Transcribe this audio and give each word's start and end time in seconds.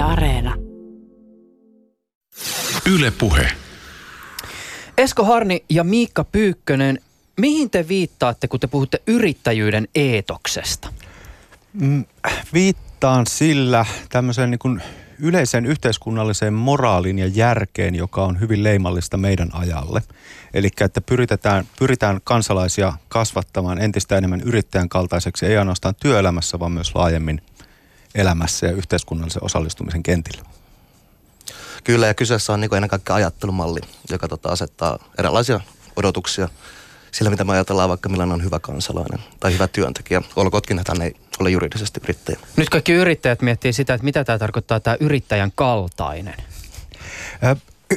Yle 0.00 0.12
Areena. 0.12 0.54
Yle 2.94 3.10
Puhe. 3.10 3.52
Esko 4.98 5.24
Harni 5.24 5.64
ja 5.68 5.84
Miikka 5.84 6.24
Pyykkönen, 6.24 7.00
mihin 7.40 7.70
te 7.70 7.88
viittaatte, 7.88 8.48
kun 8.48 8.60
te 8.60 8.66
puhutte 8.66 9.02
yrittäjyyden 9.06 9.88
eetoksesta? 9.94 10.92
Mm, 11.72 12.04
viittaan 12.52 13.26
sillä 13.26 13.86
tämmöiseen 14.08 14.50
niin 14.50 14.58
kuin 14.58 14.82
yleiseen 15.18 15.66
yhteiskunnalliseen 15.66 16.54
moraalin 16.54 17.18
ja 17.18 17.26
järkeen, 17.26 17.94
joka 17.94 18.24
on 18.24 18.40
hyvin 18.40 18.62
leimallista 18.62 19.16
meidän 19.16 19.48
ajalle. 19.52 20.02
Eli 20.54 20.68
että 20.80 21.00
pyritään, 21.00 21.64
pyritään 21.78 22.20
kansalaisia 22.24 22.92
kasvattamaan 23.08 23.80
entistä 23.82 24.18
enemmän 24.18 24.40
yrittäjän 24.40 24.88
kaltaiseksi, 24.88 25.46
ei 25.46 25.56
ainoastaan 25.56 25.94
työelämässä, 25.94 26.58
vaan 26.58 26.72
myös 26.72 26.94
laajemmin 26.94 27.42
elämässä 28.14 28.66
ja 28.66 28.72
yhteiskunnallisen 28.72 29.44
osallistumisen 29.44 30.02
kentillä. 30.02 30.44
Kyllä, 31.84 32.06
ja 32.06 32.14
kyseessä 32.14 32.52
on 32.52 32.60
niin 32.60 32.74
ennen 32.74 32.90
kaikkea 32.90 33.16
ajattelumalli, 33.16 33.80
joka 34.10 34.28
tota, 34.28 34.48
asettaa 34.48 34.98
erilaisia 35.18 35.60
odotuksia 35.96 36.48
sillä, 37.12 37.30
mitä 37.30 37.44
me 37.44 37.52
ajatellaan 37.52 37.88
vaikka 37.88 38.08
millainen 38.08 38.34
on 38.34 38.44
hyvä 38.44 38.58
kansalainen 38.58 39.18
tai 39.40 39.52
hyvä 39.52 39.68
työntekijä. 39.68 40.22
Olkootkin, 40.36 40.78
että 40.78 40.92
hän 40.92 41.02
ei 41.02 41.16
ole 41.40 41.50
juridisesti 41.50 42.00
yrittäjä. 42.04 42.38
Nyt 42.56 42.68
kaikki 42.68 42.92
yrittäjät 42.92 43.42
miettii 43.42 43.72
sitä, 43.72 43.94
että 43.94 44.04
mitä 44.04 44.24
tämä 44.24 44.38
tarkoittaa 44.38 44.80
tämä 44.80 44.96
yrittäjän 45.00 45.52
kaltainen. 45.54 46.36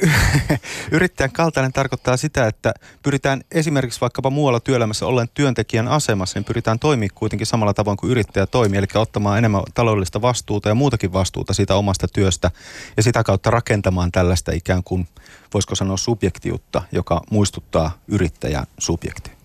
Yrittäjän 0.90 1.32
kaltainen 1.32 1.72
tarkoittaa 1.72 2.16
sitä, 2.16 2.46
että 2.46 2.74
pyritään 3.02 3.40
esimerkiksi 3.52 4.00
vaikkapa 4.00 4.30
muualla 4.30 4.60
työelämässä 4.60 5.06
ollen 5.06 5.28
työntekijän 5.34 5.88
asemassa, 5.88 6.38
niin 6.38 6.44
pyritään 6.44 6.78
toimia 6.78 7.08
kuitenkin 7.14 7.46
samalla 7.46 7.74
tavoin 7.74 7.96
kuin 7.96 8.10
yrittäjä 8.10 8.46
toimii, 8.46 8.78
eli 8.78 8.86
ottamaan 8.94 9.38
enemmän 9.38 9.62
taloudellista 9.74 10.22
vastuuta 10.22 10.68
ja 10.68 10.74
muutakin 10.74 11.12
vastuuta 11.12 11.54
siitä 11.54 11.74
omasta 11.74 12.08
työstä 12.08 12.50
ja 12.96 13.02
sitä 13.02 13.24
kautta 13.24 13.50
rakentamaan 13.50 14.12
tällaista 14.12 14.52
ikään 14.52 14.84
kuin, 14.84 15.08
voisiko 15.54 15.74
sanoa 15.74 15.96
subjektiutta, 15.96 16.82
joka 16.92 17.22
muistuttaa 17.30 17.98
yrittäjän 18.08 18.66
subjektia. 18.78 19.43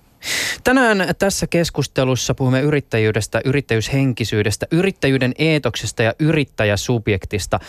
Tänään 0.64 1.16
tässä 1.20 1.48
keskustelussa 1.48 2.36
puhumme 2.36 2.62
yrittäjyydestä, 2.62 3.42
yrittäjyyshenkisyydestä, 3.46 4.66
yrittäjyyden 4.72 5.34
eetoksesta 5.38 6.04
ja 6.04 6.14
yrittäjäsubjektista. 6.20 7.60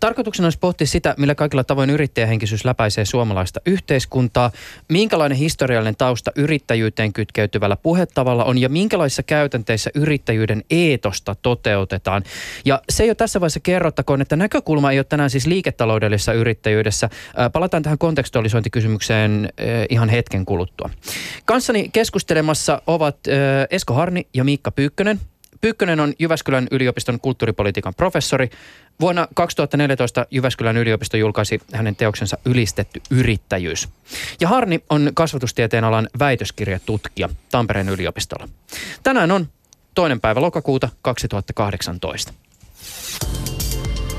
Tarkoituksena 0.00 0.46
olisi 0.46 0.58
pohtia 0.58 0.86
sitä, 0.86 1.14
millä 1.18 1.34
kaikilla 1.34 1.64
tavoin 1.64 1.90
yrittäjähenkisyys 1.90 2.64
läpäisee 2.64 3.04
suomalaista 3.04 3.60
yhteiskuntaa, 3.66 4.50
minkälainen 4.88 5.38
historiallinen 5.38 5.96
tausta 5.96 6.32
yrittäjyyteen 6.36 7.12
kytkeytyvällä 7.12 7.76
puhetavalla 7.76 8.44
on 8.44 8.58
ja 8.58 8.68
minkälaisissa 8.68 9.22
käytänteissä 9.22 9.90
yrittäjyyden 9.94 10.64
eetosta 10.70 11.34
toteutetaan. 11.42 12.22
Ja 12.64 12.82
se 12.90 13.04
ole 13.08 13.14
tässä 13.14 13.40
vaiheessa 13.40 13.60
kerrottakoon, 13.60 14.20
että 14.20 14.36
näkökulma 14.36 14.92
ei 14.92 14.98
ole 14.98 15.04
tänään 15.04 15.30
siis 15.30 15.46
liiketaloudellisessa 15.46 16.32
yrittäjyydessä. 16.32 17.10
Palataan 17.52 17.82
tähän 17.82 17.98
kontekstualisointikysymykseen 17.98 19.48
ihan 19.90 20.08
hetken 20.08 20.44
kuluttua. 20.44 20.90
Kanssani 21.44 21.83
keskustelemassa 21.92 22.82
ovat 22.86 23.16
Esko 23.70 23.94
Harni 23.94 24.26
ja 24.34 24.44
Miikka 24.44 24.70
Pyykkönen. 24.70 25.20
Pyykkönen 25.60 26.00
on 26.00 26.12
Jyväskylän 26.18 26.68
yliopiston 26.70 27.20
kulttuuripolitiikan 27.20 27.94
professori. 27.94 28.50
Vuonna 29.00 29.28
2014 29.34 30.26
Jyväskylän 30.30 30.76
yliopisto 30.76 31.16
julkaisi 31.16 31.60
hänen 31.72 31.96
teoksensa 31.96 32.38
Ylistetty 32.44 33.00
yrittäjyys. 33.10 33.88
Ja 34.40 34.48
Harni 34.48 34.84
on 34.90 35.10
kasvatustieteen 35.14 35.84
alan 35.84 36.08
väitöskirjatutkija 36.18 37.28
Tampereen 37.50 37.88
yliopistolla. 37.88 38.48
Tänään 39.02 39.30
on 39.30 39.48
toinen 39.94 40.20
päivä 40.20 40.40
lokakuuta 40.40 40.88
2018. 41.02 42.32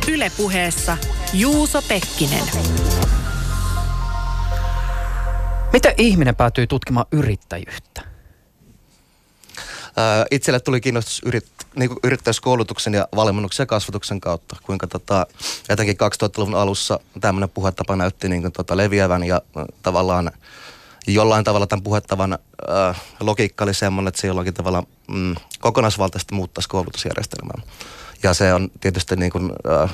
Ylepuheessa 0.08 0.98
Juuso 1.34 1.82
Pekkinen. 1.82 2.44
Miten 5.76 5.94
ihminen 5.98 6.36
päätyy 6.36 6.68
tutkimaan 6.68 7.06
yrittäjyyttä? 7.12 8.02
itselle 10.32 10.60
tuli 10.60 10.82
kiinnostus 10.82 11.22
yrit, 11.26 11.46
niin 11.76 11.90
yrittäjyyskoulutuksen 12.04 12.94
ja 12.94 13.08
valmennuksen 13.16 13.64
ja 13.64 13.68
kasvatuksen 13.68 14.22
kautta, 14.22 14.56
kuinka 14.64 14.88
tota, 14.88 15.28
jotenkin 15.70 15.96
2000-luvun 15.96 16.56
alussa 16.56 17.00
tämmöinen 17.22 17.50
puhetapa 17.50 17.96
näytti 17.96 18.30
niin 18.30 18.42
kuin, 18.42 18.52
tota, 18.52 18.78
leviävän 18.78 19.24
ja 19.24 19.42
tavallaan 19.84 20.32
jollain 21.08 21.44
tavalla 21.44 21.68
tämän 21.68 21.84
puhettavan 21.84 22.34
äh, 22.34 23.02
logiikka 23.20 23.64
oli 23.64 23.74
semmoinen, 23.74 24.08
että 24.08 24.22
se 24.22 24.28
jollakin 24.28 24.54
tavalla 24.54 24.84
mm, 25.08 25.36
kokonaisvaltaisesti 25.60 26.36
muuttaisi 26.36 26.70
koulutusjärjestelmää. 26.70 27.62
Ja 28.24 28.34
se 28.34 28.54
on 28.54 28.70
tietysti 28.82 29.16
niin 29.16 29.32
kuin, 29.32 29.52
äh, 29.84 29.92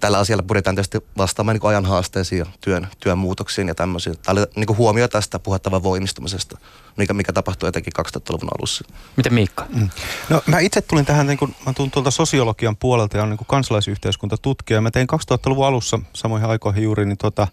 tällä 0.00 0.18
asialla 0.18 0.42
pyritään 0.42 0.76
tietysti 0.76 0.98
vastaamaan 1.16 1.56
niin 1.56 1.68
ajan 1.68 1.84
haasteisiin 1.84 2.38
ja 2.38 2.46
työn, 2.60 2.88
työn 3.00 3.18
muutoksiin 3.18 3.68
ja 3.68 3.74
tämmöisiin. 3.74 4.18
Tämä 4.18 4.40
oli 4.40 4.46
niin 4.56 4.76
huomio 4.76 5.08
tästä 5.08 5.38
puhettavan 5.38 5.82
voimistumisesta, 5.82 6.58
mikä, 6.96 7.14
mikä 7.14 7.32
tapahtui 7.32 7.68
etenkin 7.68 7.92
2000-luvun 7.98 8.48
alussa. 8.58 8.84
Miten 9.16 9.34
Miikka? 9.34 9.66
Mm. 9.74 9.90
No 10.28 10.42
mä 10.46 10.58
itse 10.58 10.82
tulin 10.82 11.06
tähän, 11.06 11.26
niin 11.26 11.38
kuin, 11.38 11.54
mä 11.66 11.72
tulin 11.72 11.90
tuolta 11.90 12.10
sosiologian 12.10 12.76
puolelta 12.76 13.16
ja 13.16 13.22
on 13.22 13.30
niin 13.30 13.38
kansalaisyhteiskuntatutkija. 13.46 14.80
Mä 14.80 14.90
tein 14.90 15.08
2000-luvun 15.32 15.66
alussa 15.66 15.98
samoihin 16.12 16.48
aikoihin 16.48 16.82
juuri 16.82 17.06
niin 17.06 17.18
tota, 17.18 17.48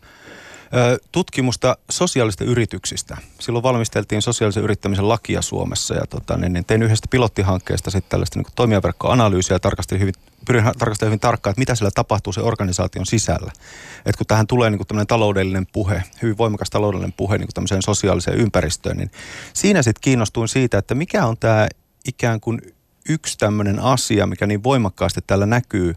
tutkimusta 1.11 1.77
sosiaalista 1.89 2.43
yrityksistä. 2.43 3.17
Silloin 3.39 3.63
valmisteltiin 3.63 4.21
sosiaalisen 4.21 4.63
yrittämisen 4.63 5.09
lakia 5.09 5.41
Suomessa 5.41 5.95
ja 5.95 6.07
tota, 6.09 6.37
niin, 6.37 6.53
niin 6.53 6.65
tein 6.65 6.83
yhdestä 6.83 7.07
pilottihankkeesta 7.11 7.91
sitten 7.91 8.09
tällaista 8.09 8.39
niin 8.39 8.53
toimijaverkkoanalyysiä 8.55 9.55
ja 9.55 9.59
tarkastelin 9.59 10.01
hyvin, 10.01 10.13
pyrin 10.47 10.63
tarkastelemaan 10.63 11.11
hyvin 11.11 11.19
tarkkaan, 11.19 11.51
että 11.51 11.59
mitä 11.59 11.75
siellä 11.75 11.91
tapahtuu 11.95 12.33
se 12.33 12.41
organisaation 12.41 13.05
sisällä. 13.05 13.51
Et 14.05 14.15
kun 14.15 14.27
tähän 14.27 14.47
tulee 14.47 14.69
niin 14.69 14.81
kuin 14.87 15.07
taloudellinen 15.07 15.67
puhe, 15.73 16.03
hyvin 16.21 16.37
voimakas 16.37 16.69
taloudellinen 16.69 17.13
puhe 17.17 17.37
niin 17.37 17.47
tämmöiseen 17.53 17.81
sosiaaliseen 17.81 18.37
ympäristöön, 18.37 18.97
niin 18.97 19.11
siinä 19.53 19.81
sitten 19.81 20.01
kiinnostuin 20.01 20.47
siitä, 20.47 20.77
että 20.77 20.95
mikä 20.95 21.25
on 21.25 21.37
tämä 21.37 21.67
ikään 22.07 22.39
kuin 22.39 22.74
yksi 23.09 23.37
tämmöinen 23.37 23.79
asia, 23.79 24.27
mikä 24.27 24.47
niin 24.47 24.63
voimakkaasti 24.63 25.21
täällä 25.27 25.45
näkyy, 25.45 25.95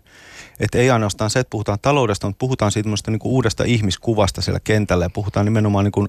että 0.60 0.78
ei 0.78 0.90
ainoastaan 0.90 1.30
se, 1.30 1.40
että 1.40 1.50
puhutaan 1.50 1.78
taloudesta, 1.82 2.26
mutta 2.26 2.38
puhutaan 2.38 2.72
siitä 2.72 2.90
niin 3.06 3.18
kuin 3.18 3.32
uudesta 3.32 3.64
ihmiskuvasta 3.64 4.42
siellä 4.42 4.60
kentällä 4.64 5.04
ja 5.04 5.10
puhutaan 5.10 5.46
nimenomaan 5.46 5.84
niin 5.84 5.92
kuin, 5.92 6.08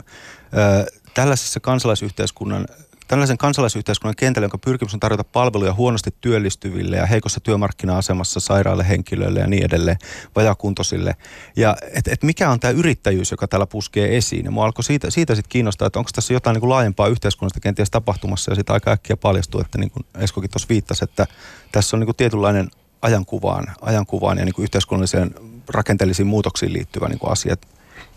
ö, 0.57 0.85
tällaisessa 1.13 1.59
kansalaisyhteiskunnan 1.59 2.67
tällaisen 3.09 3.37
kansalaisyhteiskunnan 3.37 4.15
kentällä, 4.15 4.43
jonka 4.43 4.57
pyrkimys 4.57 4.93
on 4.93 4.99
tarjota 4.99 5.23
palveluja 5.23 5.73
huonosti 5.73 6.15
työllistyville 6.21 6.95
ja 6.95 7.05
heikossa 7.05 7.39
työmarkkina-asemassa 7.39 8.39
sairaille 8.39 8.89
henkilöille 8.89 9.39
ja 9.39 9.47
niin 9.47 9.65
edelleen, 9.65 9.97
vajakuntoisille. 10.35 11.15
Ja 11.55 11.75
et, 11.93 12.07
et 12.07 12.23
mikä 12.23 12.49
on 12.49 12.59
tämä 12.59 12.71
yrittäjyys, 12.71 13.31
joka 13.31 13.47
täällä 13.47 13.65
puskee 13.65 14.17
esiin. 14.17 14.45
Ja 14.45 14.51
mua 14.51 14.65
alkoi 14.65 14.83
siitä, 14.83 15.09
siitä 15.09 15.35
sitten 15.35 15.49
kiinnostaa, 15.49 15.85
että 15.85 15.99
onko 15.99 16.11
tässä 16.15 16.33
jotain 16.33 16.53
niin 16.53 16.59
kuin 16.59 16.69
laajempaa 16.69 17.07
yhteiskunnasta 17.07 17.59
kenties 17.59 17.91
tapahtumassa 17.91 18.51
ja 18.51 18.55
sitten 18.55 18.73
aika 18.73 18.91
äkkiä 18.91 19.17
paljastuu, 19.17 19.61
että 19.61 19.77
niin 19.77 19.91
kuin 19.91 20.05
Eskokin 20.17 20.49
tuossa 20.49 20.69
viittasi, 20.69 21.03
että 21.03 21.27
tässä 21.71 21.95
on 21.95 21.99
niin 21.99 22.07
kuin 22.07 22.15
tietynlainen 22.15 22.69
ajankuvaan, 23.01 23.67
ajankuvaan 23.81 24.37
ja 24.37 24.45
niin 24.45 24.55
kuin 24.55 24.63
yhteiskunnalliseen 24.63 25.35
rakenteellisiin 25.69 26.27
muutoksiin 26.27 26.73
liittyvä 26.73 27.09
niin 27.09 27.19
kuin 27.19 27.31
asia 27.31 27.55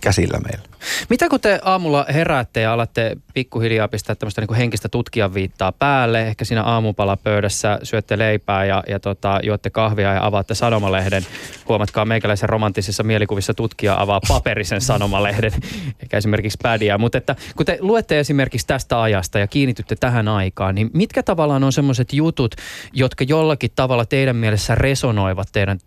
käsillä 0.02 0.38
meillä. 0.38 0.68
Mitä 1.10 1.28
kun 1.28 1.40
te 1.40 1.60
aamulla 1.64 2.06
heräätte 2.14 2.60
ja 2.60 2.72
alatte 2.72 3.16
pikkuhiljaa 3.34 3.88
pistää 3.88 4.14
tämmöistä 4.14 4.40
niin 4.40 4.54
henkistä 4.54 4.88
tutkijan 4.88 5.34
viittaa 5.34 5.72
päälle, 5.72 6.22
ehkä 6.22 6.44
siinä 6.44 6.62
aamupalapöydässä 6.62 7.78
syötte 7.82 8.18
leipää 8.18 8.64
ja, 8.64 8.82
ja 8.88 9.00
tota, 9.00 9.40
juotte 9.42 9.70
kahvia 9.70 10.12
ja 10.12 10.26
avaatte 10.26 10.54
sanomalehden. 10.54 11.26
Huomatkaa 11.68 12.04
meikäläisen 12.04 12.48
romanttisissa 12.48 13.02
mielikuvissa 13.02 13.54
tutkija 13.54 14.00
avaa 14.00 14.20
paperisen 14.28 14.80
sanomalehden, 14.80 15.52
eikä 16.02 16.16
esimerkiksi 16.16 16.58
pädiä. 16.62 16.98
Mutta 16.98 17.18
että 17.18 17.36
kun 17.56 17.66
te 17.66 17.78
luette 17.80 18.20
esimerkiksi 18.20 18.66
tästä 18.66 19.02
ajasta 19.02 19.38
ja 19.38 19.46
kiinnitytte 19.46 19.96
tähän 19.96 20.28
aikaan, 20.28 20.74
niin 20.74 20.90
mitkä 20.92 21.22
tavallaan 21.22 21.64
on 21.64 21.72
semmoiset 21.72 22.12
jutut, 22.12 22.54
jotka 22.92 23.24
jollakin 23.24 23.70
tavalla 23.76 24.04
teidän 24.04 24.36
mielessä 24.36 24.74
resonoivat 24.74 25.48
teidän 25.52 25.78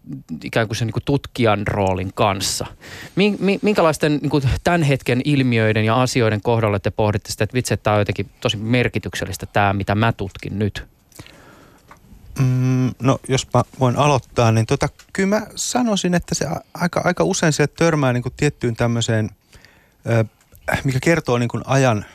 ikään 0.43 0.67
kuin 0.67 0.77
sen 0.77 0.85
niin 0.85 0.93
kuin 0.93 1.03
tutkijan 1.05 1.67
roolin 1.67 2.11
kanssa? 2.15 2.65
Minkälaisten 3.61 4.19
niin 4.21 4.29
kuin 4.29 4.43
tämän 4.63 4.83
hetken 4.83 5.21
ilmiöiden 5.25 5.85
ja 5.85 6.01
asioiden 6.01 6.41
kohdalla 6.41 6.79
te 6.79 6.91
pohditte 6.91 7.31
sitä, 7.35 7.43
että 7.43 7.53
vitsi, 7.53 7.73
että 7.73 7.83
tämä 7.83 7.93
on 7.93 8.01
jotenkin 8.01 8.29
tosi 8.41 8.57
merkityksellistä 8.57 9.45
tämä, 9.45 9.73
mitä 9.73 9.95
mä 9.95 10.11
tutkin 10.11 10.59
nyt? 10.59 10.87
Mm, 12.39 12.91
no 13.01 13.19
jos 13.27 13.47
mä 13.53 13.63
voin 13.79 13.97
aloittaa, 13.97 14.51
niin 14.51 14.65
tota, 14.65 14.89
kyllä 15.13 15.39
mä 15.39 15.47
sanoisin, 15.55 16.13
että 16.15 16.35
se 16.35 16.47
aika, 16.73 17.01
aika 17.03 17.23
usein 17.23 17.53
se 17.53 17.67
törmää 17.67 18.13
niin 18.13 18.23
kuin 18.23 18.33
tiettyyn 18.37 18.75
tämmöiseen, 18.75 19.29
mikä 20.83 20.99
kertoo 20.99 21.37
niin 21.37 21.49
kuin 21.49 21.63
ajan 21.65 22.05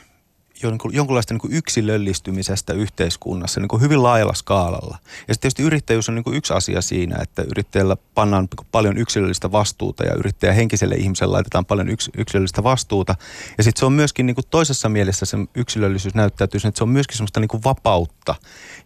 jonkunlaista 0.91 1.33
niin 1.33 1.53
yksilöllistymisestä 1.57 2.73
yhteiskunnassa 2.73 3.59
niin 3.59 3.67
kuin 3.67 3.81
hyvin 3.81 4.03
laajalla 4.03 4.33
skaalalla. 4.33 4.97
Ja 5.27 5.33
sitten 5.33 5.41
tietysti 5.41 5.63
yrittäjyys 5.63 6.09
on 6.09 6.15
niin 6.15 6.23
kuin 6.23 6.37
yksi 6.37 6.53
asia 6.53 6.81
siinä, 6.81 7.17
että 7.21 7.41
yrittäjällä 7.41 7.97
pannaan 8.15 8.47
niin 8.57 8.67
paljon 8.71 8.97
yksilöllistä 8.97 9.51
vastuuta 9.51 10.03
ja 10.03 10.13
yrittäjä 10.15 10.53
henkiselle 10.53 10.95
ihmiselle 10.95 11.31
laitetaan 11.31 11.65
paljon 11.65 11.89
yks, 11.89 12.09
yksilöllistä 12.17 12.63
vastuuta. 12.63 13.15
Ja 13.57 13.63
sitten 13.63 13.79
se 13.79 13.85
on 13.85 13.93
myöskin 13.93 14.25
niin 14.25 14.35
kuin 14.35 14.45
toisessa 14.49 14.89
mielessä 14.89 15.25
se 15.25 15.37
yksilöllisyys 15.55 16.15
näyttäytyy, 16.15 16.61
että 16.65 16.77
se 16.77 16.83
on 16.83 16.89
myöskin 16.89 17.17
semmoista 17.17 17.39
niin 17.39 17.47
kuin 17.47 17.63
vapautta 17.63 18.35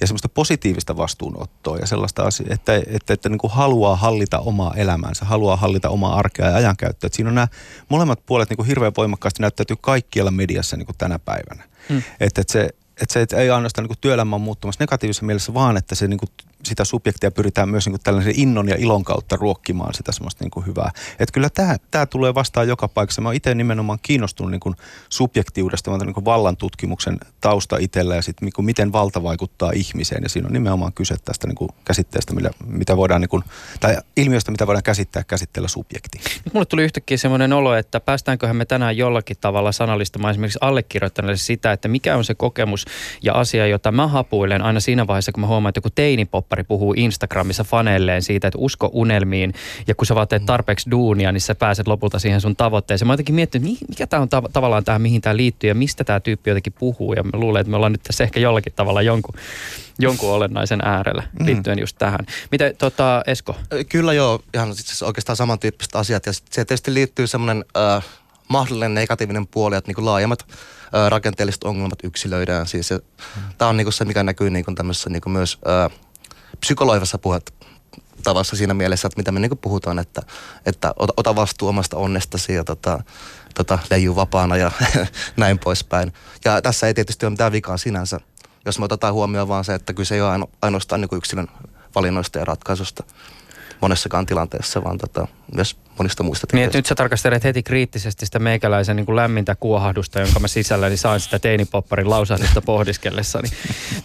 ja 0.01 0.07
semmoista 0.07 0.29
positiivista 0.29 0.97
vastuunottoa 0.97 1.77
ja 1.77 1.87
sellaista 1.87 2.23
asiaa, 2.23 2.53
että, 2.53 2.75
että, 2.87 3.13
että 3.13 3.29
niin 3.29 3.37
kuin 3.37 3.53
haluaa 3.53 3.95
hallita 3.95 4.39
omaa 4.39 4.73
elämäänsä, 4.75 5.25
haluaa 5.25 5.55
hallita 5.55 5.89
omaa 5.89 6.15
arkea 6.15 6.49
ja 6.49 6.55
ajankäyttöä. 6.55 7.07
Että 7.07 7.15
siinä 7.15 7.29
on 7.29 7.35
nämä 7.35 7.47
molemmat 7.89 8.25
puolet 8.25 8.49
niin 8.49 8.57
kuin 8.57 8.67
hirveän 8.67 8.93
voimakkaasti 8.97 9.41
näyttäytyy 9.41 9.75
kaikkialla 9.81 10.31
mediassa 10.31 10.77
niin 10.77 10.85
kuin 10.85 10.97
tänä 10.97 11.19
päivänä. 11.19 11.64
Mm. 11.89 12.03
Että, 12.19 12.41
että 12.41 12.53
se, 12.53 12.63
että 13.01 13.13
se 13.13 13.21
että 13.21 13.37
ei 13.37 13.49
ainoastaan 13.49 13.87
niin 13.87 13.97
työelämä 14.01 14.35
on 14.35 14.41
muuttumassa 14.41 14.83
negatiivisessa 14.83 15.25
mielessä, 15.25 15.53
vaan 15.53 15.77
että 15.77 15.95
se 15.95 16.07
niin 16.07 16.17
kuin 16.17 16.29
sitä 16.63 16.85
subjektia 16.85 17.31
pyritään 17.31 17.69
myös 17.69 17.85
niin 17.85 17.91
kuin 17.91 18.01
tällaisen 18.01 18.33
innon 18.35 18.69
ja 18.69 18.75
ilon 18.79 19.03
kautta 19.03 19.35
ruokkimaan 19.35 19.93
sitä 19.93 20.11
semmoista 20.11 20.43
niin 20.43 20.51
kuin 20.51 20.65
hyvää. 20.65 20.91
Että 21.19 21.33
kyllä 21.33 21.49
tämä, 21.49 21.75
tämä 21.91 22.05
tulee 22.05 22.33
vastaan 22.33 22.67
joka 22.67 22.87
paikassa. 22.87 23.21
Mä 23.21 23.29
oon 23.29 23.35
itse 23.35 23.55
nimenomaan 23.55 23.99
kiinnostunut 24.01 24.51
niin 24.51 24.59
kuin 24.59 24.75
subjektiudesta, 25.09 25.91
mä 25.91 25.97
niin 25.97 26.13
kuin 26.13 26.25
vallan 26.25 26.57
tutkimuksen 26.57 27.17
tausta 27.41 27.77
itsellä 27.77 28.15
ja 28.15 28.21
sitten 28.21 28.45
niin 28.45 28.65
miten 28.65 28.91
valta 28.91 29.23
vaikuttaa 29.23 29.71
ihmiseen. 29.75 30.23
Ja 30.23 30.29
siinä 30.29 30.47
on 30.47 30.53
nimenomaan 30.53 30.93
kyse 30.93 31.15
tästä 31.25 31.47
niin 31.47 31.55
kuin 31.55 31.69
käsitteestä, 31.85 32.33
millä, 32.33 32.49
mitä 32.65 32.97
voidaan, 32.97 33.21
niin 33.21 33.29
kuin, 33.29 33.43
tai 33.79 33.97
ilmiöstä, 34.17 34.51
mitä 34.51 34.67
voidaan 34.67 34.83
käsittää 34.83 35.23
käsitteellä 35.23 35.67
subjekti. 35.67 36.19
Nyt 36.45 36.53
mulle 36.53 36.65
tuli 36.65 36.83
yhtäkkiä 36.83 37.17
semmoinen 37.17 37.53
olo, 37.53 37.75
että 37.75 37.99
päästäänköhän 37.99 38.55
me 38.55 38.65
tänään 38.65 38.97
jollakin 38.97 39.37
tavalla 39.41 39.71
sanallistamaan 39.71 40.31
esimerkiksi 40.31 40.59
allekirjoittaneelle 40.61 41.37
sitä, 41.37 41.71
että 41.71 41.87
mikä 41.87 42.17
on 42.17 42.23
se 42.25 42.35
kokemus 42.35 42.85
ja 43.21 43.33
asia, 43.33 43.67
jota 43.67 43.91
mä 43.91 44.07
hapuilen 44.07 44.61
aina 44.61 44.79
siinä 44.79 45.07
vaiheessa, 45.07 45.31
kun 45.31 45.41
mä 45.41 45.47
huomaan, 45.47 45.69
että 45.69 45.77
joku 45.77 45.89
teinipoppa 45.89 46.54
poppari 46.55 46.63
puhuu 46.63 46.93
Instagramissa 46.97 47.63
faneilleen 47.63 48.21
siitä, 48.21 48.47
että 48.47 48.57
usko 48.57 48.89
unelmiin. 48.93 49.53
Ja 49.87 49.95
kun 49.95 50.05
sä 50.05 50.15
vaan 50.15 50.27
teet 50.27 50.41
mm. 50.41 50.45
tarpeeksi 50.45 50.91
duunia, 50.91 51.31
niin 51.31 51.41
sä 51.41 51.55
pääset 51.55 51.87
lopulta 51.87 52.19
siihen 52.19 52.41
sun 52.41 52.55
tavoitteeseen. 52.55 53.07
Mä 53.07 53.13
jotenkin 53.13 53.35
miettinyt, 53.35 53.77
mikä 53.89 54.07
tämä 54.07 54.21
on 54.21 54.27
tav- 54.27 54.51
tavallaan 54.53 54.83
tähän, 54.83 55.01
mihin 55.01 55.21
tämä 55.21 55.37
liittyy 55.37 55.67
ja 55.67 55.75
mistä 55.75 56.03
tämä 56.03 56.19
tyyppi 56.19 56.49
jotenkin 56.49 56.73
puhuu. 56.73 57.13
Ja 57.13 57.23
mä 57.23 57.31
luulen, 57.33 57.61
että 57.61 57.71
me 57.71 57.75
ollaan 57.75 57.91
nyt 57.91 58.03
tässä 58.03 58.23
ehkä 58.23 58.39
jollakin 58.39 58.73
tavalla 58.73 59.01
jonkun, 59.01 59.35
jonkun 59.99 60.31
olennaisen 60.31 60.81
äärellä 60.85 61.23
mm. 61.39 61.45
liittyen 61.45 61.79
just 61.79 61.97
tähän. 61.97 62.25
Miten 62.51 62.75
tota, 62.77 63.23
Esko? 63.27 63.55
Kyllä 63.89 64.13
joo, 64.13 64.39
ihan 64.53 64.75
siis 64.75 65.03
oikeastaan 65.03 65.35
samantyyppiset 65.35 65.95
asiat. 65.95 66.25
Ja 66.25 66.33
se 66.33 66.41
tietysti 66.65 66.93
liittyy 66.93 67.27
semmoinen 67.27 67.65
äh, 67.77 68.05
mahdollinen 68.47 68.93
negatiivinen 68.93 69.47
puoli, 69.47 69.75
että 69.75 69.89
niin 69.89 69.95
kuin 69.95 70.05
laajemmat 70.05 70.45
rakenteelliset 71.09 71.63
ongelmat 71.63 71.99
yksilöidään. 72.03 72.67
Siis 72.67 72.91
mm. 72.91 73.41
Tämä 73.57 73.69
on 73.69 73.77
niin 73.77 73.85
kuin 73.85 73.93
se, 73.93 74.05
mikä 74.05 74.23
näkyy 74.23 74.49
niin 74.49 74.65
kuin 74.65 74.75
tämmöisessä 74.75 75.09
niin 75.09 75.21
kuin 75.21 75.33
myös 75.33 75.59
äh, 75.67 75.99
psykoloivassa 76.59 77.17
puhet 77.17 77.53
tavassa 78.23 78.55
siinä 78.55 78.73
mielessä, 78.73 79.07
että 79.07 79.19
mitä 79.19 79.31
me 79.31 79.39
niin 79.39 79.57
puhutaan, 79.57 79.99
että, 79.99 80.21
että 80.65 80.93
ota, 80.99 81.13
ota 81.17 81.35
vastuu 81.35 81.67
omasta 81.67 81.97
onnestasi 81.97 82.53
ja 82.53 82.63
tota, 82.63 83.03
tota, 83.55 83.79
leiju 83.89 84.15
vapaana 84.15 84.57
ja 84.57 84.71
näin 85.37 85.59
poispäin. 85.59 86.13
Ja 86.45 86.61
tässä 86.61 86.87
ei 86.87 86.93
tietysti 86.93 87.25
ole 87.25 87.31
mitään 87.31 87.51
vikaa 87.51 87.77
sinänsä, 87.77 88.19
jos 88.65 88.79
me 88.79 88.85
otetaan 88.85 89.13
huomioon 89.13 89.47
vaan 89.47 89.63
se, 89.63 89.73
että 89.73 89.93
kyse 89.93 90.15
ei 90.15 90.21
ole 90.21 90.47
ainoastaan 90.61 91.01
niin 91.01 91.17
yksilön 91.17 91.47
valinnoista 91.95 92.39
ja 92.39 92.45
ratkaisusta 92.45 93.03
monessakaan 93.81 94.25
tilanteessa, 94.25 94.83
vaan 94.83 94.97
tota, 94.97 95.27
myös 95.55 95.77
monista 95.97 96.23
muista 96.23 96.47
niin, 96.53 96.69
nyt 96.73 96.85
sä 96.85 96.95
tarkastelet 96.95 97.43
heti 97.43 97.63
kriittisesti 97.63 98.25
sitä 98.25 98.39
meikäläisen 98.39 98.95
niin 98.95 99.05
kuin 99.05 99.15
lämmintä 99.15 99.55
kuohahdusta, 99.55 100.19
jonka 100.19 100.39
mä 100.39 100.47
sisälläni 100.47 100.97
sain 100.97 101.19
sitä 101.19 101.39
teinipopparin 101.39 102.09
lausahdusta 102.09 102.61
pohdiskellessani. 102.61 103.49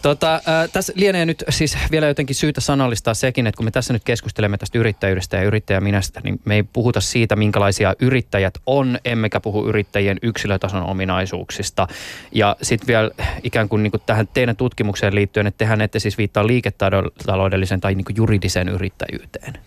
tota, 0.02 0.34
äh, 0.34 0.70
tässä 0.72 0.92
lienee 0.96 1.26
nyt 1.26 1.44
siis 1.48 1.78
vielä 1.90 2.06
jotenkin 2.06 2.36
syytä 2.36 2.60
sanallistaa 2.60 3.14
sekin, 3.14 3.46
että 3.46 3.56
kun 3.56 3.64
me 3.64 3.70
tässä 3.70 3.92
nyt 3.92 4.04
keskustelemme 4.04 4.58
tästä 4.58 4.78
yrittäjyydestä 4.78 5.36
ja 5.36 5.42
yrittäjäminästä, 5.42 6.20
niin 6.24 6.40
me 6.44 6.54
ei 6.54 6.62
puhuta 6.62 7.00
siitä, 7.00 7.36
minkälaisia 7.36 7.94
yrittäjät 8.00 8.54
on, 8.66 8.98
emmekä 9.04 9.40
puhu 9.40 9.66
yrittäjien 9.66 10.18
yksilötason 10.22 10.82
ominaisuuksista. 10.82 11.88
Ja 12.32 12.56
sitten 12.62 12.86
vielä 12.86 13.10
ikään 13.42 13.68
kuin, 13.68 13.82
niin 13.82 13.90
kuin 13.90 14.02
tähän 14.06 14.28
teidän 14.28 14.56
tutkimukseen 14.56 15.14
liittyen, 15.14 15.46
että 15.46 15.58
tehän 15.58 15.80
ette 15.80 15.98
siis 15.98 16.18
viittaa 16.18 16.46
liiketaloudellisen 16.46 17.80
tai 17.80 17.94
niin 17.94 18.04
kuin 18.04 18.16
juridiseen 18.16 18.68
yrittäjyyteen. 18.68 19.58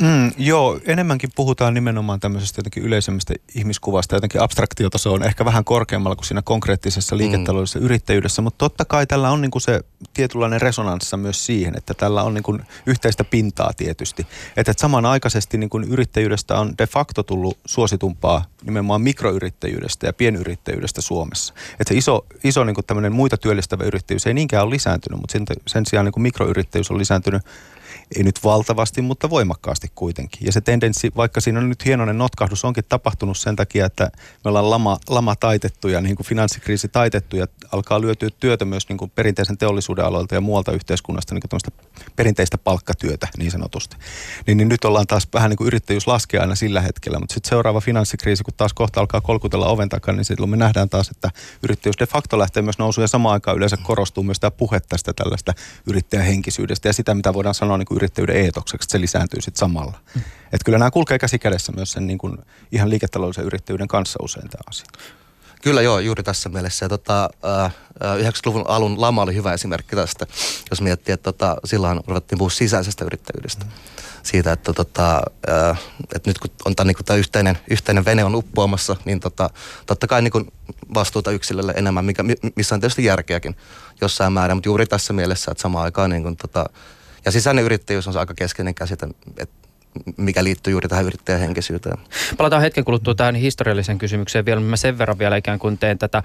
Mm, 0.00 0.32
joo, 0.38 0.80
enemmänkin 0.86 1.30
puhutaan 1.36 1.74
nimenomaan 1.74 2.20
tämmöisestä 2.20 2.58
jotenkin 2.58 2.82
yleisemmästä 2.82 3.34
ihmiskuvasta. 3.54 4.16
Jotenkin 4.16 4.42
abstraktiotaso 4.42 5.12
on 5.12 5.22
ehkä 5.22 5.44
vähän 5.44 5.64
korkeammalla 5.64 6.16
kuin 6.16 6.26
siinä 6.26 6.42
konkreettisessa 6.42 7.16
liiketaloudellisessa 7.16 7.78
mm. 7.78 7.84
yrittäjyydessä, 7.84 8.42
mutta 8.42 8.58
totta 8.58 8.84
kai 8.84 9.06
tällä 9.06 9.30
on 9.30 9.40
niinku 9.40 9.60
se 9.60 9.80
tietynlainen 10.14 10.60
resonanssa 10.60 11.16
myös 11.16 11.46
siihen, 11.46 11.76
että 11.76 11.94
tällä 11.94 12.22
on 12.22 12.34
niinku 12.34 12.58
yhteistä 12.86 13.24
pintaa 13.24 13.72
tietysti. 13.76 14.26
Että 14.56 14.70
et 14.70 14.78
samanaikaisesti 14.78 15.58
niinku 15.58 15.80
yrittäjyydestä 15.80 16.60
on 16.60 16.74
de 16.78 16.86
facto 16.86 17.22
tullut 17.22 17.58
suositumpaa 17.66 18.44
nimenomaan 18.64 19.02
mikroyrittäjyydestä 19.02 20.06
ja 20.06 20.12
pienyrittäjyydestä 20.12 21.02
Suomessa. 21.02 21.54
Että 21.72 21.88
se 21.88 21.94
iso, 21.94 22.26
iso 22.44 22.64
niinku 22.64 22.82
tämmöinen 22.82 23.12
muita 23.12 23.36
työllistävä 23.36 23.84
yrittäjyys 23.84 24.26
ei 24.26 24.34
niinkään 24.34 24.64
ole 24.64 24.74
lisääntynyt, 24.74 25.20
mutta 25.20 25.32
sen, 25.32 25.44
sen 25.66 25.86
sijaan 25.86 26.04
niinku 26.04 26.20
mikroyrittäjyys 26.20 26.90
on 26.90 26.98
lisääntynyt 26.98 27.42
ei 28.16 28.22
nyt 28.22 28.44
valtavasti, 28.44 29.02
mutta 29.02 29.30
voimakkaasti 29.30 29.92
kuitenkin. 29.94 30.46
Ja 30.46 30.52
se 30.52 30.60
tendenssi, 30.60 31.12
vaikka 31.16 31.40
siinä 31.40 31.58
on 31.58 31.68
nyt 31.68 31.84
hienoinen 31.84 32.18
notkahdus, 32.18 32.64
onkin 32.64 32.84
tapahtunut 32.88 33.38
sen 33.38 33.56
takia, 33.56 33.86
että 33.86 34.10
me 34.44 34.48
ollaan 34.48 34.70
lama, 34.70 34.98
lama 35.08 35.36
taitettu 35.36 35.88
ja 35.88 36.00
niin 36.00 36.16
kuin 36.16 36.26
finanssikriisi 36.26 36.88
taitettu 36.88 37.36
ja 37.36 37.46
alkaa 37.72 38.00
lyötyä 38.00 38.28
työtä 38.40 38.64
myös 38.64 38.88
niin 38.88 38.96
kuin 38.96 39.10
perinteisen 39.10 39.58
teollisuuden 39.58 40.04
aloilta 40.04 40.34
ja 40.34 40.40
muualta 40.40 40.72
yhteiskunnasta 40.72 41.34
niin 41.34 41.42
kuin 41.50 41.60
perinteistä 42.16 42.58
palkkatyötä 42.58 43.28
niin 43.38 43.50
sanotusti. 43.50 43.96
Niin, 44.46 44.56
niin 44.56 44.68
nyt 44.68 44.84
ollaan 44.84 45.06
taas 45.06 45.28
vähän 45.34 45.50
niin 45.50 45.56
kuin 45.56 45.66
yrittäjyys 45.66 46.06
laskee 46.06 46.40
aina 46.40 46.54
sillä 46.54 46.80
hetkellä, 46.80 47.18
mutta 47.18 47.34
sitten 47.34 47.48
seuraava 47.48 47.80
finanssikriisi, 47.80 48.44
kun 48.44 48.54
taas 48.56 48.72
kohta 48.72 49.00
alkaa 49.00 49.20
kolkutella 49.20 49.66
oven 49.66 49.88
takana, 49.88 50.16
niin 50.16 50.24
silloin 50.24 50.50
me 50.50 50.56
nähdään 50.56 50.88
taas, 50.88 51.08
että 51.08 51.30
yrittäjyys 51.62 51.98
de 51.98 52.06
facto 52.06 52.38
lähtee 52.38 52.62
myös 52.62 52.78
nousuun 52.78 53.02
ja 53.02 53.08
samaan 53.08 53.32
aikaan 53.32 53.56
yleensä 53.56 53.76
korostuu 53.76 54.24
myös 54.24 54.40
tämä 54.40 54.50
puhe 54.50 54.80
tästä 54.80 55.12
tällaista 55.12 55.52
yrittäjähenkisyydestä 55.86 56.88
ja 56.88 56.92
sitä, 56.92 57.14
mitä 57.14 57.34
voidaan 57.34 57.54
sanoa 57.54 57.78
niin 57.78 57.86
kuin 57.86 57.93
yrittäjyyden 57.96 58.36
eetokseksi, 58.36 58.84
että 58.84 58.92
se 58.92 59.00
lisääntyy 59.00 59.40
sitten 59.40 59.58
samalla. 59.58 59.98
Mm. 60.14 60.22
Että 60.44 60.64
kyllä 60.64 60.78
nämä 60.78 60.90
kulkee 60.90 61.18
käsi 61.18 61.38
kädessä 61.38 61.72
myös 61.72 61.92
sen 61.92 62.06
niin 62.06 62.18
kuin 62.18 62.38
ihan 62.72 62.90
liiketaloudellisen 62.90 63.44
yrittäjyyden 63.44 63.88
kanssa 63.88 64.18
usein 64.22 64.48
tämä 64.48 64.62
asia. 64.68 64.86
Kyllä 65.64 65.82
joo, 65.82 65.98
juuri 65.98 66.22
tässä 66.22 66.48
mielessä. 66.48 66.84
Ja 66.84 66.88
tota, 66.88 67.30
äh, 67.64 67.74
90-luvun 68.20 68.64
alun 68.68 69.00
lama 69.00 69.22
oli 69.22 69.34
hyvä 69.34 69.52
esimerkki 69.52 69.96
tästä, 69.96 70.26
jos 70.70 70.80
miettii, 70.80 71.12
että 71.12 71.32
tota, 71.32 71.56
silloin 71.64 72.00
ruvettiin 72.06 72.38
puhua 72.38 72.50
sisäisestä 72.50 73.04
yrittäjyydestä. 73.04 73.64
Mm. 73.64 73.70
Siitä, 74.22 74.52
että, 74.52 74.72
tota, 74.72 75.22
äh, 75.48 75.80
että 76.14 76.30
nyt 76.30 76.38
kun 76.38 76.50
on 76.64 76.76
tämä, 76.76 76.86
niin 76.86 77.04
tämä 77.04 77.16
yhteinen, 77.16 77.58
yhteinen 77.70 78.04
vene 78.04 78.24
on 78.24 78.34
uppoamassa, 78.34 78.96
niin 79.04 79.20
tota, 79.20 79.50
totta 79.86 80.06
kai 80.06 80.22
niin 80.22 80.52
vastuuta 80.94 81.30
yksilölle 81.30 81.72
enemmän, 81.76 82.04
mikä, 82.04 82.24
missä 82.56 82.74
on 82.74 82.80
tietysti 82.80 83.04
järkeäkin 83.04 83.56
jossain 84.00 84.32
määrin, 84.32 84.56
mutta 84.56 84.68
juuri 84.68 84.86
tässä 84.86 85.12
mielessä, 85.12 85.50
että 85.50 85.62
samaan 85.62 85.84
aikaan 85.84 86.10
niin 86.10 86.22
kuin, 86.22 86.36
tota, 86.36 86.66
ja 87.24 87.32
sisäinen 87.32 87.64
yrittäjyys 87.64 88.06
on 88.06 88.12
se 88.12 88.18
aika 88.18 88.34
keskeinen 88.34 88.74
käsite, 88.74 89.06
että 89.38 89.68
mikä 90.16 90.44
liittyy 90.44 90.70
juuri 90.70 90.88
tähän 90.88 91.04
yrittäjähenkisyyteen. 91.04 91.98
Palataan 92.36 92.62
hetken 92.62 92.84
kuluttua 92.84 93.14
tähän 93.14 93.34
historialliseen 93.34 93.98
kysymykseen 93.98 94.44
vielä. 94.44 94.60
Mä 94.60 94.76
sen 94.76 94.98
verran 94.98 95.18
vielä 95.18 95.36
ikään 95.36 95.58
kuin 95.58 95.78
teen 95.78 95.98
tätä 95.98 96.22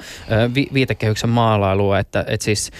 vi- 0.55 0.69
viitekehyksen 0.73 1.29
maalailua, 1.29 1.99
että, 1.99 2.25
että 2.27 2.43
siis 2.43 2.71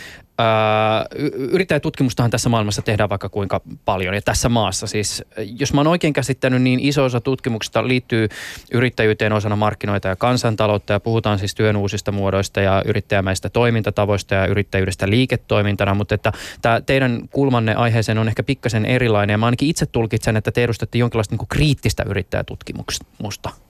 yrittäjätutkimustahan 1.38 2.32
tässä 2.32 2.50
maailmassa 2.50 2.82
tehdään 2.82 3.10
vaikka 3.10 3.30
kuinka 3.30 3.62
paljon 3.86 4.14
ja 4.14 4.22
tässä 4.22 4.50
maassa 4.50 4.88
siis, 4.88 5.24
jos 5.60 5.74
mä 5.74 5.80
oon 5.80 5.88
oikein 5.88 6.14
käsittänyt, 6.14 6.62
niin 6.62 6.80
iso 6.80 7.04
osa 7.04 7.22
tutkimuksista 7.22 7.88
liittyy 7.88 8.28
yrittäjyyteen 8.74 9.34
osana 9.34 9.56
markkinoita 9.56 10.08
ja 10.08 10.16
kansantaloutta 10.16 10.94
ja 10.94 11.00
puhutaan 11.00 11.40
siis 11.40 11.56
työn 11.56 11.76
uusista 11.76 12.12
muodoista 12.12 12.62
ja 12.62 12.84
yrittäjämäistä 12.86 13.50
toimintatavoista 13.50 14.36
ja 14.36 14.46
yrittäjyydestä 14.46 15.10
liiketoimintana, 15.10 15.94
mutta 15.94 16.16
että 16.16 16.32
tämä 16.62 16.82
teidän 16.82 17.22
kulmanne 17.32 17.76
aiheeseen 17.76 18.18
on 18.18 18.28
ehkä 18.28 18.44
pikkasen 18.44 18.86
erilainen 18.86 19.34
ja 19.34 19.38
mä 19.38 19.46
ainakin 19.46 19.70
itse 19.70 19.86
tulkitsen, 19.86 20.38
että 20.38 20.52
te 20.52 20.64
edustatte 20.64 20.98
jonkinlaista 20.98 21.36
niin 21.36 21.48
kriittistä 21.48 22.04
yrittäjätutkimusta. 22.08 23.69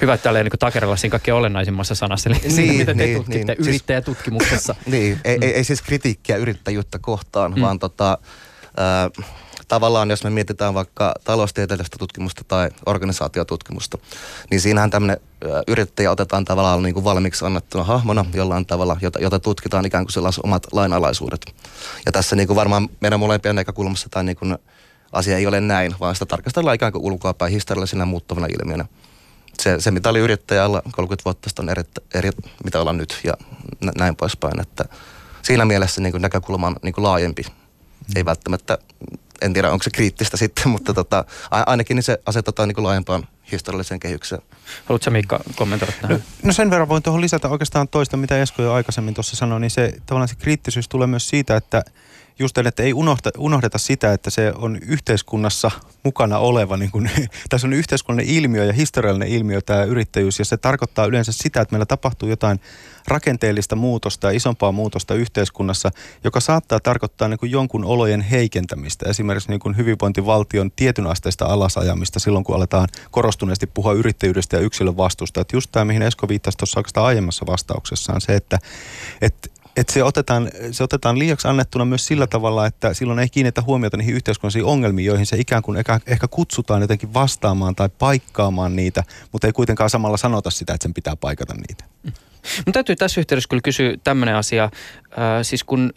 Hyvä, 0.00 0.14
että 0.14 0.22
täällä 0.22 0.42
niin 0.42 0.52
takerella 0.58 0.96
siinä 0.96 1.10
kaikkein 1.10 1.34
olennaisimmassa 1.34 1.94
sanassa, 1.94 2.30
eli 2.30 2.38
niin, 2.38 2.52
siinä, 2.52 2.72
mitä 2.72 2.94
te 2.94 3.06
niin, 3.06 3.16
tutkitte 3.16 3.54
niin, 3.54 3.68
yrittäjätutkimuksessa. 3.68 4.74
Siis, 4.74 4.86
niin, 4.94 5.20
ei, 5.24 5.38
ei, 5.40 5.54
ei 5.54 5.64
siis 5.64 5.82
kritiikkiä 5.82 6.36
yrittäjyyttä 6.36 6.98
kohtaan, 6.98 7.54
mm. 7.54 7.60
vaan 7.60 7.78
tota, 7.78 8.18
äh, 8.62 9.26
tavallaan 9.68 10.10
jos 10.10 10.24
me 10.24 10.30
mietitään 10.30 10.74
vaikka 10.74 11.14
taloustieteellistä 11.24 11.96
tutkimusta 11.98 12.44
tai 12.48 12.70
organisaatiotutkimusta, 12.86 13.98
niin 14.50 14.60
siinähän 14.60 14.90
tämmöinen 14.90 15.16
yrittäjä 15.68 16.10
otetaan 16.10 16.44
tavallaan 16.44 16.82
niin 16.82 16.94
kuin 16.94 17.04
valmiiksi 17.04 17.44
annettuna 17.44 17.84
hahmona 17.84 18.24
jollain 18.34 18.66
tavalla, 18.66 18.96
jota, 19.00 19.18
jota 19.20 19.38
tutkitaan 19.38 19.86
ikään 19.86 20.04
kuin 20.04 20.12
sellaiset 20.12 20.44
omat 20.44 20.66
lainalaisuudet. 20.72 21.54
Ja 22.06 22.12
tässä 22.12 22.36
niin 22.36 22.46
kuin 22.46 22.56
varmaan 22.56 22.88
meidän 23.00 23.20
molempien 23.20 23.56
näkökulmassa 23.56 24.08
tämä 24.08 24.22
niin 24.22 24.36
kuin 24.36 24.58
asia 25.12 25.36
ei 25.36 25.46
ole 25.46 25.60
näin, 25.60 25.94
vaan 26.00 26.14
sitä 26.14 26.26
tarkastellaan 26.26 26.74
ikään 26.74 26.92
kuin 26.92 27.04
ulkoapäin 27.04 27.52
historiallisena 27.52 28.04
muuttavana 28.04 28.46
ilmiönä 28.46 28.84
se, 29.60 29.80
se, 29.80 29.90
mitä 29.90 30.08
oli 30.08 30.18
yrittäjällä 30.18 30.82
30 30.92 31.24
vuotta 31.24 31.48
sitten 31.48 31.64
on 31.64 31.68
eri, 31.68 31.82
eri 32.14 32.30
mitä 32.64 32.80
ollaan 32.80 32.96
nyt 32.96 33.20
ja 33.24 33.34
näin 33.98 34.16
poispäin. 34.16 34.60
Että 34.60 34.84
siinä 35.42 35.64
mielessä 35.64 36.00
niin 36.00 36.12
kuin 36.12 36.22
näkökulma 36.22 36.66
on 36.66 36.76
niin 36.82 36.92
kuin 36.92 37.02
laajempi. 37.02 37.42
Mm. 37.42 38.16
Ei 38.16 38.24
välttämättä, 38.24 38.78
en 39.42 39.52
tiedä 39.52 39.70
onko 39.70 39.82
se 39.82 39.90
kriittistä 39.90 40.36
sitten, 40.36 40.68
mutta 40.74 40.94
tota, 40.94 41.24
ainakin 41.50 41.94
niin 41.94 42.02
se 42.02 42.18
asetetaan 42.26 42.68
niin 42.68 42.74
kuin 42.74 42.84
laajempaan 42.84 43.28
historialliseen 43.52 44.00
kehykseen. 44.00 44.42
Haluatko 44.84 45.10
Miikka 45.10 45.40
kommentoida 45.56 45.92
tähän? 46.00 46.16
No, 46.16 46.22
no 46.42 46.52
sen 46.52 46.70
verran 46.70 46.88
voin 46.88 47.02
tuohon 47.02 47.20
lisätä 47.20 47.48
oikeastaan 47.48 47.88
toista, 47.88 48.16
mitä 48.16 48.42
Esko 48.42 48.62
jo 48.62 48.72
aikaisemmin 48.72 49.14
tuossa 49.14 49.36
sanoi, 49.36 49.60
niin 49.60 49.70
se 49.70 49.94
tavallaan 50.06 50.28
se 50.28 50.34
kriittisyys 50.34 50.88
tulee 50.88 51.06
myös 51.06 51.28
siitä, 51.28 51.56
että 51.56 51.82
just 52.40 52.58
että 52.58 52.82
ei 52.82 52.92
unohta, 52.92 53.30
unohdeta 53.38 53.78
sitä, 53.78 54.12
että 54.12 54.30
se 54.30 54.52
on 54.56 54.78
yhteiskunnassa 54.86 55.70
mukana 56.04 56.38
oleva, 56.38 56.76
niin 56.76 56.90
kuin, 56.90 57.10
tässä 57.50 57.66
on 57.66 57.72
yhteiskunnallinen 57.72 58.36
ilmiö 58.36 58.64
ja 58.64 58.72
historiallinen 58.72 59.28
ilmiö 59.28 59.60
tämä 59.60 59.84
yrittäjyys, 59.84 60.38
ja 60.38 60.44
se 60.44 60.56
tarkoittaa 60.56 61.06
yleensä 61.06 61.32
sitä, 61.32 61.60
että 61.60 61.72
meillä 61.72 61.86
tapahtuu 61.86 62.28
jotain 62.28 62.60
rakenteellista 63.08 63.76
muutosta 63.76 64.26
ja 64.26 64.36
isompaa 64.36 64.72
muutosta 64.72 65.14
yhteiskunnassa, 65.14 65.90
joka 66.24 66.40
saattaa 66.40 66.80
tarkoittaa 66.80 67.28
niin 67.28 67.38
kuin 67.38 67.52
jonkun 67.52 67.84
olojen 67.84 68.20
heikentämistä, 68.20 69.08
esimerkiksi 69.08 69.50
niin 69.50 69.60
kuin 69.60 69.76
hyvinvointivaltion 69.76 70.70
tietyn 70.70 71.06
asteista 71.06 71.46
alasajamista 71.46 72.18
silloin, 72.18 72.44
kun 72.44 72.56
aletaan 72.56 72.88
korostuneesti 73.10 73.66
puhua 73.66 73.92
yrittäjyydestä 73.92 74.56
ja 74.56 74.62
yksilön 74.62 74.96
vastuusta. 74.96 75.40
Että 75.40 75.56
just 75.56 75.72
tämä, 75.72 75.84
mihin 75.84 76.02
Esko 76.02 76.28
viittasi 76.28 76.58
tuossa 76.58 76.80
aiemmassa 76.94 77.46
vastauksessaan, 77.46 78.20
se, 78.20 78.36
että, 78.36 78.58
että 79.20 79.49
että 79.76 79.92
se 79.92 80.04
otetaan, 80.04 80.50
se 80.70 80.84
otetaan 80.84 81.18
liiaksi 81.18 81.48
annettuna 81.48 81.84
myös 81.84 82.06
sillä 82.06 82.26
tavalla, 82.26 82.66
että 82.66 82.94
silloin 82.94 83.18
ei 83.18 83.28
kiinnitä 83.28 83.62
huomiota 83.62 83.96
niihin 83.96 84.14
yhteiskunnallisiin 84.14 84.64
ongelmiin, 84.64 85.06
joihin 85.06 85.26
se 85.26 85.36
ikään 85.38 85.62
kuin 85.62 85.78
ehkä, 85.78 86.00
ehkä 86.06 86.28
kutsutaan 86.28 86.80
jotenkin 86.80 87.14
vastaamaan 87.14 87.74
tai 87.74 87.88
paikkaamaan 87.98 88.76
niitä, 88.76 89.04
mutta 89.32 89.46
ei 89.46 89.52
kuitenkaan 89.52 89.90
samalla 89.90 90.16
sanota 90.16 90.50
sitä, 90.50 90.74
että 90.74 90.82
sen 90.82 90.94
pitää 90.94 91.16
paikata 91.16 91.54
niitä. 91.54 91.84
Mutta 92.56 92.72
täytyy 92.72 92.96
tässä 92.96 93.20
yhteydessä 93.20 93.48
kyllä 93.48 93.62
kysyä 93.64 93.94
tämmöinen 94.04 94.34
asia, 94.36 94.64
äh, 94.64 94.70
siis 95.42 95.64
kun 95.64 95.92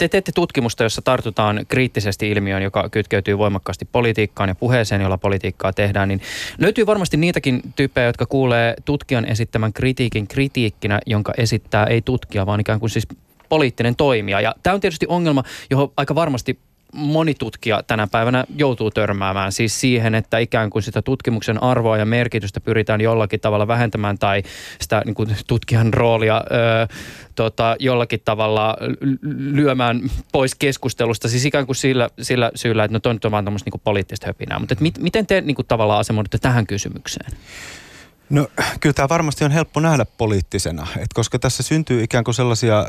te 0.00 0.08
teette 0.08 0.32
tutkimusta, 0.32 0.82
jossa 0.82 1.02
tartutaan 1.02 1.66
kriittisesti 1.68 2.30
ilmiöön, 2.30 2.62
joka 2.62 2.88
kytkeytyy 2.88 3.38
voimakkaasti 3.38 3.88
politiikkaan 3.92 4.48
ja 4.48 4.54
puheeseen, 4.54 5.00
jolla 5.00 5.18
politiikkaa 5.18 5.72
tehdään, 5.72 6.08
niin 6.08 6.20
löytyy 6.58 6.86
varmasti 6.86 7.16
niitäkin 7.16 7.60
tyyppejä, 7.76 8.06
jotka 8.06 8.26
kuulee 8.26 8.74
tutkijan 8.84 9.24
esittämän 9.24 9.72
kritiikin 9.72 10.28
kritiikkinä, 10.28 11.00
jonka 11.06 11.32
esittää 11.36 11.86
ei 11.86 12.02
tutkija, 12.02 12.46
vaan 12.46 12.60
ikään 12.60 12.80
kuin 12.80 12.90
siis 12.90 13.06
poliittinen 13.48 13.96
toimija. 13.96 14.40
Ja 14.40 14.54
tämä 14.62 14.74
on 14.74 14.80
tietysti 14.80 15.06
ongelma, 15.08 15.44
johon 15.70 15.92
aika 15.96 16.14
varmasti 16.14 16.58
moni 16.92 17.34
tutkija 17.34 17.82
tänä 17.86 18.06
päivänä 18.06 18.44
joutuu 18.56 18.90
törmäämään 18.90 19.52
siis 19.52 19.80
siihen, 19.80 20.14
että 20.14 20.38
ikään 20.38 20.70
kuin 20.70 20.82
sitä 20.82 21.02
tutkimuksen 21.02 21.62
arvoa 21.62 21.96
ja 21.96 22.06
merkitystä 22.06 22.60
pyritään 22.60 23.00
jollakin 23.00 23.40
tavalla 23.40 23.68
vähentämään 23.68 24.18
tai 24.18 24.42
sitä 24.80 25.02
niin 25.04 25.14
kuin 25.14 25.36
tutkijan 25.46 25.94
roolia 25.94 26.36
ö, 26.36 26.94
tota, 27.34 27.76
jollakin 27.78 28.20
tavalla 28.24 28.76
lyömään 29.36 30.00
pois 30.32 30.54
keskustelusta. 30.54 31.28
Siis 31.28 31.44
ikään 31.44 31.66
kuin 31.66 31.76
sillä, 31.76 32.10
sillä 32.20 32.50
syyllä, 32.54 32.84
että 32.84 32.92
no 32.92 33.00
toi 33.00 33.14
nyt 33.14 33.24
on 33.24 33.30
vaan 33.30 33.44
tämmöistä 33.44 33.70
niin 33.70 33.80
poliittista 33.84 34.26
höpinää. 34.26 34.58
Mutta 34.58 34.74
mit, 34.80 34.98
miten 34.98 35.26
te 35.26 35.40
niin 35.40 35.54
kuin, 35.54 35.66
tavallaan 35.66 36.00
asemoidutte 36.00 36.38
tähän 36.38 36.66
kysymykseen? 36.66 37.30
No 38.30 38.48
kyllä 38.80 38.94
tämä 38.94 39.08
varmasti 39.08 39.44
on 39.44 39.50
helppo 39.50 39.80
nähdä 39.80 40.04
poliittisena, 40.04 40.86
että 40.90 41.14
koska 41.14 41.38
tässä 41.38 41.62
syntyy 41.62 42.02
ikään 42.02 42.24
kuin 42.24 42.34
sellaisia, 42.34 42.86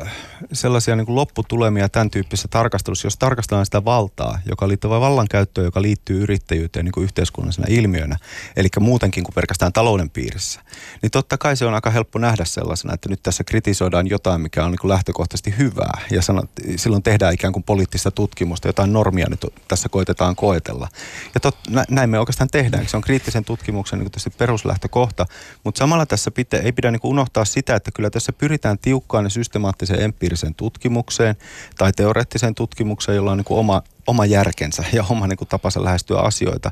sellaisia 0.52 0.96
niin 0.96 1.06
kuin 1.06 1.16
lopputulemia 1.16 1.88
tämän 1.88 2.10
tyyppisessä 2.10 2.48
tarkastelussa, 2.48 3.06
jos 3.06 3.16
tarkastellaan 3.16 3.66
sitä 3.66 3.84
valtaa, 3.84 4.38
joka 4.48 4.68
liittyy 4.68 4.90
vallankäyttöön, 4.90 5.64
joka 5.64 5.82
liittyy 5.82 6.22
yrittäjyyteen 6.22 6.84
niin 6.84 6.92
kuin 6.92 7.04
yhteiskunnallisena 7.04 7.66
ilmiönä, 7.70 8.16
eli 8.56 8.68
muutenkin 8.80 9.24
kuin 9.24 9.34
pelkästään 9.34 9.72
talouden 9.72 10.10
piirissä, 10.10 10.60
niin 11.02 11.10
totta 11.10 11.38
kai 11.38 11.56
se 11.56 11.66
on 11.66 11.74
aika 11.74 11.90
helppo 11.90 12.18
nähdä 12.18 12.44
sellaisena, 12.44 12.94
että 12.94 13.08
nyt 13.08 13.22
tässä 13.22 13.44
kritisoidaan 13.44 14.10
jotain, 14.10 14.40
mikä 14.40 14.64
on 14.64 14.70
niin 14.70 14.78
kuin 14.78 14.88
lähtökohtaisesti 14.88 15.54
hyvää, 15.58 16.00
ja 16.10 16.22
sanot, 16.22 16.50
silloin 16.76 17.02
tehdään 17.02 17.34
ikään 17.34 17.52
kuin 17.52 17.62
poliittista 17.62 18.10
tutkimusta, 18.10 18.68
jotain 18.68 18.92
normia 18.92 19.26
nyt 19.30 19.46
tässä 19.68 19.88
koitetaan 19.88 20.36
koetella. 20.36 20.88
Ja 21.34 21.40
tot, 21.40 21.56
näin 21.90 22.10
me 22.10 22.18
oikeastaan 22.18 22.50
tehdään, 22.52 22.88
se 22.88 22.96
on 22.96 23.02
kriittisen 23.02 23.44
tutkimuksen 23.44 23.98
niin 23.98 24.10
peruslähtökohta, 24.38 25.26
mutta 25.64 25.78
samalla 25.78 26.06
tässä 26.06 26.30
pitä, 26.30 26.56
ei 26.56 26.72
pidä 26.72 26.90
niin 26.90 27.00
unohtaa 27.04 27.44
sitä, 27.44 27.74
että 27.74 27.90
kyllä 27.94 28.10
tässä 28.10 28.32
pyritään 28.32 28.78
tiukkaan 28.78 29.24
ja 29.24 29.30
systemaattiseen 29.30 30.02
empiiriseen 30.02 30.54
tutkimukseen 30.54 31.36
tai 31.78 31.92
teoreettiseen 31.92 32.54
tutkimukseen, 32.54 33.16
jolla 33.16 33.32
on 33.32 33.38
niin 33.38 33.46
oma, 33.50 33.82
oma 34.06 34.26
järkensä 34.26 34.84
ja 34.92 35.04
oma 35.08 35.26
niin 35.26 35.48
tapansa 35.48 35.84
lähestyä 35.84 36.20
asioita. 36.20 36.70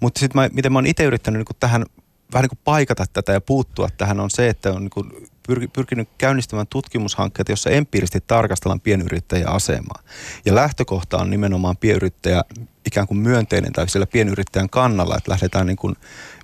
Mutta 0.00 0.20
sitten 0.20 0.50
miten 0.52 0.72
mä 0.72 0.78
oon 0.78 0.86
itse 0.86 1.04
yrittänyt 1.04 1.38
niin 1.38 1.56
tähän 1.60 1.84
vähän 2.32 2.42
niin 2.42 2.48
kuin 2.48 2.60
paikata 2.64 3.04
tätä 3.12 3.32
ja 3.32 3.40
puuttua 3.40 3.88
tähän 3.96 4.20
on 4.20 4.30
se, 4.30 4.48
että 4.48 4.72
on 4.72 4.82
niin 4.82 4.90
kuin 4.90 5.28
pyrkinyt 5.72 6.08
käynnistämään 6.18 6.66
tutkimushankkeita, 6.66 7.52
jossa 7.52 7.70
empiirisesti 7.70 8.24
tarkastellaan 8.26 8.80
pienyrittäjän 8.80 9.52
asemaa. 9.52 10.02
Ja 10.44 10.54
lähtökohta 10.54 11.18
on 11.18 11.30
nimenomaan 11.30 11.76
pienyrittäjä 11.76 12.42
ikään 12.88 13.06
kuin 13.06 13.18
myönteinen 13.18 13.72
tai 13.72 13.88
siellä 13.88 14.06
pienyrittäjän 14.06 14.70
kannalla, 14.70 15.16
että 15.16 15.30
lähdetään 15.30 15.66
niin 15.66 15.76
kuin 15.76 15.96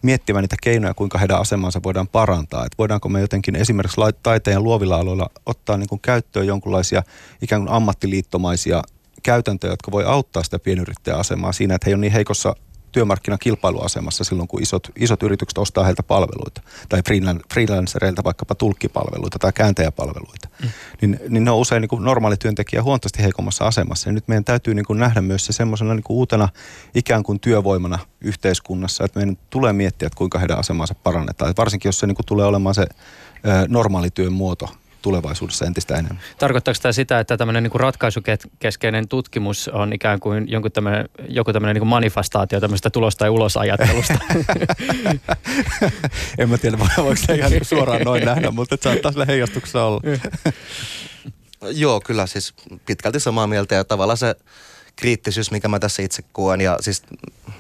miettimään 0.03 0.43
niitä 0.43 0.57
keinoja, 0.63 0.95
kuinka 0.95 1.19
heidän 1.19 1.41
asemansa 1.41 1.81
voidaan 1.85 2.09
parantaa. 2.09 2.67
Että 2.67 2.79
voidaanko 2.79 3.09
me 3.09 3.21
jotenkin 3.21 3.57
esimerkiksi 3.57 4.01
taiteen 4.23 4.65
luovilla 4.65 4.97
aloilla 4.97 5.31
ottaa 5.47 5.77
niin 5.77 5.89
kuin 5.89 6.01
käyttöön 6.01 6.47
jonkinlaisia 6.47 7.03
ikään 7.43 7.63
kuin 7.63 7.75
ammattiliittomaisia 7.75 8.83
käytäntöjä, 9.23 9.73
jotka 9.73 9.93
voi 9.93 10.05
auttaa 10.05 10.43
sitä 10.43 10.59
pienyrittäjän 10.59 11.21
asemaa 11.21 11.53
siinä, 11.53 11.75
että 11.75 11.91
he 11.91 11.95
on 11.95 12.01
niin 12.01 12.13
heikossa 12.13 12.57
työmarkkinakilpailuasemassa 12.95 14.25
silloin, 14.25 14.49
kun 14.49 14.63
isot, 14.63 14.89
isot 14.97 15.23
yritykset 15.23 15.59
ostaa 15.59 15.85
heiltä 15.85 16.03
palveluita. 16.03 16.63
Tai 16.89 17.03
freelancereilta 17.53 18.25
vaikkapa 18.25 18.55
tulkkipalveluita 18.55 19.39
tai 19.39 19.53
kääntäjäpalveluita. 19.53 20.49
Mm. 20.63 20.69
Niin, 21.01 21.21
niin 21.29 21.45
ne 21.45 21.51
on 21.51 21.59
usein 21.59 21.81
niin 21.81 21.89
kuin 21.89 22.05
normaali 22.05 22.37
työntekijä 22.37 22.83
huomattavasti 22.83 23.23
heikommassa 23.23 23.67
asemassa. 23.67 24.09
Ja 24.09 24.13
nyt 24.13 24.29
meidän 24.29 24.45
täytyy 24.45 24.75
niin 24.75 24.85
kuin 24.85 24.99
nähdä 24.99 25.21
myös 25.21 25.47
se 25.47 25.53
semmoisena 25.53 25.95
niin 25.95 26.05
kuin 26.05 26.17
uutena 26.17 26.49
ikään 26.95 27.23
kuin 27.23 27.41
työvoimana 27.41 27.99
yhteiskunnassa, 28.21 29.05
että 29.05 29.19
meidän 29.19 29.39
tulee 29.51 29.73
miettiä, 29.73 30.07
että 30.07 30.17
kuinka 30.17 30.39
heidän 30.39 30.59
asemansa 30.59 30.95
parannetaan. 30.95 31.51
Et 31.51 31.59
varsinkin 31.59 31.89
jos 31.89 31.99
se 31.99 32.07
niin 32.07 32.17
kuin 32.17 32.27
tulee 32.27 32.47
olemaan 32.47 32.75
se 32.75 32.87
normaali 33.69 34.11
työn 34.11 34.33
muoto 34.33 34.69
tulevaisuudessa 35.05 35.65
entistä 35.65 35.95
enemmän. 35.95 36.21
Tarkoittaako 36.39 36.79
tämä 36.83 36.93
sitä, 36.93 37.21
että 37.21 37.37
tämmöinen 37.37 37.63
niin 37.63 37.81
ratkaisukeskeinen 37.81 39.09
tutkimus 39.09 39.69
on 39.69 39.93
ikään 39.93 40.21
kuin 40.21 40.49
jonkun 40.49 40.73
tämmöinen, 40.73 41.09
joku 41.29 41.53
tämmöinen 41.53 41.77
niin 41.77 41.87
manifestaatio 41.87 42.61
tämmöistä 42.61 42.91
tulosta 42.91 43.19
tai 43.19 43.31
ulosajattelusta? 43.31 44.19
en 46.39 46.51
mä 46.51 46.59
tiedä, 46.59 46.79
voiko 46.79 47.17
se 47.17 47.35
ihan 47.35 47.51
niin 47.51 47.65
suoraan 47.65 48.03
noin 48.03 48.25
nähdä, 48.27 48.51
mutta 48.51 48.77
saattaa 48.81 49.13
sille 49.13 49.27
heijastuksessa 49.27 49.85
olla. 49.85 50.01
Joo, 51.83 52.01
kyllä 52.01 52.27
siis 52.27 52.55
pitkälti 52.87 53.21
samaa 53.21 53.47
mieltä 53.47 53.75
ja 53.75 53.85
tavallaan 53.85 54.19
se 54.19 54.35
kriittisyys, 54.97 55.51
mikä 55.51 55.69
mä 55.69 55.79
tässä 55.79 56.03
itse 56.03 56.23
koen 56.33 56.61
ja 56.61 56.77
siis 56.81 57.03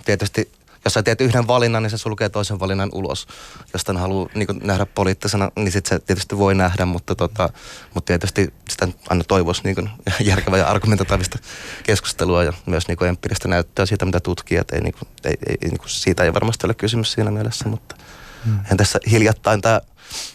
tietysti– 0.04 0.50
jos 0.84 0.94
sä 0.94 1.02
teet 1.02 1.20
yhden 1.20 1.46
valinnan, 1.46 1.82
niin 1.82 1.90
se 1.90 1.98
sulkee 1.98 2.28
toisen 2.28 2.60
valinnan 2.60 2.88
ulos. 2.92 3.26
Jos 3.72 3.84
tämän 3.84 4.02
haluaa 4.02 4.28
niin 4.34 4.48
nähdä 4.62 4.86
poliittisena, 4.86 5.50
niin 5.56 5.72
sit 5.72 5.86
se 5.86 5.98
tietysti 5.98 6.38
voi 6.38 6.54
nähdä, 6.54 6.84
mutta, 6.84 7.14
tota, 7.14 7.48
mutta 7.94 8.06
tietysti 8.06 8.54
sitä 8.68 8.88
aina 9.08 9.24
toivoisi 9.24 9.62
niin 9.64 9.90
järkevää 10.30 10.58
ja 10.58 10.68
argumentatiivista 10.68 11.38
keskustelua 11.82 12.44
ja 12.44 12.52
myös 12.66 12.88
niin 12.88 13.04
empiiristä 13.08 13.48
näyttöä 13.48 13.86
siitä, 13.86 14.04
mitä 14.04 14.20
tutkijat 14.20 14.70
ei, 14.70 14.80
niin 14.80 14.94
kuin, 14.94 15.08
ei, 15.24 15.36
ei, 15.48 15.56
niin 15.60 15.78
kuin, 15.78 15.90
siitä 15.90 16.24
ei 16.24 16.34
varmasti 16.34 16.66
ole 16.66 16.74
kysymys 16.74 17.12
siinä 17.12 17.30
mielessä, 17.30 17.68
mutta 17.68 17.96
hmm. 18.44 18.58
en 18.70 18.76
tässä 18.76 18.98
hiljattain 19.10 19.60
tämä 19.60 19.80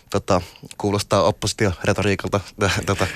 tota, 0.10 0.42
kuulostaa 0.78 1.24
oppositioretoriikalta 1.24 2.40
tota, 2.86 3.08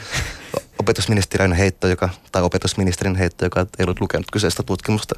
opetusministeriön 0.79 1.53
heitto, 1.53 1.87
joka, 1.87 2.09
tai 2.31 2.41
opetusministerin 2.41 3.15
heitto, 3.15 3.45
joka 3.45 3.59
ei 3.79 3.83
ollut 3.83 4.01
lukenut 4.01 4.31
kyseistä 4.31 4.63
tutkimusta 4.63 5.15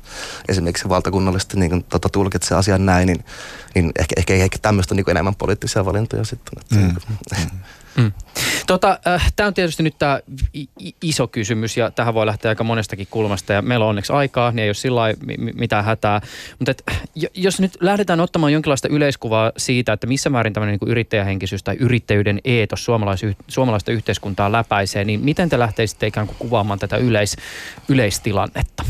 esimerkiksi 0.47 0.89
valtakunnallisesti 0.89 1.59
niin 1.59 1.83
tota, 1.83 2.09
tulkitsee 2.09 2.57
asian 2.57 2.85
näin, 2.85 3.07
niin, 3.07 3.25
niin 3.75 3.91
ehkä, 3.99 4.15
ehkä, 4.17 4.33
ehkä 4.33 4.57
tämmöistä 4.61 4.95
niin 4.95 5.09
enemmän 5.09 5.35
poliittisia 5.35 5.85
valintoja 5.85 6.23
sitten. 6.23 6.53
Että, 6.61 6.75
mm. 6.75 6.95
mm. 7.39 7.59
Mm. 7.97 8.11
Tota, 8.67 8.99
äh, 9.07 9.33
tämä 9.35 9.47
on 9.47 9.53
tietysti 9.53 9.83
nyt 9.83 9.97
tämä 9.97 10.19
iso 11.01 11.27
kysymys 11.27 11.77
ja 11.77 11.91
tähän 11.91 12.13
voi 12.13 12.25
lähteä 12.25 12.49
aika 12.49 12.63
monestakin 12.63 13.07
kulmasta 13.11 13.53
ja 13.53 13.61
meillä 13.61 13.85
on 13.85 13.89
onneksi 13.89 14.13
aikaa, 14.13 14.51
niin 14.51 14.59
ei 14.59 14.69
ole 14.69 14.73
sillä 14.73 15.01
mitään 15.53 15.85
hätää. 15.85 16.21
Mutta 16.59 16.71
et, 16.71 16.83
jos 17.33 17.59
nyt 17.59 17.77
lähdetään 17.79 18.19
ottamaan 18.19 18.53
jonkinlaista 18.53 18.87
yleiskuvaa 18.87 19.51
siitä, 19.57 19.93
että 19.93 20.07
missä 20.07 20.29
määrin 20.29 20.53
tämmöinen 20.53 20.77
niin 20.81 20.91
yrittäjähenkisyys 20.91 21.63
tai 21.63 21.75
yrittäjyyden 21.79 22.39
eetos 22.43 22.85
suomalais, 22.85 23.21
suomalaista 23.47 23.91
yhteiskuntaa 23.91 24.51
läpäisee, 24.51 25.03
niin 25.03 25.19
miten 25.19 25.49
te 25.49 25.59
lähteisitte 25.59 26.07
ikään 26.07 26.27
kuin 26.27 26.37
kuvaamaan 26.39 26.79
tätä 26.79 26.97
yleis, 26.97 27.35
yleistilannetta? 27.89 28.83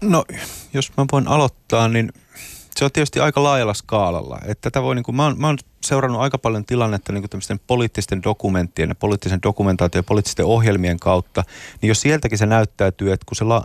No, 0.00 0.24
jos 0.74 0.92
mä 0.96 1.04
voin 1.12 1.28
aloittaa, 1.28 1.88
niin 1.88 2.12
se 2.76 2.84
on 2.84 2.92
tietysti 2.92 3.20
aika 3.20 3.42
laajalla 3.42 3.74
skaalalla. 3.74 4.38
Että 4.46 4.70
tätä 4.70 4.82
voi, 4.82 4.94
niin 4.94 5.02
kuin, 5.02 5.16
mä, 5.16 5.24
oon, 5.24 5.38
mä 5.38 5.46
oon 5.46 5.58
seurannut 5.84 6.22
aika 6.22 6.38
paljon 6.38 6.64
tilannetta 6.64 7.12
niin 7.12 7.24
kuin 7.30 7.60
poliittisten 7.66 8.22
dokumenttien 8.22 8.88
ja 8.88 8.94
poliittisen 8.94 9.42
dokumentaation 9.42 9.98
ja 9.98 10.02
poliittisten 10.02 10.46
ohjelmien 10.46 11.00
kautta, 11.00 11.44
niin 11.82 11.88
jos 11.88 12.00
sieltäkin 12.00 12.38
se 12.38 12.46
näyttäytyy, 12.46 13.12
että 13.12 13.26
kun 13.28 13.36
se 13.36 13.44
la, 13.44 13.64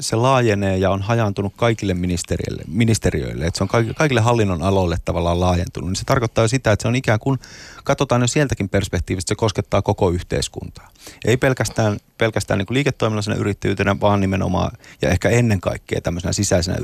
se 0.00 0.16
laajenee 0.16 0.76
ja 0.76 0.90
on 0.90 1.02
hajaantunut 1.02 1.52
kaikille 1.56 1.94
ministeriöille, 1.94 2.62
ministeriöille, 2.68 3.46
että 3.46 3.58
se 3.58 3.64
on 3.64 3.94
kaikille 3.96 4.20
hallinnon 4.20 4.62
aloille 4.62 4.96
tavallaan 5.04 5.40
laajentunut, 5.40 5.90
niin 5.90 5.96
se 5.96 6.04
tarkoittaa 6.04 6.48
sitä, 6.48 6.72
että 6.72 6.82
se 6.82 6.88
on 6.88 6.96
ikään 6.96 7.18
kuin, 7.18 7.38
katsotaan 7.84 8.20
jo 8.20 8.26
sieltäkin 8.26 8.68
perspektiivistä, 8.68 9.28
se 9.28 9.34
koskettaa 9.34 9.82
koko 9.82 10.10
yhteiskuntaa. 10.10 10.88
Ei 11.24 11.36
pelkästään, 11.36 11.98
pelkästään 12.18 12.58
niin 12.58 12.66
kuin 12.66 12.74
liiketoiminnallisena 12.74 13.36
yrittäjyytenä, 13.36 14.00
vaan 14.00 14.20
nimenomaan 14.20 14.72
ja 15.02 15.10
ehkä 15.10 15.28
ennen 15.28 15.60
kaikkea 15.60 16.00
tämmöisenä 16.00 16.32
sisäisenä 16.32 16.78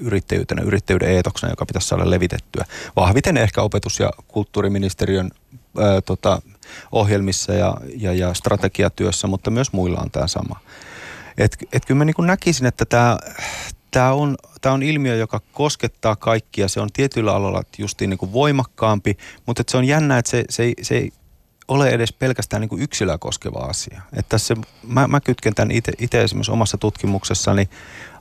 yrittäjyytenä, 0.00 0.62
yrittäjyyden 0.62 1.10
eetoksena, 1.10 1.52
joka 1.52 1.66
pitäisi 1.66 1.88
saada 1.88 2.10
levitettyä. 2.10 2.64
Vahviten 2.96 3.36
ehkä 3.36 3.62
opetus- 3.62 4.00
ja 4.00 4.10
kulttuuriministeriön 4.28 5.30
ää, 5.78 6.00
tota, 6.00 6.42
ohjelmissa 6.92 7.52
ja, 7.52 7.76
ja, 7.96 8.12
ja 8.12 8.34
strategiatyössä, 8.34 9.26
mutta 9.26 9.50
myös 9.50 9.72
muilla 9.72 10.00
on 10.00 10.10
tämä 10.10 10.26
sama. 10.26 10.60
Et, 11.38 11.56
et 11.72 11.84
kyllä 11.84 11.98
mä 11.98 12.04
niin 12.04 12.26
näkisin, 12.26 12.66
että 12.66 12.84
tämä 12.84 13.18
tämä 13.94 14.12
on, 14.12 14.36
tämä 14.60 14.72
on 14.72 14.82
ilmiö, 14.82 15.16
joka 15.16 15.40
koskettaa 15.52 16.16
kaikkia. 16.16 16.68
Se 16.68 16.80
on 16.80 16.88
tietyillä 16.92 17.34
aloilla 17.34 17.62
justiin 17.78 18.10
niin 18.10 18.32
voimakkaampi, 18.32 19.16
mutta 19.46 19.62
se 19.68 19.76
on 19.76 19.84
jännä, 19.84 20.18
että 20.18 20.30
se, 20.30 20.44
se, 20.50 20.72
se 20.82 21.08
ole 21.68 21.88
edes 21.88 22.12
pelkästään 22.12 22.60
niin 22.60 22.68
kuin 22.68 22.82
yksilöä 22.82 23.18
koskeva 23.18 23.58
asia. 23.58 24.02
Että 24.12 24.28
tässä, 24.28 24.54
mä, 24.82 25.08
mä 25.08 25.20
kytken 25.20 25.54
tämän 25.54 25.70
itse 25.98 26.22
esimerkiksi 26.22 26.52
omassa 26.52 26.78
tutkimuksessani 26.78 27.68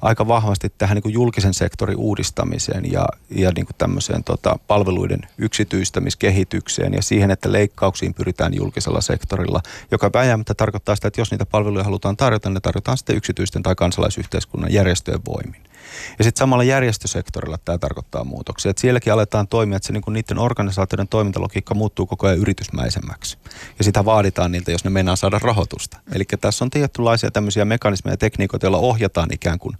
aika 0.01 0.27
vahvasti 0.27 0.73
tähän 0.77 0.95
niin 0.95 1.03
kuin 1.03 1.13
julkisen 1.13 1.53
sektorin 1.53 1.97
uudistamiseen 1.97 2.91
ja, 2.91 3.05
ja 3.29 3.51
niin 3.55 3.65
kuin 3.65 3.75
tämmöiseen 3.77 4.23
tota, 4.23 4.59
palveluiden 4.67 5.19
yksityistämiskehitykseen 5.37 6.93
ja 6.93 7.01
siihen, 7.01 7.31
että 7.31 7.51
leikkauksiin 7.51 8.13
pyritään 8.13 8.53
julkisella 8.53 9.01
sektorilla, 9.01 9.61
joka 9.91 10.09
vääjäämättä 10.13 10.53
tarkoittaa 10.53 10.95
sitä, 10.95 11.07
että 11.07 11.21
jos 11.21 11.31
niitä 11.31 11.45
palveluja 11.45 11.83
halutaan 11.83 12.17
tarjota, 12.17 12.49
ne 12.49 12.59
tarjotaan 12.59 12.97
sitten 12.97 13.15
yksityisten 13.15 13.63
tai 13.63 13.75
kansalaisyhteiskunnan 13.75 14.73
järjestöjen 14.73 15.21
voimin. 15.25 15.72
Ja 16.17 16.23
sitten 16.23 16.39
samalla 16.39 16.63
järjestösektorilla 16.63 17.57
tämä 17.65 17.77
tarkoittaa 17.77 18.23
muutoksia. 18.23 18.69
Että 18.69 18.81
sielläkin 18.81 19.13
aletaan 19.13 19.47
toimia, 19.47 19.77
että 19.77 19.87
se 19.87 19.93
niin 19.93 20.03
niiden 20.09 20.39
organisaatioiden 20.39 21.07
toimintalogiikka 21.07 21.73
muuttuu 21.73 22.05
koko 22.05 22.27
ajan 22.27 22.39
yritysmäisemmäksi. 22.39 23.37
Ja 23.77 23.83
sitä 23.83 24.05
vaaditaan 24.05 24.51
niiltä, 24.51 24.71
jos 24.71 24.83
ne 24.83 24.89
meinaa 24.89 25.15
saada 25.15 25.39
rahoitusta. 25.39 25.97
Eli 26.13 26.23
tässä 26.41 26.65
on 26.65 26.69
tietynlaisia 26.69 27.31
tämmöisiä 27.31 27.65
mekanismeja 27.65 28.13
ja 28.13 28.17
tekniikoita, 28.17 28.65
joilla 28.65 28.77
ohjataan 28.77 29.29
ikään 29.33 29.59
kuin 29.59 29.77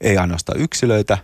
ei 0.00 0.18
ainoastaan 0.18 0.60
yksilöitä, 0.60 1.18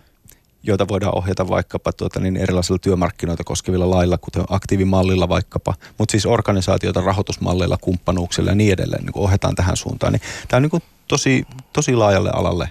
joita 0.63 0.87
voidaan 0.87 1.17
ohjata 1.17 1.49
vaikkapa 1.49 1.93
tuota, 1.93 2.19
niin 2.19 2.37
erilaisilla 2.37 2.79
työmarkkinoita 2.79 3.43
koskevilla 3.43 3.89
lailla, 3.89 4.17
kuten 4.17 4.43
aktiivimallilla 4.49 5.29
vaikkapa, 5.29 5.73
mutta 5.97 6.11
siis 6.11 6.25
organisaatioita 6.25 7.01
rahoitusmalleilla, 7.01 7.77
kumppanuuksilla 7.81 8.51
ja 8.51 8.55
niin 8.55 8.73
edelleen 8.73 9.05
niin 9.05 9.17
ohjataan 9.17 9.55
tähän 9.55 9.77
suuntaan. 9.77 10.13
Niin 10.13 10.21
tämä 10.47 10.57
on 10.57 10.69
niin 10.71 10.83
tosi, 11.07 11.47
tosi 11.73 11.95
laajalle 11.95 12.29
alalle 12.33 12.69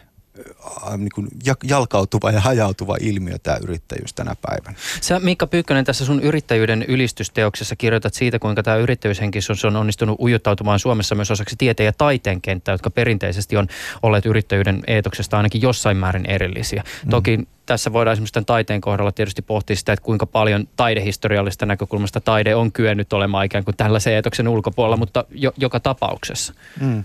niin 0.97 1.09
kuin 1.15 1.29
jalkautuva 1.65 2.31
ja 2.31 2.41
hajautuva 2.41 2.97
ilmiö 3.01 3.39
tämä 3.43 3.57
yrittäjyys 3.63 4.15
tänä 4.15 4.35
päivänä. 4.43 4.77
Sä 5.01 5.21
Miikka 5.21 5.47
Pyykkönen 5.47 5.85
tässä 5.85 6.05
sun 6.05 6.21
yrittäjyyden 6.21 6.83
ylistysteoksessa 6.83 7.77
kirjoitat 7.77 8.15
siitä, 8.15 8.39
kuinka 8.39 8.63
tämä 8.63 8.77
yrittäjyyshenkisyys 8.77 9.65
on 9.65 9.77
onnistunut 9.77 10.21
ujuttautumaan 10.21 10.79
Suomessa 10.79 11.15
myös 11.15 11.31
osaksi 11.31 11.57
tieteen 11.59 11.85
ja 11.85 11.93
taiteen 11.93 12.41
kenttää, 12.41 12.75
jotka 12.75 12.91
perinteisesti 12.91 13.57
on 13.57 13.69
olleet 14.03 14.27
yrittäjyyden 14.27 14.83
eetoksesta 14.87 15.37
ainakin 15.37 15.63
jossain 15.63 15.97
määrin 15.97 16.27
erillisiä. 16.27 16.83
Mm. 17.05 17.11
Toki 17.11 17.39
tässä 17.67 17.93
voidaan 17.93 18.13
esimerkiksi 18.13 18.33
tämän 18.33 18.45
taiteen 18.45 18.81
kohdalla 18.81 19.13
tietysti 19.13 19.43
pohtia 19.43 19.77
sitä, 19.77 19.93
että 19.93 20.05
kuinka 20.05 20.27
paljon 20.27 20.69
taidehistoriallisesta 20.77 21.67
näkökulmasta 21.67 22.21
taide 22.21 22.55
on 22.55 22.73
kyennyt 22.73 23.13
olemaan 23.13 23.47
ikään 23.47 23.65
kuin 23.65 23.77
tällaisen 23.77 24.13
eetoksen 24.13 24.49
ulkopuolella, 24.49 24.97
mutta 24.97 25.25
jo, 25.31 25.53
joka 25.57 25.81
tapauksessa. 25.81 26.55
Mm. 26.81 27.05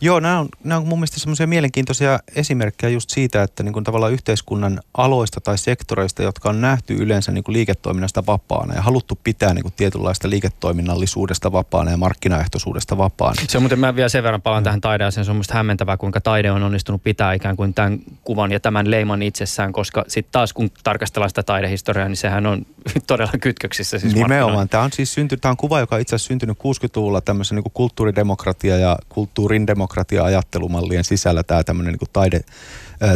Joo, 0.00 0.20
nämä 0.20 0.38
on, 0.38 0.48
nämä 0.64 0.80
on 0.80 0.86
mun 0.86 0.98
mielestä 0.98 1.20
semmoisia 1.20 1.46
mielenkiintoisia 1.46 2.18
esimerkkejä 2.36 2.90
just 2.98 3.10
siitä, 3.10 3.42
että 3.42 3.62
niin 3.62 3.72
kuin 3.72 3.84
tavallaan 3.84 4.12
yhteiskunnan 4.12 4.80
aloista 4.94 5.40
tai 5.40 5.58
sektoreista, 5.58 6.22
jotka 6.22 6.48
on 6.48 6.60
nähty 6.60 6.94
yleensä 6.94 7.32
niin 7.32 7.44
kuin 7.44 7.52
liiketoiminnasta 7.52 8.26
vapaana 8.26 8.74
ja 8.74 8.82
haluttu 8.82 9.18
pitää 9.24 9.54
niin 9.54 9.62
kuin 9.62 9.74
tietynlaista 9.76 10.30
liiketoiminnallisuudesta 10.30 11.52
vapaana 11.52 11.90
ja 11.90 11.96
markkinaehtoisuudesta 11.96 12.98
vapaana. 12.98 13.42
Se 13.48 13.58
on 13.58 13.62
muuten, 13.62 13.78
mä 13.78 13.96
vielä 13.96 14.08
sen 14.08 14.22
verran 14.22 14.42
palaan 14.42 14.62
mm. 14.62 14.64
tähän 14.64 14.80
taideaseen, 14.80 15.24
se 15.24 15.30
on 15.30 15.36
musta 15.36 15.54
hämmentävää, 15.54 15.96
kuinka 15.96 16.20
taide 16.20 16.50
on 16.50 16.62
onnistunut 16.62 17.02
pitää 17.02 17.32
ikään 17.32 17.56
kuin 17.56 17.74
tämän 17.74 17.98
kuvan 18.24 18.52
ja 18.52 18.60
tämän 18.60 18.90
leiman 18.90 19.22
itsessään, 19.22 19.72
koska 19.72 20.04
sitten 20.08 20.32
taas 20.32 20.52
kun 20.52 20.70
tarkastellaan 20.84 21.30
sitä 21.30 21.42
taidehistoriaa, 21.42 22.08
niin 22.08 22.16
sehän 22.16 22.46
on 22.46 22.66
todella 23.06 23.32
kytköksissä. 23.40 23.98
Siis 23.98 24.14
Nimenomaan. 24.14 24.68
Tämä 24.68 24.82
on 24.82 24.92
siis 24.92 25.14
syntynyt, 25.14 25.40
tämä 25.40 25.50
on 25.50 25.56
kuva, 25.56 25.80
joka 25.80 25.94
on 25.94 26.00
itse 26.00 26.16
asiassa 26.16 26.28
syntynyt 26.28 26.58
60-luvulla 26.58 27.20
tämmöisen 27.20 27.56
niin 27.56 27.72
kulttuuridemokratia 27.74 28.76
ja 28.76 28.98
kulttuurin 29.08 29.66
demokratia 29.66 30.24
ajattelumallien 30.24 31.04
sisällä 31.04 31.42
tämä 31.42 31.62
tämmöinen 31.64 31.94
niin 31.94 32.10
taide, 32.12 32.40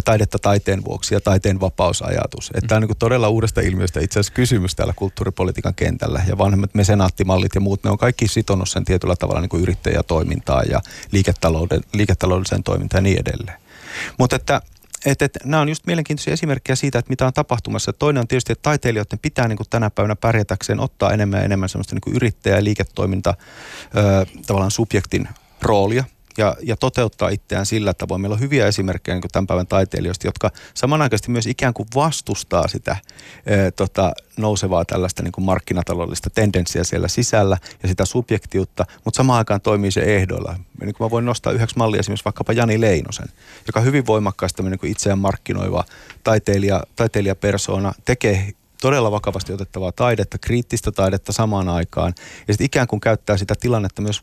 taidetta 0.05 0.39
taiteen 0.39 0.85
vuoksi 0.85 1.15
ja 1.15 1.21
taiteen 1.21 1.61
vapausajatus. 1.61 2.51
Että 2.55 2.69
tämä 2.69 2.77
on 2.77 2.83
niin 2.83 2.99
todella 2.99 3.29
uudesta 3.29 3.61
ilmiöstä 3.61 4.01
itse 4.01 4.21
asiassa 4.21 4.35
kysymys 4.35 4.75
täällä 4.75 4.93
kulttuuripolitiikan 4.97 5.75
kentällä. 5.75 6.23
Ja 6.29 6.39
vanhemmat 6.39 6.75
mesenaattimallit 6.75 7.55
ja 7.55 7.61
muut, 7.61 7.85
ne 7.85 7.91
on 7.91 7.99
kaikki 7.99 8.29
sitonut 8.29 8.69
sen 8.69 8.85
tietyllä 8.85 9.17
tavalla 9.17 9.41
niin 9.41 9.63
yrittäjätoimintaan 9.63 10.65
ja 10.71 10.81
liiketalouden, 11.13 11.81
liiketaloudelliseen 11.93 12.63
toimintaan 12.63 12.99
ja 12.99 13.03
niin 13.03 13.21
edelleen. 13.21 13.59
Mutta 14.19 14.37
että 14.37 14.61
et, 15.07 15.23
et, 15.23 15.39
nämä 15.45 15.61
on 15.61 15.69
just 15.69 15.87
mielenkiintoisia 15.87 16.33
esimerkkejä 16.33 16.77
siitä, 16.77 16.99
että 16.99 17.11
mitä 17.11 17.27
on 17.27 17.33
tapahtumassa. 17.33 17.93
Toinen 17.93 18.21
on 18.21 18.29
tietysti, 18.29 18.53
että 18.53 18.63
taiteilijoiden 18.63 19.19
pitää 19.19 19.49
niin 19.49 19.57
kuin 19.57 19.67
tänä 19.71 19.91
päivänä 19.91 20.17
pärjätäkseen 20.17 20.81
ottaa 20.81 21.13
enemmän 21.13 21.39
ja 21.39 21.45
enemmän 21.45 21.69
sellaista 21.69 21.95
niin 21.95 22.17
yrittäjä- 22.17 22.57
ja 22.57 22.65
liiketoiminta 22.65 23.35
ö, 23.97 24.27
tavallaan 24.47 24.71
subjektin 24.71 25.29
roolia 25.63 26.05
ja, 26.39 26.57
ja 26.63 26.77
toteuttaa 26.77 27.29
itseään 27.29 27.67
sillä 27.67 27.95
tavoin. 27.95 28.21
Meillä 28.21 28.35
on 28.35 28.41
hyviä 28.41 28.67
esimerkkejä 28.67 29.15
niin 29.15 29.31
tämän 29.33 29.47
päivän 29.47 29.67
taiteilijoista, 29.67 30.27
jotka 30.27 30.51
samanaikaisesti 30.75 31.31
myös 31.31 31.47
ikään 31.47 31.75
kuin 31.75 31.89
vastustaa 31.95 32.69
sitä 32.69 32.97
e, 33.47 33.71
tota, 33.71 34.13
nousevaa 34.37 34.85
tällaista 34.85 35.23
niin 35.23 35.33
kuin 35.33 35.45
markkinataloudellista 35.45 36.31
tendenssiä 36.31 36.85
siellä 36.85 37.09
sisällä 37.09 37.59
ja 37.83 37.89
sitä 37.89 38.05
subjektiutta, 38.05 38.85
mutta 39.05 39.17
samaan 39.17 39.39
aikaan 39.39 39.61
toimii 39.61 39.91
se 39.91 40.01
ehdoilla. 40.01 40.57
Niin 40.81 40.95
kuin 40.95 41.07
mä 41.07 41.11
voin 41.11 41.25
nostaa 41.25 41.53
yhdeksi 41.53 41.79
mallia 41.79 42.01
esimerkiksi 42.01 42.25
vaikkapa 42.25 42.53
Jani 42.53 42.81
Leinosen, 42.81 43.29
joka 43.67 43.81
hyvin 43.81 44.07
voimakkaasti 44.07 44.63
niin 44.63 44.79
kuin 44.79 44.93
itseään 44.93 45.19
markkinoiva 45.19 45.85
taiteilija, 46.25 46.83
taiteilijapersona, 46.97 47.93
tekee 48.05 48.53
todella 48.83 49.11
vakavasti 49.11 49.53
otettavaa 49.53 49.93
taidetta, 49.93 50.39
kriittistä 50.39 50.93
taidetta 50.93 51.33
samaan 51.33 51.69
aikaan. 51.69 52.13
Ja 52.49 52.55
sitten 52.55 52.65
ikään 52.65 52.87
kuin 52.87 53.01
käyttää 53.01 53.37
sitä 53.37 53.55
tilannetta 53.61 54.03
myös 54.03 54.23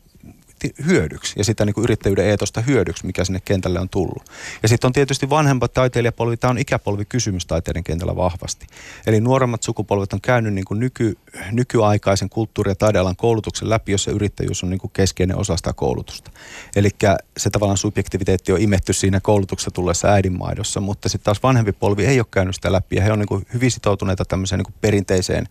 hyödyksi 0.86 1.34
ja 1.38 1.44
sitä 1.44 1.64
niin 1.64 1.74
kuin 1.74 1.84
yrittäjyyden 1.84 2.26
eetosta 2.26 2.60
hyödyksi, 2.60 3.06
mikä 3.06 3.24
sinne 3.24 3.40
kentälle 3.44 3.80
on 3.80 3.88
tullut. 3.88 4.22
Ja 4.62 4.68
sitten 4.68 4.88
on 4.88 4.92
tietysti 4.92 5.30
vanhempat 5.30 5.72
taiteilijapolvi, 5.72 6.36
tämä 6.36 6.50
on 6.50 6.58
ikäpolvi 6.58 7.04
kysymys 7.04 7.46
taiteiden 7.46 7.84
kentällä 7.84 8.16
vahvasti. 8.16 8.66
Eli 9.06 9.20
nuoremmat 9.20 9.62
sukupolvet 9.62 10.12
on 10.12 10.20
käynyt 10.20 10.54
niin 10.54 10.64
kuin 10.64 10.80
nyky, 10.80 11.18
nykyaikaisen 11.52 12.28
kulttuuri- 12.28 12.70
ja 12.70 12.74
taidealan 12.74 13.16
koulutuksen 13.16 13.70
läpi, 13.70 13.92
jossa 13.92 14.10
yrittäjyys 14.10 14.64
on 14.64 14.70
niin 14.70 14.80
kuin 14.80 14.90
keskeinen 14.92 15.36
osa 15.36 15.56
sitä 15.56 15.72
koulutusta. 15.72 16.30
Eli 16.76 16.88
se 17.36 17.50
tavallaan 17.50 17.78
subjektiviteetti 17.78 18.52
on 18.52 18.60
imetty 18.60 18.92
siinä 18.92 19.20
koulutuksessa 19.20 19.70
tulleessa 19.70 20.08
äidinmaidossa, 20.08 20.80
mutta 20.80 21.08
sitten 21.08 21.24
taas 21.24 21.42
vanhempi 21.42 21.72
polvi 21.72 22.06
ei 22.06 22.20
ole 22.20 22.26
käynyt 22.30 22.54
sitä 22.54 22.72
läpi 22.72 22.96
ja 22.96 23.02
he 23.02 23.12
on 23.12 23.18
niin 23.18 23.26
kuin 23.26 23.46
hyvin 23.54 23.70
sitoutuneita 23.70 24.24
tämmöiseen 24.24 24.58
niin 24.58 24.64
kuin 24.64 24.74
perinteiseen 24.80 25.46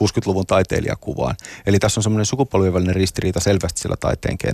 60-luvun 0.00 0.46
taiteilijakuvaan. 0.46 1.36
Eli 1.66 1.78
tässä 1.78 1.98
on 1.98 2.02
semmoinen 2.02 2.26
sukupolvien 2.26 2.72
välinen 2.72 2.94
ristiriita 2.94 3.40
selvästi 3.40 3.80
sillä 3.80 3.96
taiteen 4.00 4.38
kentällä. 4.38 4.53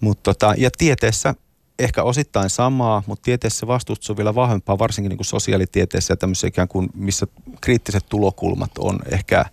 Mut 0.00 0.22
tota, 0.22 0.54
ja 0.56 0.70
tieteessä 0.78 1.34
ehkä 1.78 2.02
osittain 2.02 2.50
samaa, 2.50 3.02
mutta 3.06 3.22
tieteessä 3.24 3.66
vastustus 3.66 4.10
on 4.10 4.16
vielä 4.16 4.34
vahvempaa, 4.34 4.78
varsinkin 4.78 5.08
niin 5.08 5.18
kuin 5.18 5.26
sosiaalitieteessä 5.26 6.12
ja 6.12 6.16
tämmöisessä 6.16 6.48
ikään 6.48 6.68
kuin, 6.68 6.90
missä 6.94 7.26
kriittiset 7.60 8.04
tulokulmat 8.08 8.70
on 8.78 8.98
ehkä 9.12 9.44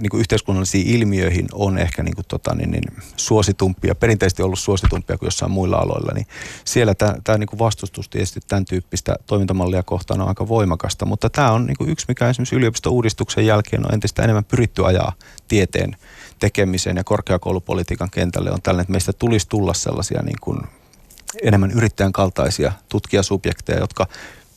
niin 0.00 0.10
kuin 0.10 0.20
yhteiskunnallisiin 0.20 0.86
ilmiöihin 0.86 1.46
on 1.52 1.78
ehkä 1.78 2.02
niin 2.02 2.14
kuin, 2.14 2.24
tota, 2.28 2.54
niin, 2.54 2.70
niin, 2.70 2.84
suositumpia, 3.16 3.94
perinteisesti 3.94 4.42
ollut 4.42 4.58
suositumpia 4.58 5.18
kuin 5.18 5.26
jossain 5.26 5.52
muilla 5.52 5.76
aloilla, 5.76 6.12
niin 6.14 6.26
siellä 6.64 6.94
tämä, 6.94 7.14
tämä 7.24 7.38
niin 7.38 7.46
kuin 7.46 7.58
vastustus 7.58 8.08
tietysti 8.08 8.40
tämän 8.48 8.64
tyyppistä 8.64 9.16
toimintamallia 9.26 9.82
kohtaan 9.82 10.20
on 10.20 10.28
aika 10.28 10.48
voimakasta, 10.48 11.06
mutta 11.06 11.30
tämä 11.30 11.50
on 11.50 11.66
niin 11.66 11.76
kuin 11.78 11.90
yksi, 11.90 12.06
mikä 12.08 12.28
esimerkiksi 12.28 12.56
yliopisto-uudistuksen 12.56 13.46
jälkeen 13.46 13.86
on 13.86 13.94
entistä 13.94 14.22
enemmän 14.22 14.44
pyritty 14.44 14.86
ajaa 14.86 15.12
tieteen 15.48 15.96
tekemiseen 16.44 16.96
ja 16.96 17.04
korkeakoulupolitiikan 17.04 18.10
kentälle 18.10 18.50
on 18.50 18.62
tällainen, 18.62 18.82
että 18.82 18.92
meistä 18.92 19.12
tulisi 19.12 19.48
tulla 19.48 19.74
sellaisia 19.74 20.22
niin 20.22 20.36
kuin 20.40 20.60
enemmän 21.42 21.70
yrittäjän 21.70 22.12
kaltaisia 22.12 22.72
tutkijasubjekteja, 22.88 23.78
jotka 23.78 24.06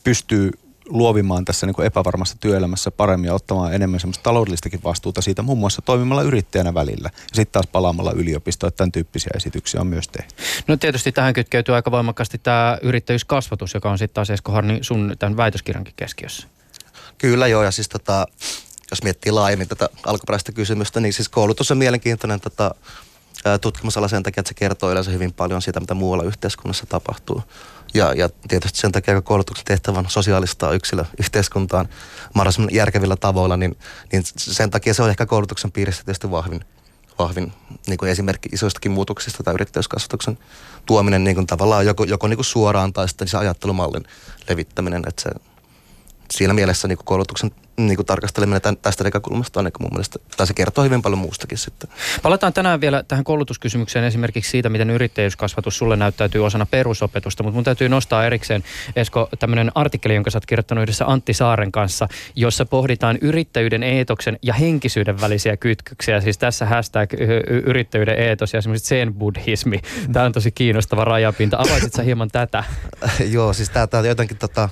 pystyy 0.04 0.50
luovimaan 0.88 1.44
tässä 1.44 1.66
niin 1.66 1.74
kuin 1.74 1.86
epävarmassa 1.86 2.36
työelämässä 2.40 2.90
paremmin 2.90 3.28
ja 3.28 3.34
ottamaan 3.34 3.74
enemmän 3.74 4.00
semmoista 4.00 4.22
taloudellistakin 4.22 4.80
vastuuta 4.84 5.22
siitä, 5.22 5.42
muun 5.42 5.58
muassa 5.58 5.82
toimimalla 5.82 6.22
yrittäjänä 6.22 6.74
välillä. 6.74 7.10
Ja 7.14 7.34
sitten 7.34 7.52
taas 7.52 7.66
palaamalla 7.72 8.12
yliopistoon, 8.12 8.68
että 8.68 8.76
tämän 8.78 8.92
tyyppisiä 8.92 9.30
esityksiä 9.36 9.80
on 9.80 9.86
myös 9.86 10.08
tehty. 10.08 10.34
No 10.66 10.76
tietysti 10.76 11.12
tähän 11.12 11.34
kytkeytyy 11.34 11.74
aika 11.74 11.90
voimakkaasti 11.90 12.38
tämä 12.38 12.78
yrittäjyyskasvatus, 12.82 13.74
joka 13.74 13.90
on 13.90 13.98
sitten 13.98 14.14
taas 14.14 14.30
Esko 14.30 14.52
Harni 14.52 14.78
sun 14.82 15.16
tämän 15.18 15.36
väitöskirjankin 15.36 15.94
keskiössä. 15.96 16.46
Kyllä 17.18 17.46
joo, 17.46 17.62
ja 17.62 17.70
siis 17.70 17.88
tota, 17.88 18.26
jos 18.90 19.02
miettii 19.02 19.32
laajemmin 19.32 19.68
tätä 19.68 19.88
alkuperäistä 20.06 20.52
kysymystä, 20.52 21.00
niin 21.00 21.12
siis 21.12 21.28
koulutus 21.28 21.70
on 21.70 21.78
mielenkiintoinen 21.78 22.40
tota, 22.40 22.74
tutkimusala 23.60 24.08
sen 24.08 24.22
takia, 24.22 24.40
että 24.40 24.48
se 24.48 24.54
kertoo 24.54 24.90
yleensä 24.90 25.10
hyvin 25.10 25.32
paljon 25.32 25.62
siitä, 25.62 25.80
mitä 25.80 25.94
muualla 25.94 26.24
yhteiskunnassa 26.24 26.86
tapahtuu. 26.86 27.42
Ja, 27.94 28.14
ja 28.14 28.28
tietysti 28.48 28.78
sen 28.78 28.92
takia, 28.92 29.14
kun 29.14 29.22
koulutuksen 29.22 29.64
tehtävän 29.64 30.04
sosiaalista 30.08 30.72
yksilö 30.72 31.04
yhteiskuntaan 31.18 31.88
mahdollisimman 32.34 32.74
järkevillä 32.74 33.16
tavoilla, 33.16 33.56
niin, 33.56 33.78
niin 34.12 34.22
sen 34.36 34.70
takia 34.70 34.94
se 34.94 35.02
on 35.02 35.10
ehkä 35.10 35.26
koulutuksen 35.26 35.72
piirissä 35.72 36.04
tietysti 36.04 36.30
vahvin, 36.30 36.64
vahvin 37.18 37.52
niin 37.86 37.98
kuin 37.98 38.10
esimerkki 38.10 38.48
isoistakin 38.52 38.92
muutoksista 38.92 39.42
tai 39.42 39.54
yrittäjyyskasvatuksen 39.54 40.38
tuominen 40.86 41.24
niin 41.24 41.34
kuin 41.34 41.46
tavallaan 41.46 41.86
joko, 41.86 42.04
joko 42.04 42.28
niin 42.28 42.36
kuin 42.36 42.44
suoraan 42.44 42.92
tai 42.92 43.08
sitten 43.08 43.28
se 43.28 43.38
ajattelumallin 43.38 44.04
levittäminen, 44.48 45.02
että 45.08 45.22
se 45.22 45.30
siinä 46.30 46.54
mielessä 46.54 46.88
niin 46.88 46.98
kuin 46.98 47.06
koulutuksen 47.06 47.50
niin 47.78 47.96
kuin 47.96 48.06
tarkasteleminen 48.06 48.62
tämän, 48.62 48.76
tästä 48.76 49.04
näkökulmasta 49.04 49.60
on 49.60 49.64
niin 49.64 49.72
mun 49.80 49.90
mielestä, 49.92 50.18
tai 50.36 50.46
se 50.46 50.54
kertoo 50.54 50.84
hyvin 50.84 51.02
paljon 51.02 51.18
muustakin 51.18 51.58
sitten. 51.58 51.90
Palataan 52.22 52.52
tänään 52.52 52.80
vielä 52.80 53.02
tähän 53.02 53.24
koulutuskysymykseen 53.24 54.04
esimerkiksi 54.04 54.50
siitä, 54.50 54.68
miten 54.68 54.90
yrittäjyyskasvatus 54.90 55.78
sulle 55.78 55.96
näyttäytyy 55.96 56.44
osana 56.44 56.66
perusopetusta, 56.66 57.42
mutta 57.42 57.54
mun 57.54 57.64
täytyy 57.64 57.88
nostaa 57.88 58.26
erikseen, 58.26 58.64
Esko, 58.96 59.28
tämmöinen 59.38 59.72
artikkeli, 59.74 60.14
jonka 60.14 60.30
sä 60.30 60.36
oot 60.36 60.46
kirjoittanut 60.46 60.82
yhdessä 60.82 61.06
Antti 61.06 61.34
Saaren 61.34 61.72
kanssa, 61.72 62.08
jossa 62.34 62.66
pohditaan 62.66 63.18
yrittäjyyden 63.20 63.82
eetoksen 63.82 64.38
ja 64.42 64.54
henkisyyden 64.54 65.20
välisiä 65.20 65.56
kytköksiä. 65.56 66.20
Siis 66.20 66.38
tässä 66.38 66.66
hashtag 66.66 67.10
yrittäjyyden 67.64 68.18
eetos 68.18 68.54
ja 68.54 68.62
semmoiset 68.62 68.86
zen-buddhismi. 68.86 69.80
Tämä 70.12 70.26
on 70.26 70.32
tosi 70.32 70.50
kiinnostava 70.50 71.04
rajapinta. 71.04 71.56
Avaisit 71.56 71.92
sä 71.94 72.02
hieman 72.02 72.28
tätä? 72.28 72.64
Joo, 73.30 73.52
siis 73.52 73.70
tämä 73.70 73.88
on 73.98 74.08
jotenkin 74.08 74.36
tota, 74.36 74.68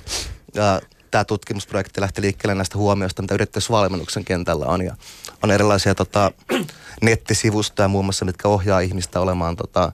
tämä 1.17 1.25
tutkimusprojekti 1.25 2.01
lähti 2.01 2.21
liikkeelle 2.21 2.55
näistä 2.55 2.77
huomioista, 2.77 3.21
mitä 3.21 3.33
yrittäjyysvalmennuksen 3.33 4.25
kentällä 4.25 4.65
on. 4.65 4.81
Ja 4.81 4.95
on 5.43 5.51
erilaisia 5.51 5.95
tota, 5.95 6.31
nettisivustoja 7.01 7.87
muun 7.87 8.05
muassa, 8.05 8.25
mitkä 8.25 8.47
ohjaa 8.47 8.79
ihmistä 8.79 9.19
olemaan 9.19 9.55
tota, 9.55 9.91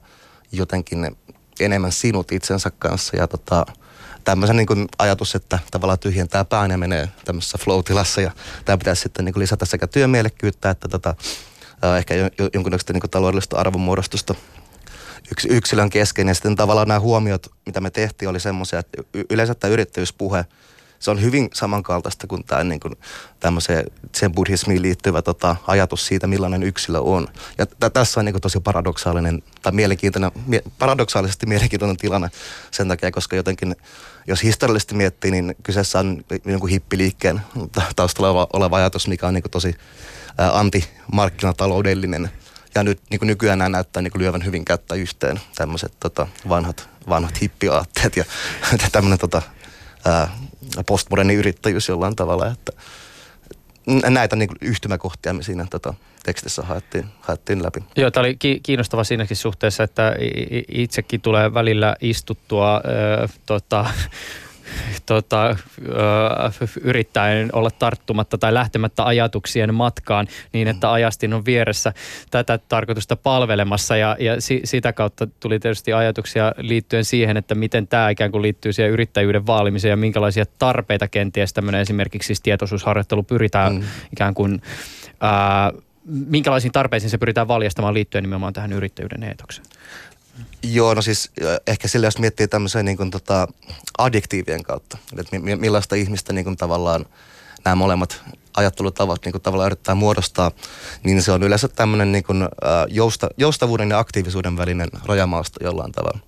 jotenkin 0.52 1.16
enemmän 1.60 1.92
sinut 1.92 2.32
itsensä 2.32 2.70
kanssa. 2.78 3.16
Ja 3.16 3.28
tota, 3.28 3.66
tämmöisen 4.24 4.56
niin 4.56 4.88
ajatus, 4.98 5.34
että 5.34 5.58
tavallaan 5.70 5.98
tyhjentää 5.98 6.44
pään 6.44 6.70
ja 6.70 6.78
menee 6.78 7.08
tämmöisessä 7.24 7.58
flow-tilassa. 7.58 8.20
Ja 8.20 8.30
tämä 8.64 8.78
pitäisi 8.78 9.02
sitten 9.02 9.24
niin 9.24 9.38
lisätä 9.38 9.64
sekä 9.64 9.86
työmielekkyyttä 9.86 10.70
että 10.70 10.88
tota, 10.88 11.14
ehkä 11.98 12.14
jonkunnäköistä 12.54 12.92
niin 12.92 13.10
taloudellista 13.10 13.56
arvonmuodostusta 13.56 14.34
yks, 15.30 15.44
yksilön 15.50 15.90
kesken. 15.90 16.28
Ja 16.28 16.34
sitten 16.34 16.56
tavallaan 16.56 16.88
nämä 16.88 17.00
huomiot, 17.00 17.46
mitä 17.66 17.80
me 17.80 17.90
tehtiin, 17.90 18.28
oli 18.28 18.40
semmoisia, 18.40 18.78
että 18.78 19.02
yleensä 19.30 19.54
tämä 19.54 19.72
yrittäjyyspuhe– 19.72 20.44
se 21.04 21.10
on 21.10 21.22
hyvin 21.22 21.50
samankaltaista 21.54 22.26
kuin 22.26 22.44
tämä 22.44 22.64
niin 22.64 22.80
kuin 22.80 22.94
sen 24.14 24.32
buddhismiin 24.32 24.82
liittyvä 24.82 25.22
tota, 25.22 25.56
ajatus 25.66 26.06
siitä, 26.06 26.26
millainen 26.26 26.62
yksilö 26.62 26.98
on. 27.00 27.28
Ja 27.58 27.66
t- 27.66 27.92
tässä 27.92 28.20
on 28.20 28.24
niin 28.24 28.32
kuin 28.32 28.42
tosi 28.42 28.60
paradoksaalinen 28.60 29.42
tai 29.62 29.72
mielenkiintoinen, 29.72 30.30
mie- 30.46 30.62
paradoksaalisesti 30.78 31.46
mielenkiintoinen 31.46 31.96
tilanne 31.96 32.30
sen 32.70 32.88
takia, 32.88 33.10
koska 33.10 33.36
jotenkin 33.36 33.76
jos 34.26 34.42
historiallisesti 34.42 34.94
miettii, 34.94 35.30
niin 35.30 35.54
kyseessä 35.62 35.98
on 35.98 36.24
jonkun 36.44 36.70
hippiliikkeen 36.70 37.40
taustalla 37.96 38.30
oleva, 38.30 38.46
oleva 38.52 38.76
ajatus, 38.76 39.08
mikä 39.08 39.26
on 39.26 39.34
niin 39.34 39.42
kuin 39.42 39.50
tosi 39.50 39.74
ää, 40.38 40.58
antimarkkinataloudellinen. 40.58 42.30
Ja 42.74 42.84
nyt 42.84 43.00
niin 43.10 43.18
kuin 43.18 43.26
nykyään 43.26 43.58
nämä 43.58 43.68
näyttää 43.68 44.02
niin 44.02 44.12
kuin 44.12 44.22
lyövän 44.22 44.44
hyvin 44.44 44.64
kättä 44.64 44.94
yhteen, 44.94 45.40
tämmöiset 45.54 45.92
tota, 46.00 46.26
vanhat, 46.48 46.88
vanhat 47.08 47.42
hippiaatteet 47.42 48.16
ja 48.16 48.24
tämmöinen 48.92 49.18
tota, 49.18 49.42
postmoderni 50.86 51.34
yrittäjyys 51.34 51.88
jollain 51.88 52.16
tavalla, 52.16 52.46
että 52.46 52.72
näitä 54.10 54.36
niin 54.36 54.50
yhtymäkohtia 54.60 55.32
me 55.32 55.42
siinä 55.42 55.66
tota, 55.70 55.94
tekstissä 56.22 56.62
haettiin, 56.62 57.04
haettiin 57.20 57.62
läpi. 57.62 57.84
Joo, 57.96 58.10
tämä 58.10 58.22
oli 58.22 58.36
kiinnostava 58.62 59.04
siinäkin 59.04 59.36
suhteessa, 59.36 59.82
että 59.82 60.16
itsekin 60.68 61.20
tulee 61.20 61.54
välillä 61.54 61.96
istuttua 62.00 62.74
äh, 62.76 63.30
tota, 63.46 63.86
tota, 65.06 65.56
yrittäen 66.80 67.48
olla 67.52 67.70
tarttumatta 67.70 68.38
tai 68.38 68.54
lähtemättä 68.54 69.04
ajatuksien 69.04 69.74
matkaan 69.74 70.26
niin, 70.52 70.68
että 70.68 70.92
ajastin 70.92 71.34
on 71.34 71.44
vieressä 71.44 71.92
tätä 72.30 72.58
tarkoitusta 72.58 73.16
palvelemassa 73.16 73.96
ja, 73.96 74.16
ja 74.18 74.40
si, 74.40 74.60
sitä 74.64 74.92
kautta 74.92 75.26
tuli 75.26 75.60
tietysti 75.60 75.92
ajatuksia 75.92 76.52
liittyen 76.56 77.04
siihen, 77.04 77.36
että 77.36 77.54
miten 77.54 77.86
tämä 77.86 78.10
ikään 78.10 78.30
kuin 78.30 78.42
liittyy 78.42 78.72
siihen 78.72 78.92
yrittäjyyden 78.92 79.46
vaalimiseen 79.46 79.90
ja 79.90 79.96
minkälaisia 79.96 80.44
tarpeita 80.58 81.08
kenties 81.08 81.52
tämmöinen 81.52 81.80
esimerkiksi 81.80 82.26
siis 82.26 82.40
tietoisuusharjoittelu 82.40 83.22
pyritään 83.22 83.74
mm. 83.74 83.82
ikään 84.12 84.34
kuin 84.34 84.62
ää, 85.20 85.72
minkälaisiin 86.04 86.72
tarpeisiin 86.72 87.10
se 87.10 87.18
pyritään 87.18 87.48
valjastamaan 87.48 87.94
liittyen 87.94 88.24
nimenomaan 88.24 88.52
tähän 88.52 88.72
yrittäjyyden 88.72 89.22
eetokseen? 89.22 89.66
Joo, 90.62 90.94
no 90.94 91.02
siis 91.02 91.30
ehkä 91.66 91.88
sillä 91.88 92.06
jos 92.06 92.18
miettii 92.18 92.48
tämmöisen 92.48 92.84
niin 92.84 93.10
tota, 93.10 93.48
adjektiivien 93.98 94.62
kautta, 94.62 94.98
että 95.18 95.38
mi- 95.38 95.56
millaista 95.56 95.94
ihmistä 95.94 96.32
niin 96.32 96.44
kuin, 96.44 96.56
tavallaan 96.56 97.06
nämä 97.64 97.74
molemmat 97.74 98.22
ajattelutavat 98.56 99.24
niin 99.24 99.32
kuin, 99.32 99.42
tavallaan 99.42 99.66
yrittää 99.66 99.94
muodostaa, 99.94 100.50
niin 101.02 101.22
se 101.22 101.32
on 101.32 101.42
yleensä 101.42 101.68
tämmöinen 101.68 102.12
niin 102.12 102.24
kuin, 102.24 102.48
jousta, 102.88 103.28
joustavuuden 103.36 103.90
ja 103.90 103.98
aktiivisuuden 103.98 104.56
välinen 104.56 104.88
rajamaasto 105.04 105.64
jollain 105.64 105.92
tavalla. 105.92 106.18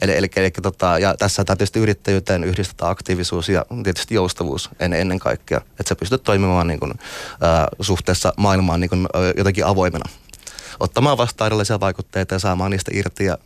Eli, 0.00 0.16
eli, 0.16 0.30
eli 0.36 0.50
tota, 0.50 0.98
ja 0.98 1.14
tässä 1.18 1.44
tietysti 1.44 1.78
yrittäjyyteen 1.78 2.44
yhdistetään 2.44 2.90
aktiivisuus 2.90 3.48
ja 3.48 3.66
tietysti 3.84 4.14
joustavuus 4.14 4.70
ennen, 4.80 5.18
kaikkea, 5.18 5.58
että 5.58 5.88
sä 5.88 5.96
pystyt 5.96 6.22
toimimaan 6.22 6.66
niin 6.66 6.80
kuin, 6.80 6.90
äh, 6.90 7.66
suhteessa 7.80 8.32
maailmaan 8.36 8.80
niin 8.80 8.90
kuin, 8.90 9.06
jotenkin 9.36 9.66
avoimena 9.66 10.10
ottamaan 10.80 11.18
vastaan 11.18 11.46
erilaisia 11.46 11.80
vaikutteita 11.80 12.34
ja 12.34 12.38
saamaan 12.38 12.70
niistä 12.70 12.90
irti 12.94 13.24
ja 13.24 13.38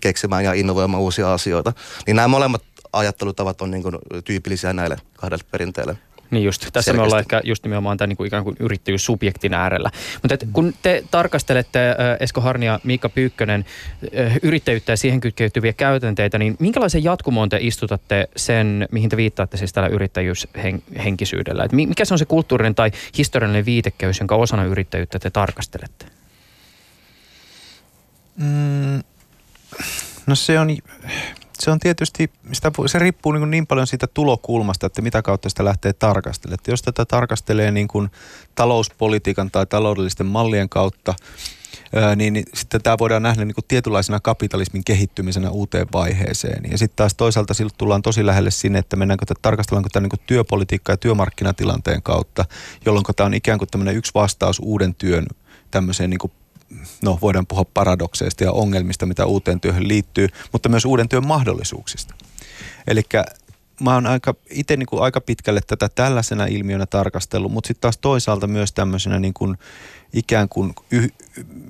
keksimään 0.00 0.44
ja 0.44 0.52
innovoimaan 0.52 1.02
uusia 1.02 1.34
asioita. 1.34 1.72
Niin 2.06 2.16
nämä 2.16 2.28
molemmat 2.28 2.62
ajattelutavat 2.92 3.62
on 3.62 3.70
niin 3.70 3.82
kuin 3.82 3.98
tyypillisiä 4.24 4.72
näille 4.72 4.96
kahdelle 5.16 5.44
perinteelle. 5.50 5.96
Niin 6.30 6.44
just, 6.44 6.60
tässä 6.60 6.72
Selkeästi. 6.72 6.96
me 6.96 7.02
ollaan 7.02 7.20
ehkä 7.20 7.40
just 7.44 7.64
nimenomaan 7.64 7.96
tämän 7.96 8.08
niin 8.08 8.16
kuin 8.16 8.26
ikään 8.26 8.44
kuin 8.44 8.56
yrittäjyyssubjektin 8.60 9.54
äärellä. 9.54 9.90
Mutta 10.22 10.34
et, 10.34 10.46
kun 10.52 10.74
te 10.82 11.04
tarkastelette 11.10 11.96
Esko 12.20 12.40
Harnia 12.40 12.72
ja 12.72 12.80
Miikka 12.84 13.08
Pyykkönen 13.08 13.64
yrittäjyyttä 14.42 14.92
ja 14.92 14.96
siihen 14.96 15.20
kytkeytyviä 15.20 15.72
käytänteitä, 15.72 16.38
niin 16.38 16.56
minkälaisen 16.58 17.04
jatkumoon 17.04 17.48
te 17.48 17.58
istutatte 17.60 18.28
sen, 18.36 18.88
mihin 18.92 19.10
te 19.10 19.16
viittaatte 19.16 19.56
siis 19.56 19.72
tällä 19.72 19.88
yrittäjyyshenkisyydellä? 19.88 21.64
Et 21.64 21.72
mikä 21.72 22.04
se 22.04 22.14
on 22.14 22.18
se 22.18 22.24
kulttuurinen 22.24 22.74
tai 22.74 22.90
historiallinen 23.18 23.66
viitekeys, 23.66 24.20
jonka 24.20 24.36
osana 24.36 24.64
yrittäjyyttä 24.64 25.18
te 25.18 25.30
tarkastelette? 25.30 26.06
Mm, 28.36 29.02
no 30.26 30.34
se 30.34 30.58
on, 30.60 30.76
se 31.58 31.70
on 31.70 31.78
tietysti, 31.78 32.30
sitä, 32.52 32.72
se 32.86 32.98
riippuu 32.98 33.32
niin, 33.32 33.50
niin 33.50 33.66
paljon 33.66 33.86
siitä 33.86 34.06
tulokulmasta, 34.06 34.86
että 34.86 35.02
mitä 35.02 35.22
kautta 35.22 35.48
sitä 35.48 35.64
lähtee 35.64 35.92
tarkastelemaan. 35.92 36.54
Että 36.54 36.70
jos 36.70 36.82
tätä 36.82 37.04
tarkastelee 37.04 37.70
niin 37.70 37.88
kuin 37.88 38.10
talouspolitiikan 38.54 39.50
tai 39.50 39.66
taloudellisten 39.66 40.26
mallien 40.26 40.68
kautta, 40.68 41.14
niin, 42.16 42.32
niin 42.32 42.44
sitten 42.54 42.82
tämä 42.82 42.98
voidaan 42.98 43.22
nähdä 43.22 43.44
niin 43.44 43.54
kuin 43.54 43.64
tietynlaisena 43.68 44.20
kapitalismin 44.20 44.84
kehittymisenä 44.84 45.50
uuteen 45.50 45.86
vaiheeseen. 45.92 46.70
Ja 46.70 46.78
sitten 46.78 46.96
taas 46.96 47.14
toisaalta 47.14 47.54
siltä 47.54 47.74
tullaan 47.78 48.02
tosi 48.02 48.26
lähelle 48.26 48.50
sinne, 48.50 48.78
että 48.78 48.96
mennäänkö, 48.96 49.22
että 49.22 49.34
tarkastellaanko 49.42 49.88
tämä 49.92 50.06
niin 50.06 50.26
työpolitiikka 50.26 50.92
ja 50.92 50.96
työmarkkinatilanteen 50.96 52.02
kautta, 52.02 52.44
jolloin 52.86 53.04
tämä 53.16 53.26
on 53.26 53.34
ikään 53.34 53.58
kuin 53.58 53.68
tämmöinen 53.70 53.96
yksi 53.96 54.12
vastaus 54.14 54.60
uuden 54.62 54.94
työn 54.94 55.26
tämmöiseen 55.70 56.10
niin 56.10 56.18
kuin 56.18 56.32
no 57.02 57.18
voidaan 57.22 57.46
puhua 57.46 57.64
paradokseista 57.74 58.44
ja 58.44 58.52
ongelmista, 58.52 59.06
mitä 59.06 59.26
uuteen 59.26 59.60
työhön 59.60 59.88
liittyy, 59.88 60.28
mutta 60.52 60.68
myös 60.68 60.84
uuden 60.84 61.08
työn 61.08 61.26
mahdollisuuksista. 61.26 62.14
Eli 62.86 63.02
mä 63.80 63.94
oon 63.94 64.06
aika, 64.06 64.34
itse 64.50 64.76
niin 64.76 64.86
kuin 64.86 65.02
aika 65.02 65.20
pitkälle 65.20 65.60
tätä 65.66 65.88
tällaisena 65.88 66.46
ilmiönä 66.46 66.86
tarkastellut, 66.86 67.52
mutta 67.52 67.68
sitten 67.68 67.80
taas 67.80 67.98
toisaalta 67.98 68.46
myös 68.46 68.72
tämmöisenä 68.72 69.20
niin 69.20 69.34
kuin 69.34 69.58
ikään 70.12 70.48
kuin 70.48 70.74
y- 70.90 71.08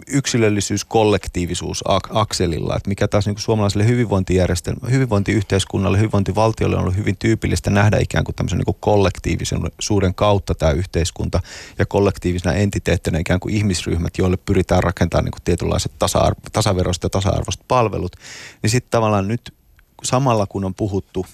yksilöllisyys, 0.07 0.85
kollektiivisuus 0.85 1.85
akselilla, 2.11 2.77
että 2.77 2.89
mikä 2.89 3.09
taas 3.09 3.27
niin 3.27 3.35
kuin 3.35 3.43
suomalaiselle 3.43 3.87
hyvinvointijärjestelmä, 3.87 4.89
hyvinvointiyhteiskunnalle, 4.91 5.99
hyvinvointivaltiolle 5.99 6.77
on 6.77 6.83
ollut 6.83 6.97
hyvin 6.97 7.17
tyypillistä 7.19 7.71
nähdä 7.71 7.99
ikään 7.99 8.25
kuin 8.25 8.35
tämmöisen 8.35 8.59
niin 8.59 8.77
kuin 8.83 9.73
suuren 9.79 10.15
kautta 10.15 10.55
tämä 10.55 10.73
yhteiskunta 10.73 11.41
ja 11.79 11.87
kollektiivisena 11.87 12.55
entiteettinä 12.55 13.19
ikään 13.19 13.41
kuin 13.41 13.55
ihmisryhmät, 13.55 14.19
joille 14.19 14.37
pyritään 14.37 14.83
rakentamaan 14.83 15.25
niin 15.25 15.33
kuin 15.33 15.43
tietynlaiset 15.45 15.93
tasa- 15.99 16.37
tasaveroiset 16.53 17.03
ja 17.03 17.11
tasa-arvoiset 17.11 17.63
palvelut, 17.69 18.17
niin 18.63 18.71
sitten 18.71 18.91
tavallaan 18.91 19.29
nyt 19.29 19.55
samalla 20.03 20.47
kun 20.47 20.65
on 20.65 20.75
puhuttu 20.75 21.27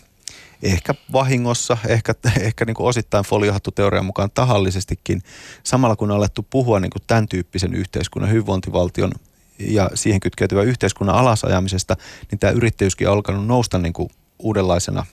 ehkä 0.62 0.94
vahingossa, 1.12 1.77
ehkä, 1.88 2.14
ehkä 2.40 2.64
niin 2.64 2.75
kuin 2.75 2.87
osittain 2.87 3.25
foliohattuteorian 3.25 4.05
mukaan 4.05 4.31
tahallisestikin, 4.35 5.23
samalla 5.62 5.96
kun 5.96 6.11
on 6.11 6.16
alettu 6.16 6.46
puhua 6.51 6.81
niin 6.81 6.90
kuin 6.90 7.03
tämän 7.07 7.29
tyyppisen 7.29 7.75
yhteiskunnan, 7.75 8.31
hyvinvointivaltion 8.31 9.12
ja 9.59 9.90
siihen 9.94 10.20
kytkeytyvän 10.20 10.66
yhteiskunnan 10.66 11.16
alasajamisesta, 11.16 11.96
niin 12.31 12.38
tämä 12.38 12.51
yrittäjyyskin 12.51 13.09
on 13.09 13.14
alkanut 13.14 13.46
nousta 13.46 13.79
niin 13.79 13.92
kuin 13.92 14.11
uudenlaisena 14.38 15.07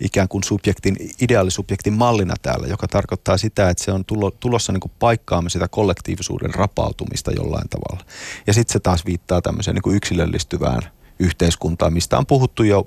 ikään 0.00 0.28
kuin 0.28 0.44
subjektin, 0.44 0.96
ideaalisubjektin 1.20 1.92
mallina 1.92 2.34
täällä, 2.42 2.66
joka 2.66 2.88
tarkoittaa 2.88 3.38
sitä, 3.38 3.70
että 3.70 3.84
se 3.84 3.92
on 3.92 4.04
tulossa 4.40 4.72
niin 4.72 4.92
paikkaamme 4.98 5.50
sitä 5.50 5.68
kollektiivisuuden 5.68 6.54
rapautumista 6.54 7.32
jollain 7.32 7.68
tavalla. 7.68 8.06
Ja 8.46 8.52
sitten 8.52 8.72
se 8.72 8.80
taas 8.80 9.06
viittaa 9.06 9.42
tämmöiseen 9.42 9.74
niin 9.74 9.96
yksilöllistyvään 9.96 10.82
yhteiskuntaan, 11.18 11.92
mistä 11.92 12.18
on 12.18 12.26
puhuttu 12.26 12.62
jo 12.62 12.86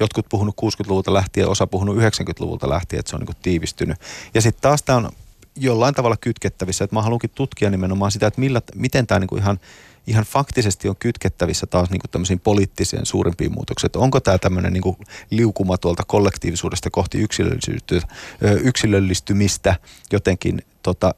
jotkut 0.00 0.26
puhunut 0.28 0.56
60-luvulta 0.62 1.14
lähtien, 1.14 1.48
osa 1.48 1.66
puhunut 1.66 1.96
90-luvulta 1.96 2.68
lähtien, 2.68 3.00
että 3.00 3.10
se 3.10 3.16
on 3.16 3.22
niin 3.22 3.36
tiivistynyt. 3.42 3.98
Ja 4.34 4.40
sitten 4.40 4.62
taas 4.62 4.82
tämä 4.82 4.98
on 4.98 5.10
jollain 5.56 5.94
tavalla 5.94 6.16
kytkettävissä, 6.16 6.84
että 6.84 6.96
mä 6.96 7.02
haluankin 7.02 7.30
tutkia 7.34 7.70
nimenomaan 7.70 8.10
sitä, 8.10 8.26
että 8.26 8.40
millä, 8.40 8.62
miten 8.74 9.06
tämä 9.06 9.20
niin 9.20 9.38
ihan 9.38 9.60
ihan 10.08 10.24
faktisesti 10.24 10.88
on 10.88 10.96
kytkettävissä 10.96 11.66
taas 11.66 11.90
niin 11.90 12.00
tämmöisiin 12.10 12.40
poliittiseen 12.40 13.06
suurempiin 13.06 13.52
muutoksiin. 13.52 13.88
Että 13.88 13.98
onko 13.98 14.20
tämä 14.20 14.38
tämmöinen 14.38 14.72
niin 14.72 14.96
liukuma 15.30 15.78
tuolta 15.78 16.02
kollektiivisuudesta 16.06 16.90
kohti 16.90 17.18
yksilöllistymistä 18.62 19.74
jotenkin 20.12 20.62
tota, 20.82 21.14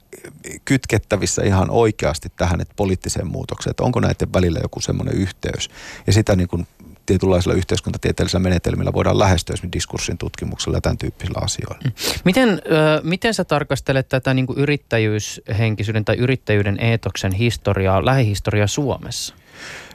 kytkettävissä 0.65 1.43
ihan 1.43 1.71
oikeasti 1.71 2.29
tähän 2.37 2.61
että 2.61 2.75
poliittiseen 2.77 3.27
muutokseen, 3.27 3.71
että 3.71 3.83
onko 3.83 4.01
näiden 4.01 4.33
välillä 4.33 4.61
joku 4.63 4.81
semmoinen 4.81 5.15
yhteys. 5.15 5.71
Ja 6.07 6.13
sitä 6.13 6.37
niin 6.37 6.49
kuin 6.49 6.67
tietynlaisilla 7.11 7.55
yhteiskuntatieteellisillä 7.55 8.43
menetelmillä 8.43 8.93
voidaan 8.93 9.19
lähestyä 9.19 9.55
esimerkiksi 9.55 9.77
diskurssin 9.77 10.19
tutkimuksella 10.19 10.77
ja 10.77 10.81
tämän 10.81 10.99
tyyppisillä 10.99 11.41
asioilla. 11.43 11.81
Mm. 11.85 11.93
Miten, 12.25 12.49
ö, 12.49 12.61
miten 13.03 13.35
sä 13.35 13.45
tarkastelet 13.45 14.09
tätä 14.09 14.35
niin 14.35 14.47
kuin 14.47 14.59
yrittäjyyshenkisyyden 14.59 16.05
tai 16.05 16.17
yrittäjyyden 16.17 16.81
eetoksen 16.81 17.33
historiaa, 17.33 18.05
lähihistoriaa 18.05 18.67
Suomessa? 18.67 19.35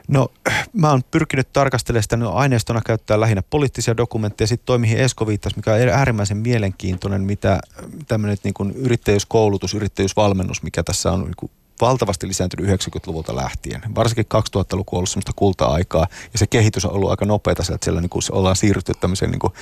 No 0.08 0.28
mä 0.72 0.90
oon 0.90 1.02
pyrkinyt 1.10 1.52
tarkastelemaan 1.52 2.02
sitä 2.02 2.16
no, 2.16 2.32
aineistona 2.32 2.80
käyttää 2.86 3.20
lähinnä 3.20 3.42
poliittisia 3.50 3.96
dokumentteja. 3.96 4.48
Sitten 4.48 4.66
toi, 4.66 4.78
mihin 4.78 4.98
Esko 4.98 5.26
viittasi, 5.26 5.56
mikä 5.56 5.72
on 5.72 5.80
äärimmäisen 5.80 6.36
mielenkiintoinen, 6.36 7.22
mitä 7.22 7.60
tämmöinen 8.08 8.36
niin 8.44 8.54
kuin 8.54 8.72
yrittäjyyskoulutus, 8.72 9.74
yrittäjyysvalmennus, 9.74 10.62
mikä 10.62 10.82
tässä 10.82 11.12
on 11.12 11.20
niin 11.20 11.34
kuin 11.36 11.50
valtavasti 11.80 12.28
lisääntynyt 12.28 12.80
90-luvulta 12.80 13.36
lähtien. 13.36 13.82
Varsinkin 13.94 14.26
2000-luku 14.34 14.96
on 14.96 14.98
ollut 14.98 15.10
semmoista 15.10 15.32
kulta-aikaa 15.36 16.06
ja 16.32 16.38
se 16.38 16.46
kehitys 16.46 16.84
on 16.84 16.92
ollut 16.92 17.10
aika 17.10 17.24
nopeata 17.24 17.62
että 17.74 17.84
siellä 17.84 18.00
niin 18.00 18.10
kuin 18.10 18.22
ollaan 18.30 18.56
siirrytty 18.56 18.92
tämmöiseen 19.00 19.30
niin 19.30 19.38
kuin, 19.38 19.52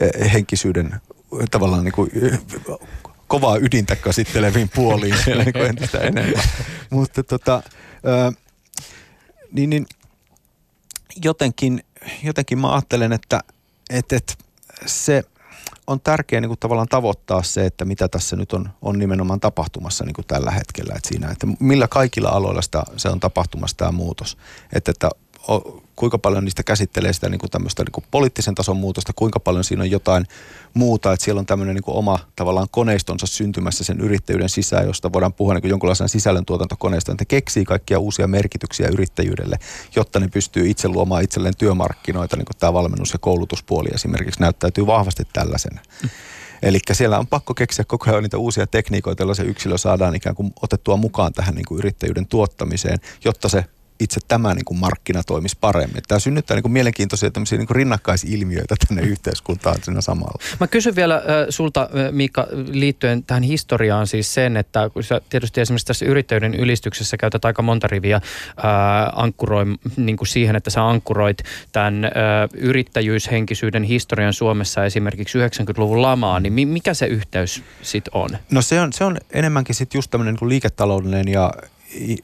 eh, 0.00 0.32
henkisyyden 0.32 1.00
tavallaan 1.50 1.84
niin 1.84 1.92
kuin, 1.92 2.10
eh, 2.22 2.38
kovaa 3.26 3.56
ydintä 3.56 3.96
käsitteleviin 3.96 4.70
puoliin 4.74 5.16
siellä 5.24 5.44
niin 5.44 5.56
entistä 5.56 5.98
enemmän. 5.98 6.44
Mutta 6.90 7.22
tota, 7.22 7.62
niin, 9.52 9.70
niin 9.70 9.86
jotenkin, 11.24 11.84
jotenkin 12.22 12.58
mä 12.58 12.72
ajattelen, 12.72 13.12
että, 13.12 13.40
että, 13.90 14.16
että 14.16 14.34
se– 14.86 15.22
on 15.88 16.00
tärkeää 16.00 16.40
niin 16.40 16.48
kuin 16.48 16.58
tavallaan 16.58 16.88
tavoittaa 16.88 17.42
se, 17.42 17.66
että 17.66 17.84
mitä 17.84 18.08
tässä 18.08 18.36
nyt 18.36 18.52
on, 18.52 18.70
on 18.82 18.98
nimenomaan 18.98 19.40
tapahtumassa 19.40 20.04
niin 20.04 20.14
kuin 20.14 20.26
tällä 20.26 20.50
hetkellä. 20.50 20.94
Että 20.96 21.08
siinä, 21.08 21.30
että 21.30 21.46
millä 21.60 21.88
kaikilla 21.88 22.28
aloilla 22.28 22.62
sitä, 22.62 22.82
se 22.96 23.08
on 23.08 23.20
tapahtumassa 23.20 23.76
tämä 23.76 23.92
muutos. 23.92 24.38
Että, 24.72 24.90
että 24.90 25.10
kuinka 25.96 26.18
paljon 26.18 26.44
niistä 26.44 26.62
käsittelee 26.62 27.12
sitä 27.12 27.28
niin 27.28 27.38
kuin 27.38 27.50
tämmöistä 27.50 27.82
niin 27.82 27.92
kuin 27.92 28.04
poliittisen 28.10 28.54
tason 28.54 28.76
muutosta, 28.76 29.12
kuinka 29.16 29.40
paljon 29.40 29.64
siinä 29.64 29.82
on 29.82 29.90
jotain 29.90 30.26
muuta, 30.74 31.12
että 31.12 31.24
siellä 31.24 31.38
on 31.38 31.46
tämmöinen 31.46 31.74
niin 31.74 31.82
kuin 31.82 31.96
oma 31.96 32.18
tavallaan 32.36 32.66
koneistonsa 32.70 33.26
syntymässä 33.26 33.84
sen 33.84 34.00
yrittäjyyden 34.00 34.48
sisään, 34.48 34.86
josta 34.86 35.12
voidaan 35.12 35.32
puhua 35.32 35.54
niin 35.54 35.62
kuin 35.62 35.70
jonkinlaisena 35.70 36.08
sisällöntuotantokoneista, 36.08 37.12
että 37.12 37.24
keksii 37.24 37.64
kaikkia 37.64 37.98
uusia 37.98 38.28
merkityksiä 38.28 38.88
yrittäjyydelle, 38.88 39.56
jotta 39.96 40.20
ne 40.20 40.28
pystyy 40.28 40.70
itse 40.70 40.88
luomaan 40.88 41.22
itselleen 41.22 41.56
työmarkkinoita, 41.56 42.36
niin 42.36 42.46
kuin 42.46 42.56
tämä 42.58 42.72
valmennus- 42.72 43.12
ja 43.12 43.18
koulutuspuoli 43.18 43.88
esimerkiksi 43.94 44.40
näyttäytyy 44.40 44.86
vahvasti 44.86 45.22
tällaisena. 45.32 45.80
Eli 46.62 46.78
siellä 46.92 47.18
on 47.18 47.26
pakko 47.26 47.54
keksiä 47.54 47.84
koko 47.84 48.10
ajan 48.10 48.22
niitä 48.22 48.38
uusia 48.38 48.66
tekniikoita, 48.66 49.22
joilla 49.22 49.34
se 49.34 49.42
yksilö 49.42 49.78
saadaan 49.78 50.14
ikään 50.14 50.36
kuin 50.36 50.52
otettua 50.62 50.96
mukaan 50.96 51.32
tähän 51.32 51.54
niin 51.54 51.64
kuin 51.64 51.78
yrittäjyyden 51.78 52.26
tuottamiseen, 52.26 52.98
jotta 53.24 53.48
se 53.48 53.64
itse 54.00 54.20
tämä 54.28 54.54
niin 54.54 54.64
kuin 54.64 54.78
markkina 54.78 55.22
toimisi 55.22 55.56
paremmin. 55.60 56.02
Tämä 56.08 56.18
synnyttää 56.18 56.54
niin 56.54 56.62
kuin 56.62 56.72
mielenkiintoisia 56.72 57.30
niin 57.34 57.66
kuin 57.66 57.76
rinnakkaisilmiöitä 57.76 58.74
tänne 58.88 59.02
yhteiskuntaan 59.02 59.76
siinä 59.82 60.00
samalla. 60.00 60.42
Mä 60.60 60.66
kysyn 60.66 60.96
vielä 60.96 61.14
äh, 61.14 61.22
sulta, 61.48 61.88
Miikka, 62.10 62.46
liittyen 62.66 63.24
tähän 63.24 63.42
historiaan 63.42 64.06
siis 64.06 64.34
sen, 64.34 64.56
että 64.56 64.90
kun 64.90 65.04
sä 65.04 65.20
tietysti 65.28 65.60
esimerkiksi 65.60 65.86
tässä 65.86 66.06
yrittäjyyden 66.06 66.54
ylistyksessä 66.54 67.16
käytät 67.16 67.44
aika 67.44 67.62
monta 67.62 67.86
riviä 67.86 68.16
äh, 68.16 68.22
ankkuroi, 69.12 69.64
niin 69.96 70.16
kuin 70.16 70.28
siihen, 70.28 70.56
että 70.56 70.70
sä 70.70 70.88
ankkuroit 70.88 71.38
tämän 71.72 72.04
äh, 72.04 72.10
yrittäjyyshenkisyyden 72.54 73.82
historian 73.82 74.32
Suomessa 74.32 74.84
esimerkiksi 74.84 75.38
90-luvun 75.38 76.02
lamaa, 76.02 76.40
niin 76.40 76.68
mikä 76.68 76.94
se 76.94 77.06
yhteys 77.06 77.62
sitten 77.82 78.14
on? 78.14 78.30
No 78.50 78.62
se 78.62 78.80
on, 78.80 78.92
se 78.92 79.04
on 79.04 79.18
enemmänkin 79.32 79.74
sitten 79.74 79.98
just 79.98 80.10
tämmöinen 80.10 80.34
niin 80.40 80.48
liiketaloudellinen 80.48 81.28
ja 81.28 81.52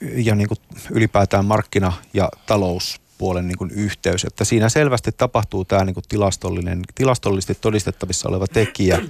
ja 0.01 0.35
niin 0.35 0.49
kuin 0.49 0.59
ylipäätään 0.91 1.45
markkina- 1.45 1.93
ja 2.15 2.29
talouspuolen 2.47 3.49
niin 3.49 3.59
kuin 3.59 3.71
yhteys. 3.71 4.25
Että 4.25 4.45
siinä 4.45 4.69
selvästi 4.69 5.13
tapahtuu 5.13 5.65
tämä 5.65 5.85
niin 5.85 5.95
kuin 5.95 6.05
tilastollinen, 6.09 6.83
tilastollisesti 6.95 7.59
todistettavissa 7.61 8.29
oleva 8.29 8.47
tekijä, 8.47 9.01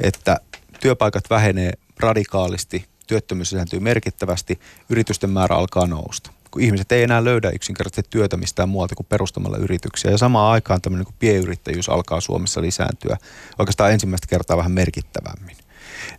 että 0.00 0.40
työpaikat 0.80 1.30
vähenee 1.30 1.72
radikaalisti, 2.00 2.84
työttömyys 3.06 3.52
lisääntyy 3.52 3.80
merkittävästi, 3.80 4.60
yritysten 4.88 5.30
määrä 5.30 5.56
alkaa 5.56 5.86
nousta 5.86 6.30
kun 6.50 6.62
ihmiset 6.62 6.92
ei 6.92 7.02
enää 7.02 7.24
löydä 7.24 7.50
yksinkertaisesti 7.50 8.10
työtä 8.10 8.36
mistään 8.36 8.68
muualta 8.68 8.94
kuin 8.94 9.06
perustamalla 9.06 9.56
yrityksiä. 9.56 10.10
Ja 10.10 10.18
samaan 10.18 10.52
aikaan 10.52 10.80
tämmöinen 10.80 11.06
niin 11.06 11.16
pienyrittäjyys 11.18 11.88
alkaa 11.88 12.20
Suomessa 12.20 12.62
lisääntyä 12.62 13.16
oikeastaan 13.58 13.92
ensimmäistä 13.92 14.26
kertaa 14.26 14.56
vähän 14.56 14.72
merkittävämmin. 14.72 15.56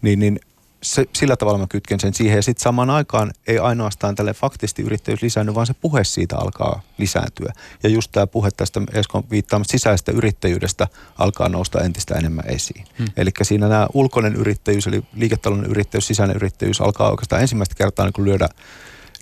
Niin, 0.02 0.20
niin 0.20 0.40
se, 0.84 1.06
sillä 1.14 1.36
tavalla 1.36 1.58
mä 1.58 1.68
kytken 1.68 2.00
sen 2.00 2.14
siihen. 2.14 2.36
Ja 2.36 2.42
sitten 2.42 2.64
samaan 2.64 2.90
aikaan 2.90 3.32
ei 3.48 3.60
ainoastaan 3.60 4.16
tälle 4.16 4.34
faktisesti 4.34 4.82
yrittäjyys 4.82 5.22
lisäänny, 5.22 5.56
vaan 5.56 5.68
se 5.68 5.74
puhe 5.74 6.04
siitä 6.04 6.38
alkaa 6.38 6.82
lisääntyä. 6.98 7.54
Ja 7.84 7.90
just 7.90 8.12
tämä 8.12 8.28
puhe 8.28 8.50
tästä 8.52 8.82
Eskon 8.94 9.24
viittaamasta 9.32 9.72
sisäisestä 9.72 10.12
yrittäjyydestä 10.12 10.88
alkaa 11.18 11.50
nousta 11.50 11.82
entistä 11.82 12.16
enemmän 12.16 12.46
esiin. 12.48 12.86
Hmm. 12.98 13.08
Eli 13.18 13.32
siinä 13.42 13.68
nämä 13.68 13.88
ulkoinen 13.94 14.36
yrittäjyys, 14.36 14.88
eli 14.88 15.04
liiketalouden 15.14 15.72
yrittäjyys, 15.72 16.08
sisäinen 16.08 16.36
yrittäjyys 16.36 16.82
alkaa 16.82 17.12
oikeastaan 17.12 17.42
ensimmäistä 17.42 17.76
kertaa 17.76 18.06
niin 18.06 18.26
lyödä, 18.26 18.50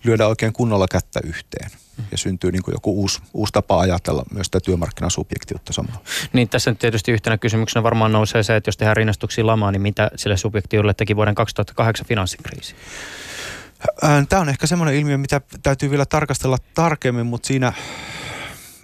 lyödä 0.03 0.27
oikein 0.27 0.53
kunnolla 0.53 0.87
kättä 0.91 1.19
yhteen 1.23 1.71
ja 2.11 2.17
syntyy 2.17 2.51
niin 2.51 2.63
kuin 2.63 2.73
joku 2.73 3.01
uusi, 3.01 3.21
uusi 3.33 3.53
tapa 3.53 3.79
ajatella 3.79 4.23
myös 4.33 4.45
sitä 4.47 4.59
työmarkkinasubjektiutta 4.59 5.73
samalla. 5.73 5.99
Niin 6.33 6.49
tässä 6.49 6.71
nyt 6.71 6.79
tietysti 6.79 7.11
yhtenä 7.11 7.37
kysymyksenä 7.37 7.83
varmaan 7.83 8.11
nousee 8.11 8.43
se, 8.43 8.55
että 8.55 8.67
jos 8.67 8.77
tehdään 8.77 8.97
rinnastuksia 8.97 9.45
lamaan, 9.45 9.73
niin 9.73 9.81
mitä 9.81 10.11
sille 10.15 10.37
subjektiolle 10.37 10.93
teki 10.93 11.15
vuoden 11.15 11.35
2008 11.35 12.05
finanssikriisi? 12.05 12.75
Tämä 14.29 14.41
on 14.41 14.49
ehkä 14.49 14.67
semmoinen 14.67 14.95
ilmiö, 14.95 15.17
mitä 15.17 15.41
täytyy 15.63 15.89
vielä 15.89 16.05
tarkastella 16.05 16.57
tarkemmin, 16.73 17.25
mutta 17.25 17.47
siinä 17.47 17.73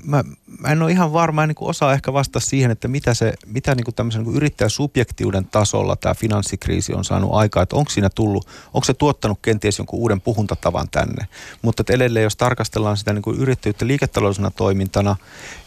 mä, 0.05 0.23
mä 0.59 0.67
en 0.67 0.81
ole 0.81 0.91
ihan 0.91 1.13
varma, 1.13 1.43
en 1.43 1.49
niin 1.49 1.55
osaa 1.59 1.93
ehkä 1.93 2.13
vastata 2.13 2.39
siihen, 2.39 2.71
että 2.71 2.87
mitä, 2.87 3.13
se, 3.13 3.33
mitä 3.45 3.75
niin 3.75 3.83
kuin 3.83 3.95
tämmöisen 3.95 4.19
niin 4.19 4.25
kuin 4.25 4.35
yrittäjäsubjektiuden 4.35 5.45
tasolla 5.45 5.95
tämä 5.95 6.15
finanssikriisi 6.15 6.93
on 6.93 7.05
saanut 7.05 7.29
aikaa, 7.33 7.63
että 7.63 7.75
onko 7.75 7.91
siinä 7.91 8.09
tullut, 8.09 8.47
onko 8.73 8.85
se 8.85 8.93
tuottanut 8.93 9.39
kenties 9.41 9.77
jonkun 9.77 9.99
uuden 9.99 10.21
puhuntatavan 10.21 10.87
tänne. 10.91 11.27
Mutta 11.61 11.81
että 11.81 11.93
edelleen, 11.93 12.23
jos 12.23 12.35
tarkastellaan 12.35 12.97
sitä 12.97 13.13
niin 13.13 13.21
kuin 13.21 13.37
yrittäjyyttä 13.37 13.87
liiketaloudellisena 13.87 14.51
toimintana 14.51 15.15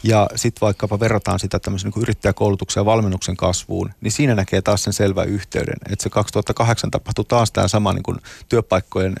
ja 0.03 0.27
sitten 0.35 0.61
vaikkapa 0.61 0.99
verrataan 0.99 1.39
sitä 1.39 1.59
tämmöisen 1.59 1.87
niin 1.87 1.93
kuin 1.93 2.03
yrittäjäkoulutuksen 2.03 2.81
ja 2.81 2.85
valmennuksen 2.85 3.37
kasvuun, 3.37 3.93
niin 4.01 4.11
siinä 4.11 4.35
näkee 4.35 4.61
taas 4.61 4.83
sen 4.83 4.93
selvä 4.93 5.23
yhteyden, 5.23 5.77
että 5.89 6.03
se 6.03 6.09
2008 6.09 6.91
tapahtui 6.91 7.25
taas 7.25 7.51
tämä 7.51 7.67
sama 7.67 7.93
niin 7.93 8.03
kuin 8.03 8.17
työpaikkojen 8.49 9.15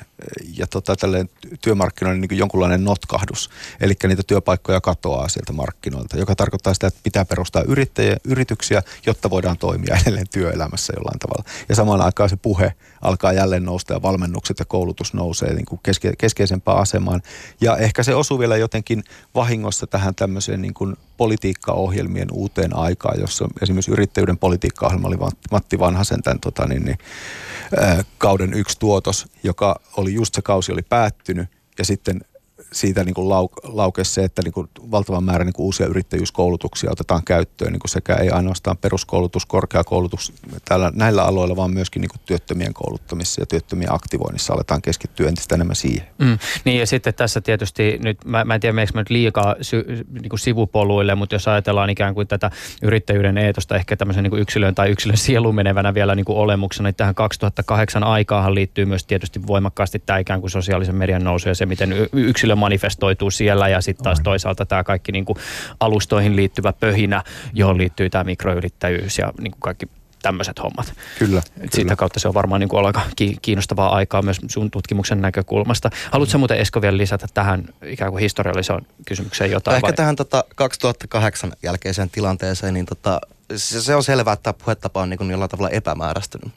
ja 0.57 0.67
tota, 0.67 0.95
työmarkkinoiden 1.61 2.21
niin 2.21 2.29
kuin 2.29 2.39
jonkunlainen 2.39 2.83
notkahdus, 2.83 3.49
eli 3.81 3.93
niitä 4.07 4.23
työpaikkoja 4.27 4.81
katoaa 4.81 5.08
sieltä 5.27 5.53
markkinoilta, 5.53 6.17
joka 6.17 6.35
tarkoittaa 6.35 6.73
sitä, 6.73 6.87
että 6.87 6.99
pitää 7.03 7.25
perustaa 7.25 7.63
yrittäjiä, 7.67 8.17
yrityksiä, 8.25 8.83
jotta 9.05 9.29
voidaan 9.29 9.57
toimia 9.57 9.97
edelleen 10.01 10.27
työelämässä 10.33 10.93
jollain 10.97 11.19
tavalla. 11.19 11.43
Ja 11.69 11.75
samaan 11.75 12.01
aikaan 12.01 12.29
se 12.29 12.35
puhe 12.35 12.73
alkaa 13.01 13.33
jälleen 13.33 13.65
nousta 13.65 13.93
ja 13.93 14.01
valmennukset 14.01 14.59
ja 14.59 14.65
koulutus 14.65 15.13
nousee 15.13 15.53
niin 15.53 15.65
kuin 15.65 15.79
keske, 15.83 16.13
keskeisempään 16.17 16.77
asemaan. 16.77 17.21
Ja 17.61 17.77
ehkä 17.77 18.03
se 18.03 18.15
osuu 18.15 18.39
vielä 18.39 18.57
jotenkin 18.57 19.03
vahingossa 19.35 19.87
tähän 19.87 20.15
tämmöiseen 20.15 20.61
niin 20.61 20.73
kuin 20.73 20.95
politiikkaohjelmien 21.17 22.27
uuteen 22.31 22.75
aikaan, 22.75 23.19
jossa 23.19 23.47
esimerkiksi 23.61 23.91
yrittäjyyden 23.91 24.37
politiikkaohjelma 24.37 25.07
oli 25.07 25.17
Matti 25.51 25.79
Vanhasen 25.79 26.21
tämän 26.21 26.39
tota, 26.39 26.67
niin, 26.67 26.85
niin, 26.85 26.97
kauden 28.17 28.53
yksi 28.53 28.79
tuotos, 28.79 29.27
joka 29.43 29.79
oli 29.97 30.13
just 30.13 30.33
se 30.33 30.41
kausi 30.41 30.71
oli 30.71 30.81
päättynyt 30.81 31.49
ja 31.77 31.85
sitten 31.85 32.21
siitä 32.71 33.03
niin 33.03 33.13
kuin 33.13 33.27
lau- 33.27 34.03
se, 34.03 34.23
että 34.23 34.41
niin 34.41 34.53
kuin 34.53 34.69
valtavan 34.91 35.23
määrä 35.23 35.45
niin 35.45 35.53
kuin 35.53 35.65
uusia 35.65 35.87
yrittäjyyskoulutuksia 35.87 36.91
otetaan 36.91 37.23
käyttöön, 37.25 37.71
niin 37.71 37.79
kuin 37.79 37.89
sekä 37.89 38.15
ei 38.15 38.29
ainoastaan 38.29 38.77
peruskoulutus, 38.77 39.45
korkeakoulutus 39.45 40.33
täällä, 40.65 40.91
näillä 40.95 41.23
aloilla, 41.23 41.55
vaan 41.55 41.73
myöskin 41.73 42.01
niin 42.01 42.09
kuin 42.09 42.21
työttömien 42.25 42.73
kouluttamisessa 42.73 43.41
ja 43.41 43.45
työttömien 43.45 43.93
aktivoinnissa 43.93 44.53
aletaan 44.53 44.81
keskittyä 44.81 45.29
entistä 45.29 45.55
enemmän 45.55 45.75
siihen. 45.75 46.07
Mm, 46.17 46.37
niin 46.65 46.79
ja 46.79 46.87
sitten 46.87 47.13
tässä 47.13 47.41
tietysti 47.41 47.99
nyt, 48.03 48.25
mä, 48.25 48.45
mä 48.45 48.55
en 48.55 48.61
tiedä 48.61 48.73
meneekö 48.73 48.99
nyt 48.99 49.09
liikaa 49.09 49.55
sy, 49.61 50.05
niin 50.21 50.29
kuin 50.29 50.39
sivupoluille, 50.39 51.15
mutta 51.15 51.35
jos 51.35 51.47
ajatellaan 51.47 51.89
ikään 51.89 52.13
kuin 52.13 52.27
tätä 52.27 52.51
yrittäjyyden 52.81 53.37
eetosta 53.37 53.75
ehkä 53.75 53.95
tämmöisen 53.95 54.23
niin 54.23 54.31
kuin 54.31 54.41
yksilön 54.41 54.75
tai 54.75 54.89
yksilön 54.89 55.17
sieluun 55.17 55.55
menevänä 55.55 55.93
vielä 55.93 56.15
niin 56.15 56.25
kuin 56.25 56.37
olemuksena, 56.37 56.87
niin 56.87 56.95
tähän 56.95 57.15
2008 57.15 58.03
aikaahan 58.03 58.55
liittyy 58.55 58.85
myös 58.85 59.05
tietysti 59.05 59.47
voimakkaasti 59.47 60.03
tämä 60.05 60.19
ikään 60.19 60.41
kuin 60.41 60.51
sosiaalisen 60.51 60.95
median 60.95 61.23
nousu 61.23 61.49
ja 61.49 61.55
se, 61.55 61.65
miten 61.65 61.93
yksilö 62.13 62.55
manifestoituu 62.59 63.31
siellä 63.31 63.67
ja 63.67 63.81
sitten 63.81 64.03
taas 64.03 64.19
toisaalta 64.23 64.65
tämä 64.65 64.83
kaikki 64.83 65.11
niin 65.11 65.25
kuin 65.25 65.37
alustoihin 65.79 66.35
liittyvä 66.35 66.73
pöhinä, 66.73 67.23
johon 67.53 67.77
liittyy 67.77 68.09
tämä 68.09 68.23
mikroyrittäjyys 68.23 69.17
ja 69.17 69.33
niin 69.41 69.51
kuin 69.51 69.61
kaikki 69.61 69.85
tämmöiset 70.21 70.59
hommat. 70.59 70.93
Kyllä. 71.19 71.41
Et 71.61 71.73
Sitä 71.73 71.95
kautta 71.95 72.19
se 72.19 72.27
on 72.27 72.33
varmaan 72.33 72.59
niin 72.59 72.69
kuin 72.69 72.85
aika 72.85 73.01
kiinnostavaa 73.41 73.95
aikaa 73.95 74.21
myös 74.21 74.39
sun 74.47 74.71
tutkimuksen 74.71 75.21
näkökulmasta. 75.21 75.89
Haluatko 76.11 76.37
mm. 76.37 76.39
muuten 76.39 76.57
Esko 76.57 76.81
vielä 76.81 76.97
lisätä 76.97 77.27
tähän 77.33 77.65
ikään 77.85 78.11
kuin 78.11 78.21
historialliseen 78.21 78.87
kysymykseen 79.05 79.51
jotain? 79.51 79.75
Ehkä 79.75 79.87
vai? 79.87 79.93
tähän 79.93 80.15
tota, 80.15 80.43
2008 80.55 81.53
jälkeiseen 81.63 82.09
tilanteeseen, 82.09 82.73
niin 82.73 82.85
tota, 82.85 83.21
se, 83.55 83.81
se 83.81 83.95
on 83.95 84.03
selvää, 84.03 84.33
että 84.33 84.53
puhetapa 84.53 85.01
on 85.01 85.09
niin 85.09 85.17
kuin 85.17 85.31
jollain 85.31 85.51
tavalla 85.51 85.69
epämäärästynyt. 85.69 86.53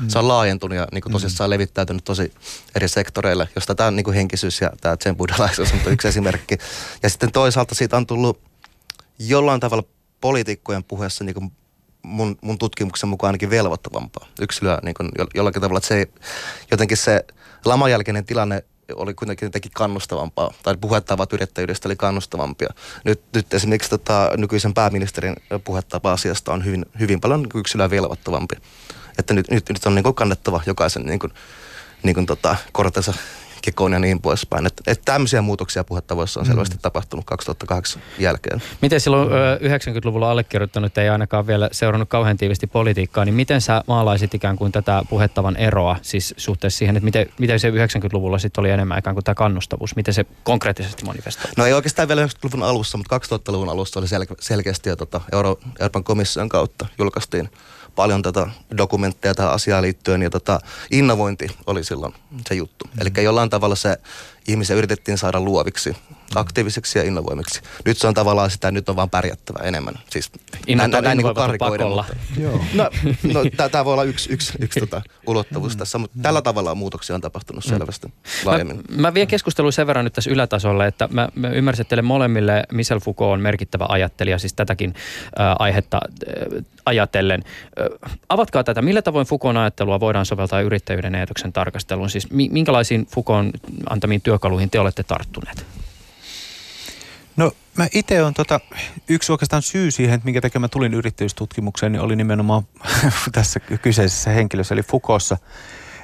Mm. 0.00 0.08
Se 0.08 0.18
on 0.18 0.28
laajentunut 0.28 0.76
ja 0.76 0.88
niin 0.92 1.02
kuin 1.02 1.12
tosissaan 1.12 1.50
mm. 1.50 1.50
levittäytynyt 1.50 2.04
tosi 2.04 2.32
eri 2.74 2.88
sektoreille, 2.88 3.48
josta 3.54 3.74
tämä 3.74 3.90
niin 3.90 4.04
kuin 4.04 4.14
henkisyys 4.14 4.60
ja 4.60 4.70
tämä 4.80 5.14
buddhalaisuus 5.14 5.72
on 5.72 5.92
yksi 5.92 6.08
esimerkki. 6.08 6.58
Ja 7.02 7.10
sitten 7.10 7.32
toisaalta 7.32 7.74
siitä 7.74 7.96
on 7.96 8.06
tullut 8.06 8.40
jollain 9.18 9.60
tavalla 9.60 9.84
poliitikkojen 10.20 10.84
puheessa 10.84 11.24
niin 11.24 11.34
kuin 11.34 11.52
mun, 12.02 12.38
mun 12.40 12.58
tutkimuksen 12.58 13.08
mukaan 13.08 13.28
ainakin 13.28 13.50
velvoittavampaa 13.50 14.26
yksilöä 14.40 14.78
niin 14.82 14.94
kuin 14.94 15.08
jollakin 15.34 15.62
tavalla, 15.62 15.78
että 15.78 15.88
se 15.88 16.08
jotenkin 16.70 16.96
se 16.96 17.24
laman 17.64 17.90
jälkeinen 17.90 18.24
tilanne 18.24 18.64
oli 18.94 19.14
kuitenkin 19.14 19.46
jotenkin 19.46 19.72
kannustavampaa, 19.74 20.52
tai 20.62 20.76
puhettavat 20.76 21.32
yrittäjyydestä 21.32 21.88
oli 21.88 21.96
kannustavampia. 21.96 22.68
Nyt, 23.04 23.22
nyt 23.34 23.54
esimerkiksi 23.54 23.90
tota, 23.90 24.30
nykyisen 24.36 24.74
pääministerin 24.74 25.36
puhetapa 25.64 26.12
asiasta 26.12 26.52
on 26.52 26.64
hyvin, 26.64 26.86
hyvin 27.00 27.20
paljon 27.20 27.42
niin 27.42 27.60
yksilöä 27.60 27.90
velvoittavampi. 27.90 28.56
Että 29.18 29.34
nyt, 29.34 29.50
nyt, 29.50 29.68
nyt 29.68 29.86
on 29.86 29.94
niin 29.94 30.02
kuin 30.02 30.14
kannettava 30.14 30.60
jokaisen 30.66 31.02
niin 31.02 31.18
kuin, 31.18 31.32
niin 32.02 32.14
kuin 32.14 32.26
tota, 32.26 32.56
kortensa 32.72 33.14
kekoon 33.64 33.92
ja 33.92 33.98
niin 33.98 34.20
poispäin. 34.20 34.66
Että 34.66 34.82
et 34.86 35.02
tämmöisiä 35.04 35.42
muutoksia 35.42 35.84
puhettavoissa 35.84 36.40
on 36.40 36.46
selvästi 36.46 36.76
mm. 36.76 36.80
tapahtunut 36.80 37.24
2008 37.24 38.02
jälkeen. 38.18 38.62
Miten 38.82 39.00
silloin 39.00 39.28
90-luvulla 39.28 40.30
allekirjoittanut 40.30 40.98
ei 40.98 41.08
ainakaan 41.08 41.46
vielä 41.46 41.68
seurannut 41.72 42.08
kauhean 42.08 42.36
tiivisti 42.36 42.66
politiikkaa, 42.66 43.24
niin 43.24 43.34
miten 43.34 43.60
sä 43.60 43.82
maalaisit 43.86 44.34
ikään 44.34 44.56
kuin 44.56 44.72
tätä 44.72 45.02
puhettavan 45.10 45.56
eroa 45.56 45.96
siis 46.02 46.34
suhteessa 46.36 46.78
siihen, 46.78 46.96
että 46.96 47.04
miten, 47.04 47.26
miten 47.38 47.60
se 47.60 47.70
90-luvulla 47.70 48.38
sitten 48.38 48.62
oli 48.62 48.70
enemmän 48.70 48.98
ikään 48.98 49.14
kuin 49.14 49.24
tämä 49.24 49.34
kannustavuus, 49.34 49.96
miten 49.96 50.14
se 50.14 50.26
konkreettisesti 50.42 51.04
manifestoi? 51.04 51.50
No 51.56 51.66
ei 51.66 51.72
oikeastaan 51.72 52.08
vielä 52.08 52.26
90-luvun 52.26 52.62
alussa, 52.62 52.98
mutta 52.98 53.18
2000-luvun 53.18 53.68
alussa 53.68 54.00
oli 54.00 54.06
sel- 54.06 54.36
selkeästi 54.40 54.88
jo 54.88 54.96
tota 54.96 55.20
Euro- 55.32 55.58
Euroopan 55.80 56.04
komission 56.04 56.48
kautta 56.48 56.86
julkaistiin 56.98 57.50
paljon 57.94 58.22
tätä 58.22 58.46
dokumentteja 58.76 59.34
tähän 59.34 59.52
asiaan 59.52 59.82
liittyen 59.82 60.22
ja 60.22 60.30
tota, 60.30 60.60
innovointi 60.90 61.46
oli 61.66 61.84
silloin 61.84 62.14
se 62.48 62.54
juttu. 62.54 62.84
Mm. 62.84 63.00
Eli 63.00 63.24
jollain 63.24 63.50
tavalla 63.50 63.76
se 63.76 63.96
ihmisiä 64.48 64.76
yritettiin 64.76 65.18
saada 65.18 65.40
luoviksi, 65.40 65.96
aktiivisiksi 66.34 66.98
ja 66.98 67.04
innovoimiksi. 67.04 67.60
Nyt 67.84 67.98
se 67.98 68.06
on 68.06 68.14
tavallaan 68.14 68.50
sitä, 68.50 68.70
nyt 68.70 68.88
on 68.88 68.96
vaan 68.96 69.10
pärjättävä 69.10 69.58
enemmän. 69.64 69.94
Siis 70.10 70.32
näin, 70.76 70.90
näin, 70.90 71.04
näin 71.04 71.18
niin 71.18 71.34
karikoiden. 71.34 71.86
Mutta, 71.86 72.04
Joo. 72.36 72.60
No, 72.74 72.90
no 73.32 73.40
tämä 73.70 73.84
voi 73.84 73.92
olla 73.92 74.04
yksi, 74.04 74.32
yksi, 74.32 74.52
yksi 74.60 74.80
tota, 74.80 75.02
ulottuvuus 75.26 75.76
tässä, 75.76 75.98
mutta 75.98 76.18
tällä 76.22 76.42
tavalla 76.42 76.74
muutoksia 76.74 77.14
on 77.14 77.20
tapahtunut 77.20 77.64
selvästi 77.64 78.12
laajemmin. 78.44 78.76
Mä, 78.76 78.96
mä 78.96 79.14
vien 79.14 79.26
keskustelua 79.26 79.70
sen 79.70 79.86
verran 79.86 80.04
nyt 80.04 80.12
tässä 80.12 80.30
ylätasolle, 80.30 80.86
että 80.86 81.08
mä, 81.12 81.28
mä 81.34 81.48
ymmärsin, 81.48 81.82
että 81.82 81.88
teille 81.88 82.02
molemmille 82.02 82.64
Michel 82.72 83.00
Foucault 83.00 83.32
on 83.32 83.40
merkittävä 83.40 83.86
ajattelija, 83.88 84.38
siis 84.38 84.54
tätäkin 84.54 84.94
äh, 85.40 85.56
aihetta 85.58 86.00
äh, 86.28 86.64
ajatellen. 86.86 87.42
Äh, 87.80 88.10
avatkaa 88.28 88.64
tätä, 88.64 88.82
millä 88.82 89.02
tavoin 89.02 89.26
Foucaultin 89.26 89.60
ajattelua 89.60 90.00
voidaan 90.00 90.26
soveltaa 90.26 90.60
yrittäjyyden 90.60 91.14
eetoksen 91.14 91.52
tarkasteluun? 91.52 92.10
Siis 92.10 92.30
minkälaisiin 92.30 93.06
Foucaultin 93.06 93.60
antamiin 93.90 94.20
työkaluihin 94.34 94.70
te 94.70 94.80
olette 94.80 95.02
tarttuneet? 95.02 95.66
No 97.36 97.52
mä 97.78 97.88
itse 97.94 98.22
on 98.22 98.34
tota, 98.34 98.60
yksi 99.08 99.32
oikeastaan 99.32 99.62
syy 99.62 99.90
siihen, 99.90 100.14
että 100.14 100.24
minkä 100.24 100.40
takia 100.40 100.60
mä 100.60 100.68
tulin 100.68 100.94
yrittäjyystutkimukseen, 100.94 101.92
niin 101.92 102.00
oli 102.00 102.16
nimenomaan 102.16 102.62
tässä 103.32 103.60
kyseisessä 103.60 104.30
henkilössä, 104.30 104.74
eli 104.74 104.82
Fukossa. 104.82 105.36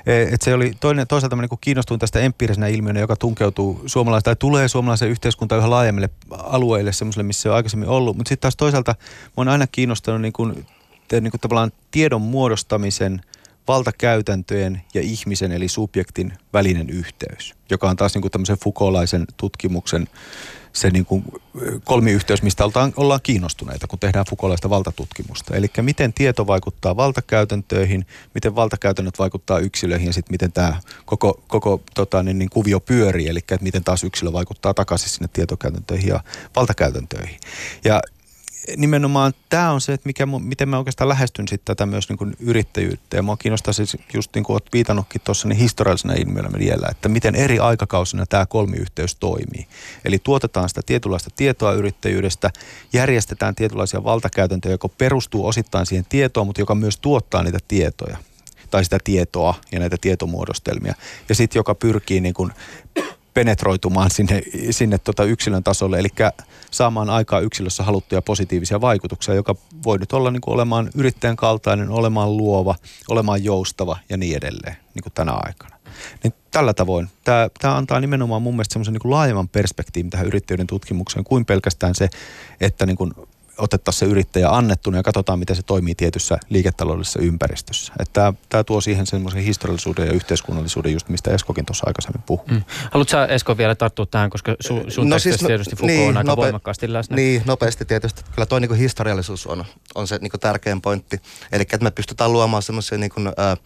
E, 0.06 0.22
että 0.22 0.44
se 0.44 0.54
oli 0.54 0.72
toinen, 0.80 1.06
toisaalta 1.06 1.36
mä 1.36 1.42
niin 1.42 1.58
kiinnostuin 1.60 2.00
tästä 2.00 2.20
empiirisenä 2.20 2.66
ilmiönä, 2.66 3.00
joka 3.00 3.16
tunkeutuu 3.16 3.82
suomalaiseen 3.86 4.24
tai 4.24 4.36
tulee 4.36 4.68
suomalaiseen 4.68 5.10
yhteiskuntaan 5.10 5.58
yhä 5.58 5.70
laajemmille 5.70 6.10
alueille, 6.30 6.92
semmoiselle, 6.92 7.26
missä 7.26 7.42
se 7.42 7.50
on 7.50 7.56
aikaisemmin 7.56 7.88
ollut. 7.88 8.16
Mutta 8.16 8.28
sitten 8.28 8.42
taas 8.42 8.56
toisaalta 8.56 8.94
mä 9.26 9.32
oon 9.36 9.48
aina 9.48 9.66
kiinnostanut 9.66 10.20
niin 10.20 10.32
kuin, 10.32 10.66
niin 11.12 11.30
kuin 11.30 11.40
tavallaan 11.40 11.72
tiedon 11.90 12.22
muodostamisen– 12.22 13.20
valtakäytäntöjen 13.70 14.82
ja 14.94 15.00
ihmisen 15.00 15.52
eli 15.52 15.68
subjektin 15.68 16.32
välinen 16.52 16.90
yhteys, 16.90 17.54
joka 17.70 17.90
on 17.90 17.96
taas 17.96 18.14
niin 18.14 18.22
kuin 18.22 18.32
tämmöisen 18.32 18.58
Foucaultlaisen 18.58 19.24
tutkimuksen 19.36 20.08
se 20.72 20.90
niin 20.90 21.04
kuin 21.04 21.24
kolmiyhteys, 21.84 22.42
mistä 22.42 22.64
ollaan, 22.64 22.92
ollaan 22.96 23.20
kiinnostuneita, 23.22 23.86
kun 23.86 23.98
tehdään 23.98 24.24
Foucaultlaista 24.30 24.70
valtatutkimusta. 24.70 25.56
Eli 25.56 25.66
miten 25.80 26.12
tieto 26.12 26.46
vaikuttaa 26.46 26.96
valtakäytäntöihin, 26.96 28.06
miten 28.34 28.54
valtakäytännöt 28.54 29.18
vaikuttaa 29.18 29.58
yksilöihin 29.58 30.06
ja 30.06 30.12
sitten 30.12 30.32
miten 30.32 30.52
tämä 30.52 30.80
koko, 31.04 31.42
koko 31.48 31.82
tota, 31.94 32.22
niin, 32.22 32.38
niin 32.38 32.50
kuvio 32.50 32.80
pyörii, 32.80 33.28
eli 33.28 33.40
miten 33.60 33.84
taas 33.84 34.04
yksilö 34.04 34.32
vaikuttaa 34.32 34.74
takaisin 34.74 35.08
sinne 35.08 35.28
tietokäytäntöihin 35.32 36.08
ja 36.08 36.20
valtakäytäntöihin. 36.56 37.40
Ja 37.84 38.00
nimenomaan 38.76 39.32
tämä 39.48 39.70
on 39.70 39.80
se, 39.80 39.92
että 39.92 40.08
mikä, 40.08 40.26
miten 40.26 40.68
mä 40.68 40.78
oikeastaan 40.78 41.08
lähestyn 41.08 41.48
sitten 41.48 41.76
tätä 41.76 41.86
myös 41.86 42.08
niin 42.08 42.18
kuin 42.18 42.36
yrittäjyyttä. 42.40 43.16
Ja 43.16 43.22
mua 43.22 43.36
kiinnostaa 43.36 43.72
siis 43.72 43.96
just 44.14 44.34
niin 44.34 44.44
kuin 44.44 44.54
olet 44.54 44.72
viitannutkin 44.72 45.20
tuossa 45.24 45.48
niin 45.48 45.58
historiallisena 45.58 46.14
ilmiönä 46.14 46.48
vielä, 46.58 46.86
että 46.90 47.08
miten 47.08 47.34
eri 47.34 47.58
aikakausina 47.58 48.26
tämä 48.26 48.46
kolmiyhteys 48.46 49.14
toimii. 49.14 49.66
Eli 50.04 50.18
tuotetaan 50.18 50.68
sitä 50.68 50.80
tietynlaista 50.86 51.30
tietoa 51.36 51.72
yrittäjyydestä, 51.72 52.50
järjestetään 52.92 53.54
tietynlaisia 53.54 54.04
valtakäytäntöjä, 54.04 54.74
joka 54.74 54.88
perustuu 54.88 55.46
osittain 55.46 55.86
siihen 55.86 56.06
tietoon, 56.08 56.46
mutta 56.46 56.60
joka 56.60 56.74
myös 56.74 56.96
tuottaa 56.96 57.42
niitä 57.42 57.58
tietoja 57.68 58.16
tai 58.70 58.84
sitä 58.84 58.98
tietoa 59.04 59.54
ja 59.72 59.78
näitä 59.78 59.96
tietomuodostelmia. 60.00 60.94
Ja 61.28 61.34
sitten 61.34 61.58
joka 61.58 61.74
pyrkii 61.74 62.20
niin 62.20 62.34
kuin 62.34 62.52
penetroitumaan 63.34 64.10
sinne, 64.10 64.42
sinne 64.70 64.98
tota 64.98 65.24
yksilön 65.24 65.64
tasolle, 65.64 65.98
eli 65.98 66.08
saamaan 66.70 67.10
aikaa 67.10 67.40
yksilössä 67.40 67.82
haluttuja 67.82 68.22
positiivisia 68.22 68.80
vaikutuksia, 68.80 69.34
joka 69.34 69.54
voi 69.84 69.98
nyt 69.98 70.12
olla 70.12 70.30
niin 70.30 70.40
kuin 70.40 70.54
olemaan 70.54 70.90
yrittäjän 70.94 71.36
kaltainen, 71.36 71.90
olemaan 71.90 72.36
luova, 72.36 72.74
olemaan 73.08 73.44
joustava 73.44 73.98
ja 74.08 74.16
niin 74.16 74.36
edelleen 74.36 74.76
niin 74.94 75.02
kuin 75.02 75.12
tänä 75.12 75.32
aikana. 75.32 75.76
Niin 76.22 76.34
tällä 76.50 76.74
tavoin 76.74 77.08
tämä, 77.24 77.48
tämä 77.60 77.76
antaa 77.76 78.00
nimenomaan 78.00 78.42
mun 78.42 78.54
mielestä 78.54 78.72
semmoisen 78.72 78.94
niin 78.94 79.10
laajemman 79.10 79.48
perspektiivin 79.48 80.10
tähän 80.10 80.26
yrittäjyyden 80.26 80.66
tutkimukseen 80.66 81.24
kuin 81.24 81.44
pelkästään 81.44 81.94
se, 81.94 82.08
että 82.60 82.86
niin 82.86 82.96
kuin 82.96 83.12
otettaisiin 83.60 83.98
se 83.98 84.12
yrittäjä 84.12 84.50
annettuna 84.50 84.96
ja 84.96 85.02
katsotaan, 85.02 85.38
miten 85.38 85.56
se 85.56 85.62
toimii 85.62 85.94
tietyssä 85.94 86.38
liiketaloudellisessa 86.48 87.20
ympäristössä. 87.22 87.92
Että 87.98 88.32
tämä, 88.48 88.64
tuo 88.64 88.80
siihen 88.80 89.06
semmoisen 89.06 89.42
historiallisuuden 89.42 90.06
ja 90.06 90.12
yhteiskunnallisuuden, 90.12 90.92
just 90.92 91.08
mistä 91.08 91.30
Eskokin 91.30 91.66
tuossa 91.66 91.84
aikaisemmin 91.86 92.22
puhui. 92.26 92.44
Mm. 92.50 92.62
Haluatko 92.90 93.10
sä 93.10 93.26
Esko 93.26 93.56
vielä 93.56 93.74
tarttua 93.74 94.06
tähän, 94.06 94.30
koska 94.30 94.56
su, 94.60 94.82
sun 94.88 95.08
no 95.08 95.18
siis, 95.18 95.42
no, 95.42 95.46
tietysti 95.46 95.76
Foucault 95.76 95.98
niin, 95.98 96.08
on 96.08 96.16
aika 96.16 96.30
nope, 96.30 96.42
voimakkaasti 96.42 96.92
läsnä. 96.92 97.16
Niin, 97.16 97.42
nopeasti 97.46 97.84
tietysti. 97.84 98.22
Kyllä 98.34 98.46
tuo 98.46 98.58
niin 98.58 98.74
historiallisuus 98.74 99.46
on, 99.46 99.64
on 99.94 100.08
se 100.08 100.18
niin 100.20 100.32
tärkein 100.40 100.80
pointti. 100.80 101.20
Eli 101.52 101.62
että 101.62 101.78
me 101.78 101.90
pystytään 101.90 102.32
luomaan 102.32 102.62
semmoisia 102.62 102.98
niin 102.98 103.10
kuin, 103.10 103.26
äh, 103.26 103.56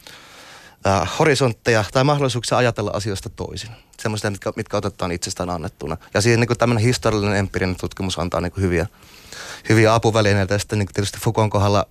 äh, 0.86 1.10
horisontteja 1.18 1.84
tai 1.92 2.04
mahdollisuuksia 2.04 2.58
ajatella 2.58 2.90
asioista 2.90 3.28
toisin. 3.28 3.70
Semmoisia, 3.98 4.30
mitkä, 4.30 4.52
mitkä 4.56 4.76
otetaan 4.76 5.12
itsestään 5.12 5.50
annettuna. 5.50 5.96
Ja 6.14 6.20
siihen 6.20 6.40
niin 6.40 6.58
tämmöinen 6.58 6.84
historiallinen 6.84 7.36
empiirinen 7.36 7.76
tutkimus 7.76 8.18
antaa 8.18 8.40
niin 8.40 8.52
hyviä, 8.56 8.86
hyviä 9.68 9.94
apuvälineitä. 9.94 10.54
Ja 10.54 10.58
sitten 10.58 10.78
niin 10.78 10.88
tietysti 10.94 11.18
Foucaultin 11.18 11.50
kohdalla 11.50 11.86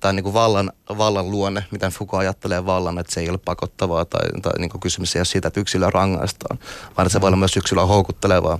tai 0.00 0.12
niin 0.12 0.34
vallan, 0.34 0.72
vallan 0.98 1.30
luonne, 1.30 1.64
miten 1.70 1.90
Foucault 1.90 2.20
ajattelee 2.20 2.66
vallan, 2.66 2.98
että 2.98 3.14
se 3.14 3.20
ei 3.20 3.30
ole 3.30 3.38
pakottavaa 3.38 4.04
tai, 4.04 4.40
tai 4.42 4.52
niin 4.58 4.80
kysymys 4.80 5.16
ei 5.16 5.20
ole 5.20 5.24
siitä, 5.24 5.48
että 5.48 5.60
yksilöä 5.60 5.90
rangaistaan, 5.90 6.58
vaan 6.96 7.06
että 7.06 7.12
se 7.12 7.20
voi 7.20 7.28
olla 7.28 7.36
myös 7.36 7.56
yksilöä 7.56 7.86
houkuttelevaa 7.86 8.58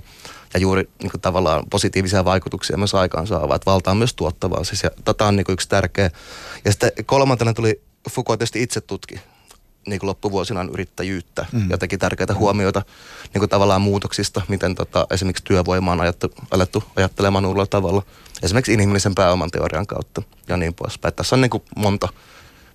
ja 0.53 0.59
juuri 0.59 0.89
niin 1.01 1.11
kuin 1.11 1.21
tavallaan 1.21 1.63
positiivisia 1.69 2.25
vaikutuksia 2.25 2.77
myös 2.77 2.95
aikaan 2.95 3.27
saavaa, 3.27 3.55
että 3.55 3.71
valta 3.71 3.91
on 3.91 3.97
myös 3.97 4.13
tuottavaa. 4.13 4.63
Siis, 4.63 4.83
ja 4.83 4.91
tota 5.05 5.25
on 5.25 5.35
niin 5.35 5.45
kuin 5.45 5.53
yksi 5.53 5.69
tärkeä. 5.69 6.11
Ja 6.65 6.71
sitten 6.71 6.91
kolmantena 7.05 7.53
tuli 7.53 7.81
Foucault 8.11 8.39
tietysti 8.39 8.63
itse 8.63 8.81
tutki 8.81 9.19
niin 9.87 9.99
kuin 9.99 10.07
loppuvuosinaan 10.07 10.69
yrittäjyyttä 10.69 11.45
mm. 11.51 11.69
ja 11.69 11.77
teki 11.77 11.97
tärkeitä 11.97 12.33
huomioita 12.33 12.81
niin 13.33 13.39
kuin 13.39 13.49
tavallaan 13.49 13.81
muutoksista, 13.81 14.41
miten 14.47 14.75
tota, 14.75 15.07
esimerkiksi 15.11 15.43
työvoima 15.43 15.91
on 15.91 16.01
ajattu, 16.01 16.33
alettu 16.51 16.83
ajattelemaan 16.95 17.45
uudella 17.45 17.65
tavalla. 17.65 18.01
Esimerkiksi 18.43 18.73
inhimillisen 18.73 19.15
pääoman 19.15 19.51
teorian 19.51 19.87
kautta 19.87 20.21
ja 20.47 20.57
niin 20.57 20.73
poispäin. 20.73 21.13
Tässä 21.13 21.35
on 21.35 21.41
niin 21.41 21.49
kuin 21.49 21.63
monta, 21.75 22.07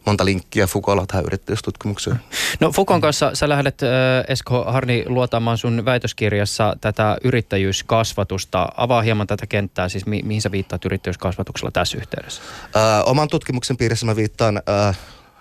monta 0.06 0.24
linkkiä 0.24 0.66
Foucaultlla 0.66 1.06
tähän 1.06 1.24
yrittäjyystutkimukseen. 1.24 2.20
No 2.60 2.72
Fukon 2.72 3.00
kanssa 3.00 3.30
sä 3.34 3.48
lähdet 3.48 3.82
äh, 3.82 3.88
Esko 4.28 4.64
Harni 4.64 5.04
luotaamaan 5.06 5.58
sun 5.58 5.84
väitöskirjassa 5.84 6.76
tätä 6.80 7.16
yrittäjyyskasvatusta. 7.24 8.68
Avaa 8.76 9.02
hieman 9.02 9.26
tätä 9.26 9.46
kenttää, 9.46 9.88
siis 9.88 10.06
mi- 10.06 10.22
mihin 10.24 10.42
sä 10.42 10.50
viittaat 10.50 10.84
yrittäjyyskasvatuksella 10.84 11.70
tässä 11.70 11.98
yhteydessä? 11.98 12.42
Ää, 12.74 13.04
oman 13.04 13.28
tutkimuksen 13.28 13.76
piirissä 13.76 14.06
mä 14.06 14.16
viittaan, 14.16 14.62
ää, 14.66 14.94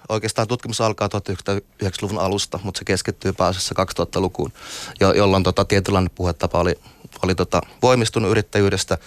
oikeastaan 0.10 0.47
tutkimus 0.47 0.82
alkaa 0.82 1.07
1990-luvun 1.07 2.20
alusta, 2.20 2.60
mutta 2.64 2.80
se 2.80 2.86
keskittyy 2.86 3.34
pääasiassa 3.34 3.76
2000-lukuun, 3.99 4.51
jo, 4.99 5.14
jolloin 5.14 5.43
tota, 5.43 5.66
tietynlainen 5.66 6.12
puhetapa 6.16 6.60
oli, 6.60 6.76
oli 7.24 7.36
tota, 7.36 7.62
voimistunut 7.82 8.32
yrittäjyydestä. 8.32 8.97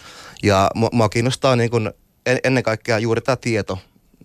Ja 0.42 0.70
mua 0.92 1.08
kiinnostaa 1.08 1.56
niin 1.56 1.70
kun, 1.70 1.92
en, 2.26 2.38
ennen 2.44 2.62
kaikkea 2.62 2.98
juuri 2.98 3.20
tämä 3.20 3.36
tieto, 3.36 3.78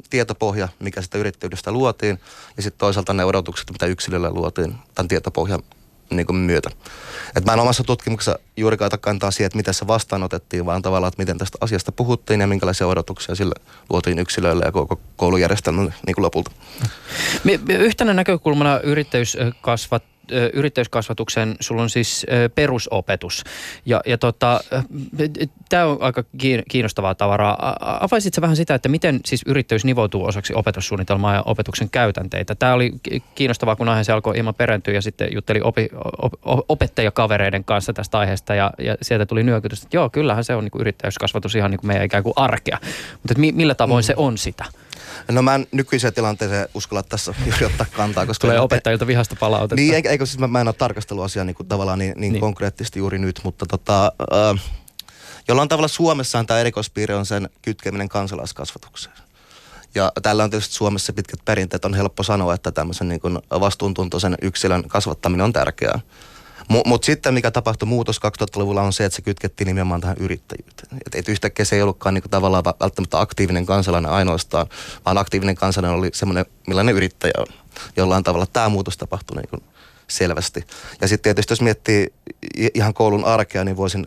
tietopohja, 0.09 0.69
mikä 0.80 1.01
sitä 1.01 1.17
yrittäjyydestä 1.17 1.71
luotiin, 1.71 2.19
ja 2.57 2.63
sitten 2.63 2.80
toisaalta 2.80 3.13
ne 3.13 3.25
odotukset, 3.25 3.71
mitä 3.71 3.86
yksilölle 3.86 4.30
luotiin 4.30 4.75
tämän 4.95 5.07
tietopohjan 5.07 5.63
niin 6.10 6.26
kuin 6.26 6.36
myötä. 6.36 6.70
Et 7.36 7.45
mä 7.45 7.53
en 7.53 7.60
omassa 7.60 7.84
tutkimuksessa 7.84 8.39
juurikaan 8.58 8.91
kantaa 9.01 9.32
siihen, 9.32 9.47
että 9.47 9.58
miten 9.58 9.74
se 9.74 9.88
vastaanotettiin, 9.88 10.66
vaan 10.66 10.82
tavallaan, 10.82 11.08
että 11.08 11.22
miten 11.22 11.38
tästä 11.38 11.58
asiasta 11.62 11.91
puhuttiin 11.91 12.41
ja 12.41 12.47
minkälaisia 12.47 12.88
odotuksia 12.88 13.36
sille 13.36 13.55
luotiin 13.89 14.20
yksilöille 14.20 14.66
ja 14.66 14.72
koko 14.72 14.99
koulujärjestelmälle 15.16 15.93
niin 16.05 16.16
kuin 16.16 16.24
lopulta. 16.24 16.51
Yhtenä 17.70 18.14
näkökulmana 18.14 18.80
yrittäjyyskasvat 18.80 20.03
yrittäjyyskasvatuksen, 20.53 21.55
sulla 21.59 21.82
on 21.82 21.89
siis 21.89 22.25
perusopetus. 22.55 23.43
Ja, 23.86 24.01
ja 24.05 24.17
tota, 24.17 24.59
tämä 25.69 25.86
on 25.86 25.97
aika 25.99 26.23
kiinnostavaa 26.69 27.15
tavaraa. 27.15 27.78
Avaisitko 28.01 28.41
vähän 28.41 28.55
sitä, 28.55 28.75
että 28.75 28.89
miten 28.89 29.19
siis 29.25 29.41
yrittäjyys 29.45 29.86
nivoutuu 29.86 30.25
osaksi 30.25 30.53
opetussuunnitelmaa 30.53 31.36
ja 31.36 31.43
opetuksen 31.45 31.89
käytänteitä? 31.89 32.55
Tämä 32.55 32.73
oli 32.73 32.93
kiinnostavaa, 33.36 33.75
kun 33.75 33.89
aihe 33.89 34.03
se 34.03 34.11
alkoi 34.11 34.38
ilman 34.38 34.55
perääntyä 34.55 34.93
ja 34.93 35.01
sitten 35.01 35.30
jutteli 35.34 35.61
opi, 35.63 35.89
op, 36.17 36.34
opettajakavereiden 36.69 37.63
kanssa 37.63 37.93
tästä 37.93 38.19
aiheesta 38.19 38.55
ja, 38.55 38.71
ja 38.78 38.95
sieltä 39.01 39.25
tuli 39.25 39.43
nyökytys, 39.43 39.84
että 39.84 39.97
joo, 39.97 40.09
kyllähän 40.09 40.43
se 40.43 40.55
on 40.55 40.63
niin 40.63 40.71
kuin 40.71 40.82
yrittäjyyskasvatus 40.82 41.55
ihan 41.55 41.71
niin 41.71 41.80
kuin 41.80 41.88
meidän 41.88 42.05
ikään 42.05 42.23
kuin 42.23 42.34
arkea. 42.36 42.78
Mutta 43.13 43.34
millä 43.38 43.75
tavoin 43.75 44.03
mm. 44.03 44.07
se 44.07 44.13
on 44.17 44.38
sitä? 44.38 44.65
No 45.32 45.41
mä 45.41 45.55
en 45.55 45.67
nykyiseen 45.71 46.13
tilanteeseen 46.13 46.67
uskalla 46.73 47.03
tässä 47.03 47.34
juuri 47.45 47.65
ottaa 47.71 47.86
kantaa. 47.95 48.25
Koska 48.25 48.47
Tulee 48.47 48.59
opettajilta 48.59 49.07
vihasta 49.07 49.36
palautetta. 49.39 49.75
Niin, 49.75 49.93
eikö, 49.93 50.09
eikö 50.09 50.25
siis 50.25 50.39
mä, 50.39 50.47
mä 50.47 50.61
en 50.61 50.67
ole 50.67 50.75
tarkastellut 50.78 51.25
asiaa 51.25 51.45
niin 51.45 51.55
kuin, 51.55 51.67
tavallaan 51.67 51.99
niin, 51.99 52.13
niin, 52.17 52.34
niin. 52.34 52.41
konkreettisesti 52.41 52.99
juuri 52.99 53.19
nyt, 53.19 53.41
mutta 53.43 53.65
tota, 53.65 54.11
äh, 54.34 54.61
jollain 55.47 55.69
tavalla 55.69 55.88
Suomessaan 55.88 56.47
tämä 56.47 56.59
erikoispiirre 56.59 57.15
on 57.15 57.25
sen 57.25 57.49
kytkeminen 57.61 58.09
kansalaiskasvatukseen. 58.09 59.15
Ja 59.95 60.11
tällä 60.21 60.43
on 60.43 60.49
tietysti 60.49 60.75
Suomessa 60.75 61.13
pitkät 61.13 61.39
perinteet. 61.45 61.86
On 61.86 61.93
helppo 61.93 62.23
sanoa, 62.23 62.53
että 62.53 62.71
tämmöisen 62.71 63.07
niin 63.07 63.19
kuin 63.19 63.39
vastuuntuntoisen 63.51 64.38
yksilön 64.41 64.84
kasvattaminen 64.88 65.43
on 65.43 65.53
tärkeää. 65.53 65.99
Mutta 66.68 66.89
mut 66.89 67.03
sitten 67.03 67.34
mikä 67.34 67.51
tapahtui 67.51 67.88
muutos 67.88 68.18
2000-luvulla 68.18 68.82
on 68.82 68.93
se, 68.93 69.05
että 69.05 69.15
se 69.15 69.22
kytkettiin 69.22 69.65
nimenomaan 69.65 70.01
tähän 70.01 70.18
yrittäjyyteen. 70.20 70.97
Että 71.05 71.20
et 71.20 71.30
yhtäkkiä 71.30 71.65
se 71.65 71.76
ei 71.76 71.82
ollutkaan 71.82 72.13
niinku 72.13 72.30
tavallaan 72.30 72.63
välttämättä 72.63 73.20
aktiivinen 73.20 73.65
kansalainen 73.65 74.11
ainoastaan, 74.11 74.68
vaan 75.05 75.18
aktiivinen 75.18 75.55
kansalainen 75.55 75.99
oli 75.99 76.09
semmoinen, 76.13 76.45
millainen 76.68 76.95
yrittäjä 76.95 77.34
on. 77.38 77.47
Jollain 77.97 78.24
tavalla 78.24 78.45
tämä 78.45 78.70
muutos 78.70 78.97
tapahtui 78.97 79.36
niinku 79.36 79.57
selvästi. 80.07 80.68
Ja 81.01 81.07
sitten 81.07 81.24
tietysti 81.24 81.51
jos 81.51 81.61
miettii 81.61 82.13
ihan 82.74 82.93
koulun 82.93 83.26
arkea, 83.26 83.63
niin 83.63 83.78
voisin, 83.78 84.05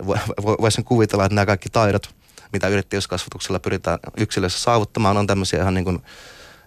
voisin 0.60 0.84
kuvitella, 0.84 1.24
että 1.24 1.34
nämä 1.34 1.46
kaikki 1.46 1.68
taidot, 1.68 2.14
mitä 2.52 2.68
yrittäjyyskasvatuksella 2.68 3.58
pyritään 3.58 3.98
yksilössä 4.16 4.60
saavuttamaan, 4.60 5.16
on 5.16 5.26
tämmöisiä 5.26 5.60
ihan 5.60 5.74
niin 5.74 5.84
kuin 5.84 6.02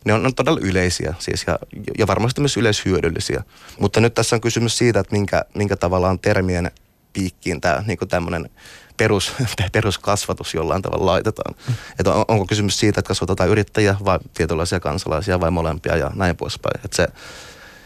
ne 0.06 0.14
on, 0.14 0.26
on 0.26 0.36
todella 0.36 0.60
yleisiä 0.64 1.14
siis 1.20 1.44
ja, 1.48 1.60
ja 1.98 2.08
varmasti 2.08 2.42
myös 2.42 2.58
yleishyödyllisiä. 2.58 3.44
Mutta 3.80 4.02
nyt 4.02 4.14
tässä 4.14 4.36
on 4.36 4.42
kysymys 4.42 4.78
siitä, 4.78 5.00
että 5.00 5.16
minkä, 5.16 5.46
minkä 5.56 5.76
tavallaan 5.76 6.20
termien 6.20 6.72
piikkiin 7.14 7.62
tämä 7.62 7.84
niin 7.88 7.98
tämmöinen 8.10 8.50
perus, 8.98 9.34
peruskasvatus 9.72 10.54
jollain 10.54 10.82
tavalla 10.82 11.06
laitetaan. 11.06 11.56
Mm. 11.68 11.74
Että 12.00 12.14
on, 12.14 12.26
onko 12.28 12.46
kysymys 12.46 12.80
siitä, 12.80 13.00
että 13.00 13.08
kasvatetaan 13.08 13.50
yrittäjiä 13.50 13.96
vai 14.06 14.20
tietynlaisia 14.34 14.80
kansalaisia 14.80 15.40
vai 15.40 15.52
molempia 15.52 15.96
ja 15.96 16.12
näin 16.16 16.38
poispäin. 16.38 16.86
Että 16.86 16.96
se, 16.96 17.08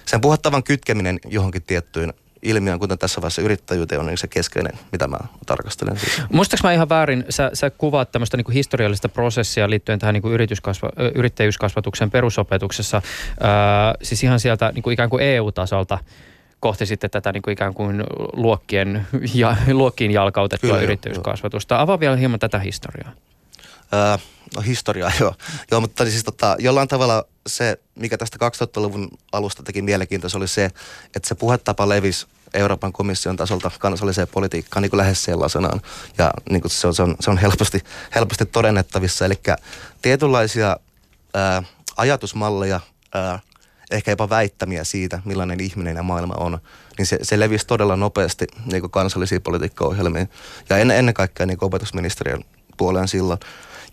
sen 0.05 0.21
puhuttavan 0.21 0.63
kytkeminen 0.63 1.19
johonkin 1.25 1.63
tiettyyn 1.63 2.13
ilmiön, 2.49 2.79
kuten 2.79 2.97
tässä 2.97 3.21
vaiheessa 3.21 3.41
yrittäjyyteen 3.41 4.01
on 4.01 4.07
niin 4.07 4.17
se 4.17 4.27
keskeinen, 4.27 4.79
mitä 4.91 5.07
mä 5.07 5.17
tarkastelen. 5.45 5.99
Siis. 5.99 6.21
Muistaaks 6.29 6.63
mä 6.63 6.73
ihan 6.73 6.89
väärin, 6.89 7.25
sä, 7.29 7.51
sä 7.53 7.69
kuvaat 7.69 8.11
tämmöistä 8.11 8.37
niin 8.37 8.51
historiallista 8.53 9.09
prosessia 9.09 9.69
liittyen 9.69 9.99
tähän 9.99 10.13
niin 10.13 10.33
yrityskasva, 10.33 10.89
yrittäjyyskasvatuksen 11.15 12.11
perusopetuksessa, 12.11 13.01
ää, 13.39 13.95
siis 14.01 14.23
ihan 14.23 14.39
sieltä 14.39 14.71
niin 14.75 14.83
kuin 14.83 14.93
ikään 14.93 15.09
kuin 15.09 15.23
EU-tasolta 15.23 15.99
kohti 16.59 16.85
sitten 16.85 17.09
tätä 17.09 17.31
niin 17.31 17.41
kuin 17.41 17.53
ikään 17.53 17.73
kuin 17.73 18.03
luokkien 18.33 19.07
ja, 19.33 19.55
luokkiin 19.71 20.11
jalkautettua 20.11 20.69
Kyllä, 20.69 20.81
yrittäjyyskasvatusta. 20.81 21.75
Jo. 21.75 21.81
Avaa 21.81 21.99
vielä 21.99 22.15
hieman 22.15 22.39
tätä 22.39 22.59
historiaa. 22.59 23.11
Öö, 23.93 24.17
no 24.55 24.61
historiaa 24.61 25.11
joo. 25.19 25.33
joo 25.71 25.81
mutta 25.81 26.05
siis 26.05 26.23
tota, 26.23 26.55
jollain 26.59 26.87
tavalla 26.87 27.23
se, 27.47 27.79
mikä 27.95 28.17
tästä 28.17 28.37
2000-luvun 28.37 29.09
alusta 29.31 29.63
teki 29.63 29.81
mielenkiintoista, 29.81 30.37
oli 30.37 30.47
se, 30.47 30.65
että 31.15 31.27
se 31.27 31.35
puhetapa 31.35 31.89
levisi 31.89 32.27
Euroopan 32.53 32.93
komission 32.93 33.37
tasolta 33.37 33.71
kansalliseen 33.79 34.27
politiikkaan 34.27 34.81
niin 34.81 34.89
kuin 34.89 34.97
lähes 34.97 35.23
sellaisenaan. 35.23 35.81
Ja 36.17 36.31
niin 36.49 36.61
kuin 36.61 36.71
se, 36.71 36.87
on, 36.87 36.93
se, 36.93 37.03
on, 37.03 37.15
se 37.19 37.29
on 37.29 37.37
helposti, 37.37 37.83
helposti 38.15 38.45
todennettavissa. 38.45 39.25
Eli 39.25 39.39
tietynlaisia 40.01 40.77
ää, 41.33 41.63
ajatusmalleja, 41.97 42.79
ää, 43.13 43.39
ehkä 43.91 44.11
jopa 44.11 44.29
väittämiä 44.29 44.83
siitä, 44.83 45.21
millainen 45.25 45.59
ihminen 45.59 45.95
ja 45.95 46.03
maailma 46.03 46.33
on, 46.33 46.59
niin 46.97 47.05
se, 47.05 47.19
se 47.21 47.39
levisi 47.39 47.67
todella 47.67 47.95
nopeasti 47.95 48.47
niin 48.65 48.81
kuin 48.81 48.91
kansallisiin 48.91 49.41
politiikkaohjelmiin. 49.41 50.29
Ja 50.69 50.77
ennen, 50.77 50.97
ennen 50.97 51.13
kaikkea 51.13 51.45
niin 51.45 51.57
kuin 51.57 51.67
opetusministeriön 51.67 52.43
puoleen 52.77 53.07
silloin. 53.07 53.39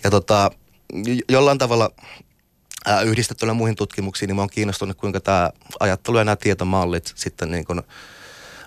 Ja 0.05 0.11
tota, 0.11 0.51
jollain 1.29 1.59
tavalla 1.59 1.91
ää, 2.87 3.03
yhdistettynä 3.03 3.55
muihin 3.55 3.77
tutkimuksiin, 3.77 4.29
niin 4.29 4.37
mä 4.37 4.43
oon 4.43 4.51
kiinnostunut, 4.51 4.97
kuinka 4.97 5.21
tämä 5.21 5.51
ajattelu 5.81 6.19
ja 6.19 6.25
nämä 6.25 6.37
tietomallit 6.37 7.13
sitten 7.15 7.51
niin 7.51 7.65
kuin, 7.65 7.83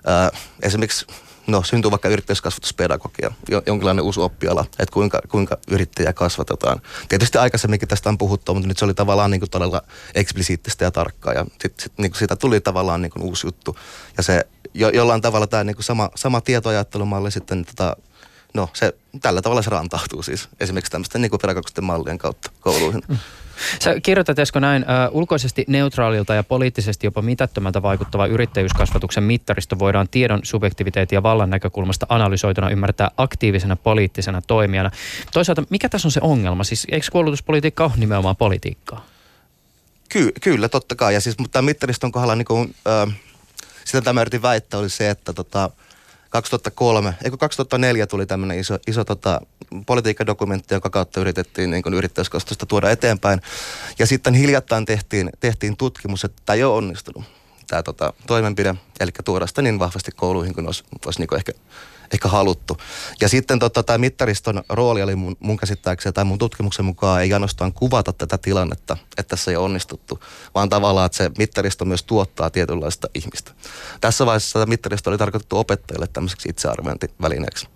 ää, 0.08 0.32
esimerkiksi 0.62 1.06
no, 1.48 1.64
syntyy 1.64 1.92
vaikka 1.92 2.10
yrittäjyyskasvatuspedagogia, 2.10 3.32
jonkinlainen 3.66 4.06
uusi 4.06 4.20
oppiala, 4.20 4.62
että 4.62 4.94
kuinka, 4.94 5.22
kuinka 5.30 5.58
yrittäjä 5.68 6.14
kasvatetaan. 6.14 6.82
Tietysti 7.10 7.38
aikaisemminkin 7.38 7.88
tästä 7.88 8.10
on 8.10 8.18
puhuttu, 8.18 8.54
mutta 8.54 8.68
nyt 8.68 8.78
se 8.78 8.86
oli 8.86 8.94
tavallaan 8.94 9.32
niin 9.32 9.42
kuin 9.42 9.50
todella 9.50 9.82
eksplisiittistä 10.16 10.86
ja 10.86 10.92
tarkkaa 10.92 11.34
ja 11.34 11.46
sit, 11.62 11.80
sit, 11.80 11.94
niin 11.98 12.12
kuin 12.12 12.20
siitä 12.20 12.36
tuli 12.36 12.62
tavallaan 12.62 13.02
niin 13.02 13.12
kuin 13.12 13.24
uusi 13.24 13.48
juttu. 13.48 13.78
Ja 14.18 14.24
se 14.24 14.48
jo, 14.74 14.90
jollain 14.90 15.22
tavalla 15.22 15.48
tämä 15.48 15.64
niin 15.64 15.76
kuin 15.76 15.84
sama, 15.84 16.10
sama 16.16 16.42
tietoajattelumalli 16.42 17.32
sitten 17.32 17.66
tota, 17.66 17.96
no 18.54 18.70
se, 18.74 18.94
tällä 19.22 19.42
tavalla 19.42 19.62
se 19.62 19.70
rantautuu 19.70 20.24
siis 20.24 20.50
esimerkiksi 20.60 20.92
tämmöisten 20.92 21.22
niin 21.22 21.32
pedagogisten 21.42 21.84
mallien 21.84 22.18
kautta 22.18 22.52
kouluihin. 22.60 23.02
Sä 23.80 24.00
kirjoitat 24.00 24.40
Esko 24.40 24.60
näin, 24.60 24.84
uh, 24.84 25.18
ulkoisesti 25.18 25.66
neutraalilta 25.68 26.34
ja 26.34 26.44
poliittisesti 26.44 27.08
jopa 27.08 27.22
mitättömältä 27.22 27.82
vaikuttava 27.82 28.26
yrittäjyyskasvatuksen 28.26 29.24
mittaristo 29.24 29.80
voidaan 29.80 30.10
tiedon 30.10 30.40
subjektiviteetin 30.44 31.18
ja 31.18 31.24
vallan 31.24 31.50
näkökulmasta 31.50 32.06
analysoituna 32.10 32.70
ymmärtää 32.70 33.12
aktiivisena 33.18 33.76
poliittisena 33.76 34.42
toimijana. 34.42 34.92
Toisaalta 35.34 35.64
mikä 35.70 35.90
tässä 35.90 36.08
on 36.08 36.12
se 36.12 36.20
ongelma? 36.24 36.64
Siis 36.64 36.88
eikö 36.92 37.08
koulutuspolitiikka 37.12 37.84
ole 37.84 37.92
nimenomaan 37.98 38.36
politiikkaa? 38.36 39.06
Ky- 40.10 40.32
kyllä, 40.42 40.70
totta 40.70 40.96
kai. 40.96 41.14
Ja 41.14 41.22
siis, 41.22 41.40
mutta 41.40 41.62
mittariston 41.62 42.12
kohdalla 42.12 42.36
niin 42.36 42.46
kuin, 42.46 42.76
äh, 42.88 43.16
sitä 43.86 44.02
tämä 44.02 44.22
yritin 44.22 44.42
väittää 44.42 44.80
oli 44.80 44.90
se, 44.90 45.10
että 45.10 45.34
tota, 45.34 45.70
2003, 46.30 47.14
eikö 47.24 47.38
2004 47.38 48.08
tuli 48.08 48.26
tämmöinen 48.26 48.60
iso, 48.60 48.80
iso 48.88 49.06
tota, 49.06 49.42
politiikkadokumentti, 49.86 50.74
jonka 50.74 50.90
kautta 50.90 51.20
yritettiin 51.20 51.72
niin 51.72 51.94
yrittäjyyskasvatusta 51.94 52.66
tuoda 52.66 52.90
eteenpäin. 52.90 53.42
Ja 54.00 54.08
sitten 54.08 54.34
hiljattain 54.34 54.86
tehtiin, 54.86 55.30
tehtiin 55.40 55.78
tutkimus, 55.78 56.24
että 56.24 56.42
tämä 56.46 56.56
ei 56.56 56.64
ole 56.64 56.76
onnistunut, 56.76 57.24
tämä 57.68 57.84
tota, 57.84 58.14
toimenpide, 58.28 58.76
eli 59.00 59.12
tuoda 59.24 59.48
sitä 59.48 59.62
niin 59.62 59.80
vahvasti 59.80 60.12
kouluihin 60.12 60.54
kuin 60.54 60.66
olisi, 60.66 60.84
olisi 61.06 61.20
niin 61.20 61.36
ehkä 61.36 61.52
ehkä 62.14 62.28
haluttu. 62.28 62.78
Ja 63.22 63.30
sitten 63.30 63.60
tota, 63.60 63.84
tämä 63.84 63.98
mittariston 63.98 64.64
rooli 64.70 65.02
oli 65.02 65.16
mun, 65.16 65.36
mun 65.40 65.58
käsittääkseni 65.58 66.14
tai 66.14 66.26
mun 66.26 66.38
tutkimuksen 66.38 66.86
mukaan 66.86 67.22
ei 67.22 67.34
ainoastaan 67.34 67.74
kuvata 67.74 68.14
tätä 68.14 68.38
tilannetta, 68.38 68.98
että 69.18 69.30
tässä 69.30 69.52
ei 69.52 69.58
onnistuttu, 69.58 70.20
vaan 70.56 70.70
tavallaan, 70.70 71.06
että 71.06 71.18
se 71.18 71.32
mittaristo 71.38 71.86
myös 71.86 72.04
tuottaa 72.04 72.50
tietynlaista 72.50 73.08
ihmistä. 73.14 73.52
Tässä 74.02 74.26
vaiheessa 74.26 74.60
tämä 74.60 74.66
mittaristo 74.66 75.10
oli 75.10 75.18
tarkoitettu 75.18 75.58
opettajille 75.58 76.08
tämmöiseksi 76.08 76.50
itsearviointivälineeksi. 76.50 77.68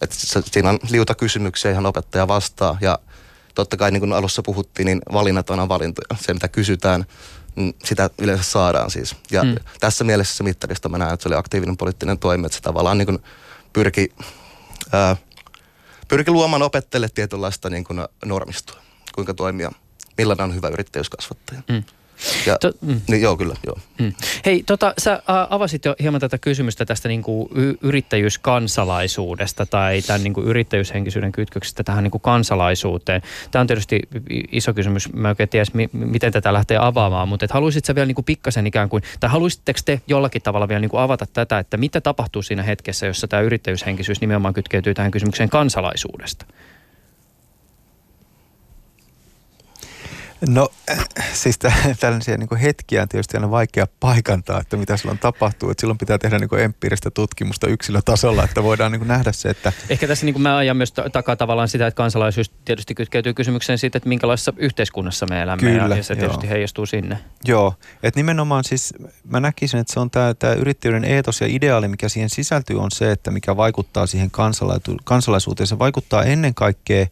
Että 0.00 0.16
siinä 0.44 0.70
on 0.70 0.78
liuta 0.90 1.14
kysymyksiä, 1.14 1.70
ihan 1.70 1.86
opettaja 1.86 2.28
vastaa 2.28 2.78
ja 2.80 2.98
totta 3.54 3.76
kai 3.76 3.90
niin 3.90 4.00
kuin 4.00 4.12
alussa 4.12 4.42
puhuttiin, 4.42 4.86
niin 4.86 5.00
valinnat 5.12 5.50
on 5.50 5.68
valintoja. 5.68 6.16
Se 6.20 6.34
mitä 6.34 6.48
kysytään, 6.48 7.04
mm, 7.56 7.72
sitä 7.84 8.10
yleensä 8.18 8.42
saadaan 8.44 8.90
siis. 8.90 9.16
Ja 9.30 9.44
mm. 9.44 9.54
tässä 9.80 10.04
mielessä 10.04 10.36
se 10.36 10.44
mittarista 10.44 10.88
mä 10.88 10.98
näen, 10.98 11.14
että 11.14 11.22
se 11.22 11.28
oli 11.28 11.36
aktiivinen 11.36 11.76
poliittinen 11.76 12.18
toimi, 12.18 12.46
että 12.46 12.56
se 12.56 12.62
tavallaan 12.62 12.98
niin 12.98 13.06
kuin 13.06 13.18
pyrki, 13.78 14.08
ää, 14.92 15.16
pyrki 16.08 16.30
luomaan 16.30 16.62
opettajille 16.62 17.08
tietynlaista 17.14 17.70
niin 17.70 17.84
kuin 17.84 18.04
normistoa, 18.24 18.80
kuinka 19.14 19.34
toimia, 19.34 19.72
millainen 20.18 20.44
on 20.44 20.54
hyvä 20.54 20.68
yrittäjyyskasvattaja. 20.68 21.62
Mm. 21.68 21.82
Ja, 22.46 22.58
to, 22.58 22.72
mm. 22.80 23.00
niin, 23.08 23.22
joo, 23.22 23.36
kyllä, 23.36 23.54
joo. 23.66 23.78
Mm. 23.98 24.12
Hei, 24.46 24.62
tota, 24.66 24.94
sä 24.98 25.22
avasit 25.50 25.84
jo 25.84 25.96
hieman 26.02 26.20
tätä 26.20 26.38
kysymystä 26.38 26.84
tästä 26.84 27.08
niin 27.08 27.22
kuin 27.22 27.48
yrittäjyyskansalaisuudesta 27.80 29.66
tai 29.66 30.02
tämän 30.02 30.22
niin 30.22 30.34
kuin 30.34 30.46
yrittäjyyshenkisyyden 30.46 31.32
kytköksestä 31.32 31.84
tähän 31.84 32.04
niin 32.04 32.10
kuin 32.10 32.22
kansalaisuuteen. 32.22 33.22
Tämä 33.50 33.60
on 33.60 33.66
tietysti 33.66 34.00
iso 34.52 34.74
kysymys. 34.74 35.12
Mä 35.12 35.28
oikein 35.28 35.48
tiedä, 35.48 35.66
mi- 35.72 35.90
miten 35.92 36.32
tätä 36.32 36.52
lähtee 36.52 36.78
avaamaan, 36.80 37.28
mutta 37.28 37.44
et 37.44 37.50
haluaisit 37.50 37.84
sä 37.84 37.94
vielä 37.94 38.06
niin 38.06 38.14
kuin 38.14 38.24
pikkasen 38.24 38.66
ikään 38.66 38.88
kuin, 38.88 39.02
tai 39.20 39.30
haluaisitteko 39.30 39.80
te 39.84 40.00
jollakin 40.06 40.42
tavalla 40.42 40.68
vielä 40.68 40.80
niin 40.80 40.90
kuin 40.90 41.00
avata 41.00 41.26
tätä, 41.32 41.58
että 41.58 41.76
mitä 41.76 42.00
tapahtuu 42.00 42.42
siinä 42.42 42.62
hetkessä, 42.62 43.06
jossa 43.06 43.28
tämä 43.28 43.42
yrittäjyyshenkisyys 43.42 44.20
nimenomaan 44.20 44.54
kytkeytyy 44.54 44.94
tähän 44.94 45.10
kysymykseen 45.10 45.48
kansalaisuudesta? 45.48 46.46
No 50.46 50.68
siis 51.42 51.58
tällaisia 52.00 52.36
niin 52.36 52.56
hetkiä 52.56 53.02
on 53.02 53.08
tietysti 53.08 53.36
aina 53.36 53.50
vaikea 53.50 53.86
paikantaa, 54.00 54.60
että 54.60 54.76
mitä 54.76 54.96
silloin 54.96 55.18
tapahtuu. 55.18 55.70
Että 55.70 55.80
silloin 55.80 55.98
pitää 55.98 56.18
tehdä 56.18 56.38
niin 56.38 56.60
empiiristä 56.60 57.10
tutkimusta 57.10 57.66
yksilötasolla, 57.66 58.44
että 58.44 58.62
voidaan 58.62 58.92
niin 58.92 59.08
nähdä 59.08 59.32
se, 59.32 59.48
että... 59.48 59.72
Ehkä 59.88 60.08
tässä 60.08 60.26
niin 60.26 60.42
mä 60.42 60.56
ajan 60.56 60.76
myös 60.76 60.92
takaa 61.12 61.36
tavallaan 61.36 61.68
sitä, 61.68 61.86
että 61.86 61.96
kansalaisuus 61.96 62.50
tietysti 62.64 62.94
kytkeytyy 62.94 63.34
kysymykseen 63.34 63.78
siitä, 63.78 63.98
että 63.98 64.08
minkälaisessa 64.08 64.52
yhteiskunnassa 64.56 65.26
me 65.30 65.42
elämme 65.42 65.70
Kyllä, 65.70 65.96
ja 65.96 66.02
se 66.02 66.16
tietysti 66.16 66.46
joo. 66.46 66.52
heijastuu 66.52 66.86
sinne. 66.86 67.18
Joo, 67.44 67.74
että 68.02 68.20
nimenomaan 68.20 68.64
siis 68.64 68.94
mä 69.24 69.40
näkisin, 69.40 69.80
että 69.80 69.92
se 69.92 70.00
on 70.00 70.10
tämä, 70.10 70.34
tämä 70.34 70.52
yrittäjyyden 70.52 71.04
eetos 71.04 71.40
ja 71.40 71.46
ideaali, 71.50 71.88
mikä 71.88 72.08
siihen 72.08 72.30
sisältyy, 72.30 72.80
on 72.80 72.90
se, 72.90 73.12
että 73.12 73.30
mikä 73.30 73.56
vaikuttaa 73.56 74.06
siihen 74.06 74.30
kansalaisuuteen. 75.04 75.66
Se 75.66 75.78
vaikuttaa 75.78 76.24
ennen 76.24 76.54
kaikkea 76.54 77.06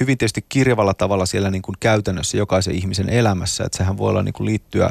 hyvin 0.00 0.18
tietysti 0.18 0.44
kirjavalla 0.48 0.94
tavalla 0.94 1.26
siellä 1.26 1.50
niin 1.50 1.62
kuin 1.62 1.76
käytännössä 1.80 2.36
jokaisen 2.36 2.74
ihmisen 2.74 3.08
elämässä. 3.08 3.64
Että 3.64 3.78
sehän 3.78 3.98
voi 3.98 4.10
olla 4.10 4.22
niin 4.22 4.32
kuin 4.32 4.46
liittyä 4.46 4.90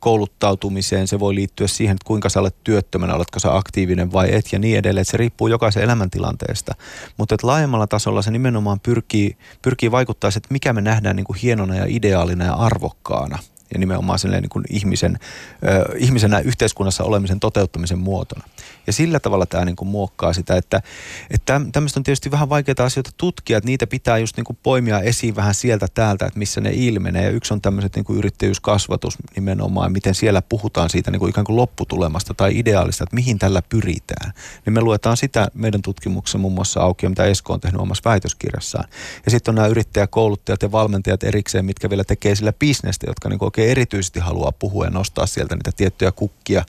kouluttautumiseen, 0.00 1.08
se 1.08 1.20
voi 1.20 1.34
liittyä 1.34 1.66
siihen, 1.66 1.94
että 1.94 2.06
kuinka 2.06 2.28
sä 2.28 2.40
olet 2.40 2.56
työttömänä, 2.64 3.14
oletko 3.14 3.38
sä 3.38 3.56
aktiivinen 3.56 4.12
vai 4.12 4.34
et 4.34 4.52
ja 4.52 4.58
niin 4.58 4.78
edelleen. 4.78 5.02
Että 5.02 5.10
se 5.10 5.16
riippuu 5.16 5.48
jokaisen 5.48 5.82
elämäntilanteesta. 5.82 6.74
Mutta 7.16 7.34
että 7.34 7.46
laajemmalla 7.46 7.86
tasolla 7.86 8.22
se 8.22 8.30
nimenomaan 8.30 8.80
pyrkii, 8.80 9.36
pyrkii 9.62 9.90
vaikuttaa 9.90 10.28
että 10.36 10.48
mikä 10.50 10.72
me 10.72 10.80
nähdään 10.80 11.16
niin 11.16 11.26
kuin 11.26 11.38
hienona 11.38 11.74
ja 11.74 11.84
ideaalina 11.88 12.44
ja 12.44 12.54
arvokkaana 12.54 13.38
ja 13.72 13.78
nimenomaan 13.78 14.18
niin 14.30 14.48
kuin 14.48 14.64
ihmisen, 14.70 15.18
ö, 15.64 15.96
ihmisenä 15.98 16.38
yhteiskunnassa 16.38 17.04
olemisen 17.04 17.40
toteuttamisen 17.40 17.98
muotona. 17.98 18.44
Ja 18.86 18.92
sillä 18.92 19.20
tavalla 19.20 19.46
tämä 19.46 19.64
niin 19.64 19.76
kuin 19.76 19.88
muokkaa 19.88 20.32
sitä, 20.32 20.56
että, 20.56 20.82
että 21.30 21.60
tämmöistä 21.72 22.00
on 22.00 22.04
tietysti 22.04 22.30
vähän 22.30 22.48
vaikeita 22.48 22.84
asioita 22.84 23.10
tutkia, 23.16 23.58
että 23.58 23.66
niitä 23.68 23.86
pitää 23.86 24.18
just 24.18 24.36
niin 24.36 24.44
kuin 24.44 24.58
poimia 24.62 25.00
esiin 25.00 25.36
vähän 25.36 25.54
sieltä 25.54 25.86
täältä, 25.94 26.26
että 26.26 26.38
missä 26.38 26.60
ne 26.60 26.70
ilmenee. 26.74 27.24
Ja 27.24 27.30
yksi 27.30 27.54
on 27.54 27.60
tämmöiset 27.60 27.94
niin 27.96 28.04
kuin 28.04 28.18
yrittäjyyskasvatus 28.18 29.16
nimenomaan, 29.36 29.92
miten 29.92 30.14
siellä 30.14 30.42
puhutaan 30.42 30.90
siitä 30.90 31.10
niin 31.10 31.20
kuin 31.20 31.30
ikään 31.30 31.44
kuin 31.44 31.56
lopputulemasta 31.56 32.34
tai 32.34 32.58
ideaalista, 32.58 33.04
että 33.04 33.14
mihin 33.14 33.38
tällä 33.38 33.62
pyritään. 33.68 34.32
Niin 34.66 34.74
me 34.74 34.80
luetaan 34.80 35.16
sitä 35.16 35.48
meidän 35.54 35.82
tutkimuksessa 35.82 36.38
muun 36.38 36.54
muassa 36.54 36.80
auki, 36.80 37.08
mitä 37.08 37.24
Esko 37.24 37.52
on 37.52 37.60
tehnyt 37.60 37.80
omassa 37.80 38.10
väitöskirjassaan. 38.10 38.88
Ja 39.24 39.30
sitten 39.30 39.52
on 39.52 39.54
nämä 39.54 39.68
yrittäjäkouluttajat 39.68 40.62
ja 40.62 40.72
valmentajat 40.72 41.22
erikseen, 41.22 41.64
mitkä 41.64 41.90
vielä 41.90 42.04
tekee 42.04 42.34
sillä 42.34 42.52
bisnestä, 42.52 43.06
jotka 43.06 43.28
niin 43.28 43.38
kuin 43.38 43.46
oikein 43.58 43.70
erityisesti 43.70 44.20
haluaa 44.20 44.52
puhua 44.52 44.84
ja 44.84 44.90
nostaa 44.90 45.26
sieltä 45.26 45.54
niitä 45.54 45.72
tiettyjä 45.76 46.12
kukkia, 46.12 46.64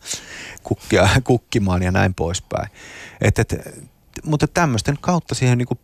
kukkia 0.63 1.09
kukkimaan 1.23 1.83
ja 1.83 1.91
näin 1.91 2.13
poispäin. 2.13 2.69
Et, 3.21 3.39
et, 3.39 3.53
mutta 4.23 4.47
tämmöisten 4.47 4.97
kautta 5.01 5.35
siihen 5.35 5.57
niin 5.57 5.79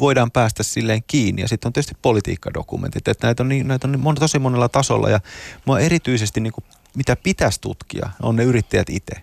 voidaan 0.00 0.30
päästä 0.30 0.62
silleen 0.62 1.02
kiinni. 1.06 1.42
Ja 1.42 1.48
sitten 1.48 1.68
on 1.68 1.72
tietysti 1.72 1.96
politiikkadokumentit, 2.02 3.08
että 3.08 3.26
näitä 3.26 3.42
on, 3.42 3.48
niin, 3.48 3.68
näitä 3.68 3.88
on 3.88 3.92
niin 3.92 4.14
tosi 4.14 4.38
monella 4.38 4.68
tasolla. 4.68 5.10
Ja 5.10 5.20
mua 5.64 5.80
erityisesti, 5.80 6.40
niin 6.40 6.52
kuin, 6.52 6.64
mitä 6.96 7.16
pitäisi 7.16 7.60
tutkia, 7.60 8.10
on 8.22 8.36
ne 8.36 8.44
yrittäjät 8.44 8.90
itse. 8.90 9.14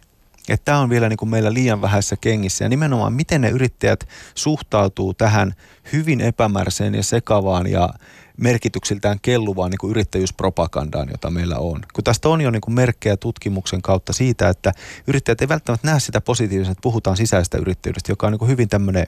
Että 0.49 0.65
tämä 0.65 0.79
on 0.79 0.89
vielä 0.89 1.09
niin 1.09 1.17
kuin 1.17 1.29
meillä 1.29 1.53
liian 1.53 1.81
vähäisessä 1.81 2.15
kengissä. 2.21 2.65
Ja 2.65 2.69
nimenomaan, 2.69 3.13
miten 3.13 3.41
ne 3.41 3.49
yrittäjät 3.49 4.07
suhtautuu 4.36 5.13
tähän 5.13 5.53
hyvin 5.93 6.21
epämääräiseen 6.21 6.95
ja 6.95 7.03
sekavaan 7.03 7.67
ja 7.67 7.89
merkityksiltään 8.38 9.19
kelluvaan 9.21 9.71
niin 9.71 9.77
kuin 9.77 9.91
yrittäjyyspropagandaan, 9.91 11.07
jota 11.11 11.31
meillä 11.31 11.57
on. 11.57 11.81
Kun 11.93 12.03
tästä 12.03 12.29
on 12.29 12.41
jo 12.41 12.51
niin 12.51 12.61
kuin 12.61 12.75
merkkejä 12.75 13.17
tutkimuksen 13.17 13.81
kautta 13.81 14.13
siitä, 14.13 14.49
että 14.49 14.71
yrittäjät 15.07 15.41
ei 15.41 15.49
välttämättä 15.49 15.88
näe 15.88 15.99
sitä 15.99 16.21
positiivisesti, 16.21 16.71
että 16.71 16.81
puhutaan 16.81 17.17
sisäistä 17.17 17.57
yrittäjyydestä, 17.57 18.11
joka 18.11 18.27
on 18.27 18.33
niin 18.33 18.39
kuin 18.39 18.51
hyvin 18.51 18.69
tämmöinen 18.69 19.07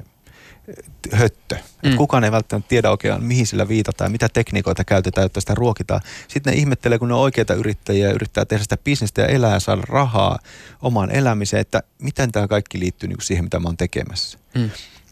eh, 0.67 0.75
höttö. 1.19 1.57
Mm. 1.83 1.95
kukaan 1.95 2.23
ei 2.23 2.31
välttämättä 2.31 2.69
tiedä 2.69 2.91
oikein, 2.91 3.23
mihin 3.23 3.47
sillä 3.47 3.67
viitataan, 3.67 4.11
mitä 4.11 4.29
tekniikoita 4.29 4.83
käytetään, 4.83 5.25
jotta 5.25 5.39
sitä 5.39 5.55
ruokitaan. 5.55 6.01
Sitten 6.27 6.53
ne 6.53 6.59
ihmettelee, 6.59 6.99
kun 6.99 7.07
ne 7.07 7.13
on 7.13 7.19
oikeita 7.19 7.53
yrittäjiä 7.53 8.07
ja 8.07 8.13
yrittää 8.13 8.45
tehdä 8.45 8.63
sitä 8.63 8.77
bisnestä 8.77 9.21
ja 9.21 9.27
elää 9.27 9.53
ja 9.53 9.59
saada 9.59 9.81
rahaa 9.87 10.39
omaan 10.81 11.11
elämiseen, 11.11 11.61
että 11.61 11.83
miten 12.01 12.31
tämä 12.31 12.47
kaikki 12.47 12.79
liittyy 12.79 13.09
niin 13.09 13.17
kuin 13.17 13.25
siihen, 13.25 13.43
mitä 13.43 13.59
mä 13.59 13.67
oon 13.67 13.77
tekemässä. 13.77 14.39
Mm. 14.55 14.69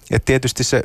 Ja 0.09 0.19
tietysti 0.19 0.63
se 0.63 0.83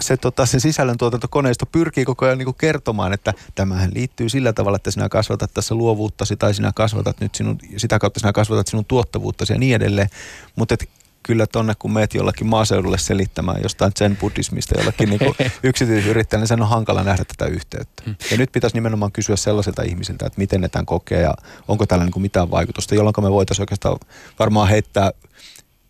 se, 0.00 0.16
tota, 0.16 0.46
se 0.46 0.60
sisällöntuotantokoneisto 0.60 1.66
pyrkii 1.66 2.04
koko 2.04 2.26
ajan 2.26 2.38
niin 2.38 2.46
kuin 2.46 2.56
kertomaan, 2.58 3.12
että 3.12 3.34
tämähän 3.54 3.90
liittyy 3.94 4.28
sillä 4.28 4.52
tavalla, 4.52 4.76
että 4.76 4.90
sinä 4.90 5.08
kasvatat 5.08 5.54
tässä 5.54 5.74
luovuuttasi 5.74 6.36
tai 6.36 6.54
sinä 6.54 6.72
kasvatat 6.74 7.20
nyt 7.20 7.34
sinun, 7.34 7.58
sitä 7.76 7.98
kautta 7.98 8.20
sinä 8.20 8.32
kasvatat 8.32 8.66
sinun 8.66 8.84
tuottavuuttasi 8.84 9.52
ja 9.52 9.58
niin 9.58 9.76
edelleen. 9.76 10.08
Mutta 10.56 10.76
kyllä 11.26 11.46
tonne 11.46 11.74
kun 11.78 11.92
meet 11.92 12.14
jollakin 12.14 12.46
maaseudulle 12.46 12.98
selittämään 12.98 13.62
jostain 13.62 13.92
zen 13.98 14.16
buddhismista 14.16 14.78
jollekin 14.78 15.10
niin 15.10 15.34
yksityisyrittäjälle, 15.62 16.42
niin 16.42 16.48
sen 16.48 16.62
on 16.62 16.68
hankala 16.68 17.02
nähdä 17.02 17.24
tätä 17.24 17.50
yhteyttä. 17.50 18.02
Hmm. 18.06 18.16
Ja 18.30 18.36
nyt 18.36 18.52
pitäisi 18.52 18.76
nimenomaan 18.76 19.12
kysyä 19.12 19.36
sellaisilta 19.36 19.82
ihmisiltä, 19.82 20.26
että 20.26 20.38
miten 20.40 20.60
ne 20.60 20.68
tämän 20.68 20.86
kokee 20.86 21.20
ja 21.20 21.34
onko 21.68 21.86
tällä 21.86 22.04
niin 22.04 22.12
kuin 22.12 22.22
mitään 22.22 22.50
vaikutusta, 22.50 22.94
jolloin 22.94 23.14
me 23.18 23.30
voitaisiin 23.30 23.62
oikeastaan 23.62 23.98
varmaan 24.38 24.68
heittää 24.68 25.10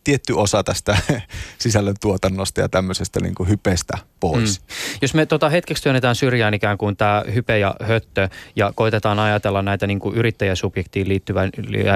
tietty 0.06 0.32
osa 0.32 0.64
tästä 0.64 0.96
sisällön 1.58 1.94
tuotannosta 2.00 2.60
ja 2.60 2.68
tämmöisestä 2.68 3.20
niin 3.20 3.34
kuin 3.34 3.48
hypestä 3.48 3.98
pois. 4.20 4.60
Mm. 4.60 4.66
Jos 5.02 5.14
me 5.14 5.26
tota, 5.26 5.48
hetkeksi 5.48 5.82
työnnetään 5.82 6.14
syrjään 6.14 6.54
ikään 6.54 6.78
kuin 6.78 6.96
tämä 6.96 7.22
hype 7.34 7.58
ja 7.58 7.74
höttö 7.82 8.28
ja 8.56 8.72
koitetaan 8.74 9.18
ajatella 9.18 9.62
näitä 9.62 9.86
niin 9.86 9.98
kuin 9.98 10.16
yrittäjäsubjektiin 10.16 11.08
liittyviä 11.08 11.50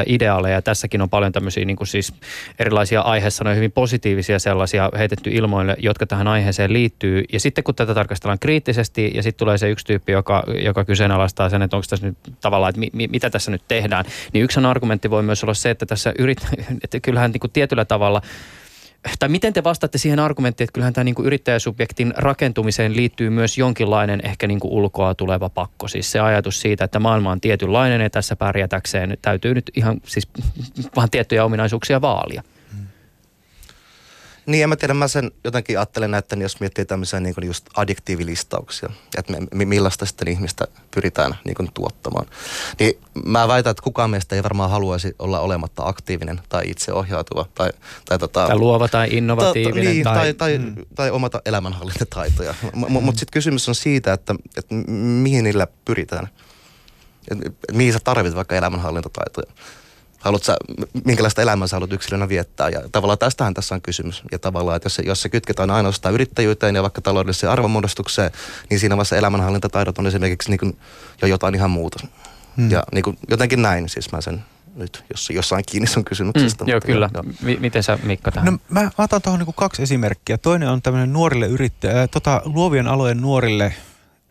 ideaaleja. 0.07 0.63
Tässäkin 0.63 1.03
on 1.03 1.11
paljon 1.11 1.33
tämmöisiä 1.33 1.65
niin 1.65 1.77
kuin 1.77 1.87
siis 1.87 2.15
erilaisia 2.59 3.01
aiheessa 3.01 3.55
hyvin 3.55 3.73
positiivisia 3.73 4.39
sellaisia 4.39 4.91
heitetty 4.99 5.31
ilmoille, 5.31 5.77
jotka 5.79 6.07
tähän 6.07 6.29
aiheeseen 6.29 6.73
liittyy. 6.73 7.25
Ja 7.33 7.41
sitten 7.41 7.65
kun 7.65 7.75
tätä 7.75 7.95
tarkastellaan 7.95 8.39
kriittisesti 8.39 9.11
ja 9.15 9.23
sitten 9.23 9.39
tulee 9.39 9.59
se 9.59 9.71
yksi 9.71 9.87
tyyppi, 9.87 10.13
joka, 10.13 10.43
joka 10.65 10.85
kyseenalaistaa 10.85 11.49
sen, 11.49 11.63
että 11.63 11.77
onko 11.77 11.87
tässä 11.91 12.07
nyt 12.07 12.19
tavallaan, 12.41 12.71
että 12.71 12.81
mi, 12.93 13.09
mitä 13.09 13.31
tässä 13.31 13.51
nyt 13.51 13.63
tehdään, 13.69 14.05
niin 14.33 14.45
yksi 14.45 14.61
argumentti 14.61 15.11
voi 15.11 15.23
myös 15.23 15.45
olla 15.45 15.55
se, 15.55 15.71
että 15.71 15.87
tässä 15.87 16.13
yrit, 16.19 16.39
että 16.85 17.01
kyllähän 17.01 17.31
niin 17.33 17.41
kuin 17.41 17.51
tietyllä 17.51 17.85
tavalla– 17.85 18.00
tai 19.19 19.29
miten 19.29 19.53
te 19.53 19.65
vastaatte 19.65 19.99
siihen 19.99 20.19
argumenttiin, 20.19 20.65
että 20.65 20.73
kyllähän 20.73 20.93
tämä 20.93 21.05
niin 21.05 21.15
kuin 21.15 21.27
yrittäjäsubjektin 21.27 22.15
rakentumiseen 22.17 22.97
liittyy 22.97 23.31
myös 23.31 23.59
jonkinlainen 23.59 24.21
ehkä 24.25 24.47
niin 24.47 24.61
kuin 24.61 24.73
ulkoa 24.73 25.15
tuleva 25.15 25.49
pakko. 25.49 25.89
Siis 25.89 26.13
se 26.13 26.21
ajatus 26.21 26.61
siitä, 26.61 26.85
että 26.85 26.99
maailma 26.99 27.31
on 27.31 27.41
tietynlainen 27.41 28.01
ja 28.01 28.11
tässä 28.11 28.37
pärjätäkseen 28.37 29.19
täytyy 29.23 29.55
nyt 29.55 29.71
ihan 29.77 30.01
siis 30.07 30.29
vaan 30.97 31.11
tiettyjä 31.11 31.45
ominaisuuksia 31.45 32.01
vaalia. 32.01 32.43
Niin, 34.51 34.63
en 34.63 34.69
mä 34.69 34.77
tiedä, 34.77 34.95
mä 34.95 35.09
sen 35.09 35.31
jotenkin 35.45 35.79
ajattelen, 35.79 36.15
että 36.15 36.37
jos 36.37 36.61
miettii 36.61 36.85
tämmöisiä 36.85 37.21
niin 37.21 37.35
just 37.45 37.67
adjektiivilistauksia, 37.77 38.91
että 39.19 39.33
me, 39.55 39.65
millaista 39.65 40.07
sitten 40.07 40.29
ihmistä 40.29 40.67
pyritään 40.95 41.35
niin 41.45 41.55
kuin 41.55 41.69
tuottamaan. 41.75 42.27
Niin 42.79 42.99
mä 43.25 43.49
väitän, 43.49 43.71
että 43.71 43.83
kukaan 43.83 44.11
meistä 44.11 44.37
ei 44.37 44.43
varmaan 44.43 44.71
haluaisi 44.71 45.15
olla 45.19 45.41
olematta 45.41 45.87
aktiivinen 45.87 46.41
tai 46.49 46.63
itseohjautuva 46.67 47.47
tai, 47.55 47.71
tai, 48.05 48.19
tota, 48.19 48.47
tai 48.47 48.59
luova 48.59 48.89
tai 48.89 49.09
innovatiivinen. 49.11 49.85
Ta, 49.85 49.91
niin, 49.91 50.05
tai, 50.05 50.15
tai, 50.15 50.35
tai, 50.35 50.59
mm. 50.59 50.75
tai 50.95 51.11
omata 51.11 51.43
elämänhallintataitoja. 51.45 52.55
M- 52.75 52.93
mutta 52.93 53.19
sitten 53.19 53.33
kysymys 53.33 53.69
on 53.69 53.75
siitä, 53.75 54.13
että, 54.13 54.35
että 54.57 54.75
mihin 55.23 55.45
niillä 55.45 55.67
pyritään. 55.85 56.29
Et, 57.31 57.39
et, 57.47 57.55
mihin 57.73 57.93
sä 57.93 57.99
tarvitset 58.05 58.37
vaikka 58.37 58.57
elämänhallintataitoja 58.57 59.53
haluat 60.21 60.43
sä, 60.43 60.57
minkälaista 61.05 61.43
elämää 61.43 61.67
sä 61.67 61.77
haluat 61.77 61.93
yksilönä 61.93 62.29
viettää. 62.29 62.69
Ja 62.69 62.81
tavallaan 62.93 63.19
tästähän 63.19 63.55
tässä 63.55 63.75
on 63.75 63.83
kysymys. 63.83 64.23
Ja 64.33 64.39
tavallaan, 64.39 64.77
että 64.77 64.87
jos 64.87 64.95
se, 64.95 65.03
jos 65.03 65.23
se 65.23 65.29
kytketään 65.29 65.71
ainoastaan 65.71 66.15
yrittäjyyteen 66.15 66.75
ja 66.75 66.83
vaikka 66.83 67.01
taloudelliseen 67.01 67.53
arvonmuodostukseen, 67.53 68.31
niin 68.71 68.81
siinä 68.81 68.97
vaiheessa 68.97 69.17
elämänhallintataidot 69.17 69.99
on 69.99 70.07
esimerkiksi 70.07 70.51
niin 70.51 70.59
kuin 70.59 70.79
jo 71.23 71.29
jotain 71.29 71.55
ihan 71.55 71.71
muuta. 71.71 72.07
Hmm. 72.57 72.71
Ja 72.71 72.83
niin 72.93 73.03
kuin 73.03 73.19
jotenkin 73.31 73.63
näin 73.63 73.89
siis 73.89 74.13
mä 74.13 74.21
sen 74.21 74.45
nyt, 74.75 75.05
jos 75.11 75.31
jossain 75.31 75.65
kiinni 75.67 75.87
sun 75.87 76.05
kysymyksestä. 76.05 76.65
Mm, 76.65 76.71
joo, 76.71 76.81
kyllä. 76.81 77.11
Jo. 77.15 77.23
M- 77.23 77.61
miten 77.61 77.83
sä 77.83 77.99
Mikko 78.03 78.31
tähän? 78.31 78.59
No, 78.71 78.81
mä 78.81 78.91
otan 78.99 79.23
tuohon 79.23 79.41
niin 79.41 79.55
kaksi 79.55 79.83
esimerkkiä. 79.83 80.39
Toinen 80.39 80.69
on 80.69 80.83
tämmöinen 80.83 81.13
nuorille 81.13 81.47
yrittäjä, 81.47 82.09
tota, 82.09 82.43
luovien 82.45 82.87
alojen 82.87 83.21
nuorille 83.21 83.75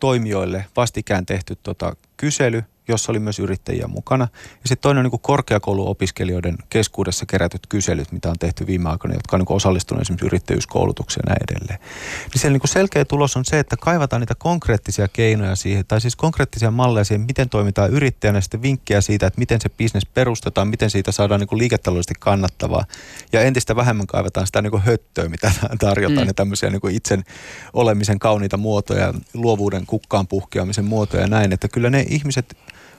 toimijoille 0.00 0.64
vastikään 0.76 1.26
tehty 1.26 1.56
tota, 1.62 1.96
kysely, 2.16 2.64
jossa 2.90 3.12
oli 3.12 3.18
myös 3.18 3.38
yrittäjiä 3.38 3.86
mukana. 3.86 4.28
Ja 4.32 4.68
sitten 4.68 4.82
toinen 4.82 4.98
on 4.98 5.04
niin 5.04 5.10
kuin 5.10 5.20
korkeakouluopiskelijoiden 5.20 6.58
keskuudessa 6.70 7.26
kerätyt 7.26 7.66
kyselyt, 7.68 8.12
mitä 8.12 8.30
on 8.30 8.38
tehty 8.38 8.66
viime 8.66 8.90
aikoina, 8.90 9.14
jotka 9.14 9.36
on 9.36 9.40
niin 9.40 9.56
osallistuneet 9.56 10.02
esimerkiksi 10.02 10.26
yrittäjyyskoulutukseen 10.26 11.22
ja 11.26 11.34
näin 11.34 11.42
edelleen. 11.50 11.80
Niin 12.20 12.40
siellä 12.40 12.52
niin 12.52 12.60
kuin 12.60 12.70
selkeä 12.70 13.04
tulos 13.04 13.36
on 13.36 13.44
se, 13.44 13.58
että 13.58 13.76
kaivataan 13.76 14.20
niitä 14.20 14.34
konkreettisia 14.34 15.08
keinoja 15.08 15.56
siihen, 15.56 15.84
tai 15.88 16.00
siis 16.00 16.16
konkreettisia 16.16 16.70
malleja 16.70 17.04
siihen, 17.04 17.26
miten 17.26 17.48
toimitaan 17.48 17.90
yrittäjänä, 17.90 18.36
ja 18.36 18.42
sitten 18.42 18.62
vinkkejä 18.62 19.00
siitä, 19.00 19.26
että 19.26 19.38
miten 19.38 19.60
se 19.60 19.68
bisnes 19.68 20.06
perustetaan, 20.06 20.68
miten 20.68 20.90
siitä 20.90 21.12
saadaan 21.12 21.40
niin 21.40 21.48
kuin 21.48 21.58
liiketaloudellisesti 21.58 22.14
kannattavaa. 22.20 22.84
Ja 23.32 23.40
entistä 23.40 23.76
vähemmän 23.76 24.06
kaivataan 24.06 24.46
sitä 24.46 24.62
niin 24.62 24.70
kuin 24.70 24.82
höttöä, 24.82 25.28
mitä 25.28 25.52
tarjotaan, 25.78 26.26
mm. 26.26 26.28
ja 26.28 26.34
tämmöisiä 26.34 26.70
niin 26.70 26.80
kuin 26.80 26.94
itsen 26.94 27.24
olemisen 27.72 28.18
kauniita 28.18 28.56
muotoja, 28.56 29.14
luovuuden 29.34 29.86
kukkaan 29.86 30.26
puhkeamisen 30.26 30.84
muotoja 30.84 31.22
ja 31.22 31.28
näin, 31.28 31.52
että 31.52 31.68
kyllä 31.68 31.90
ne 31.90 32.06
ihmiset, 32.08 32.56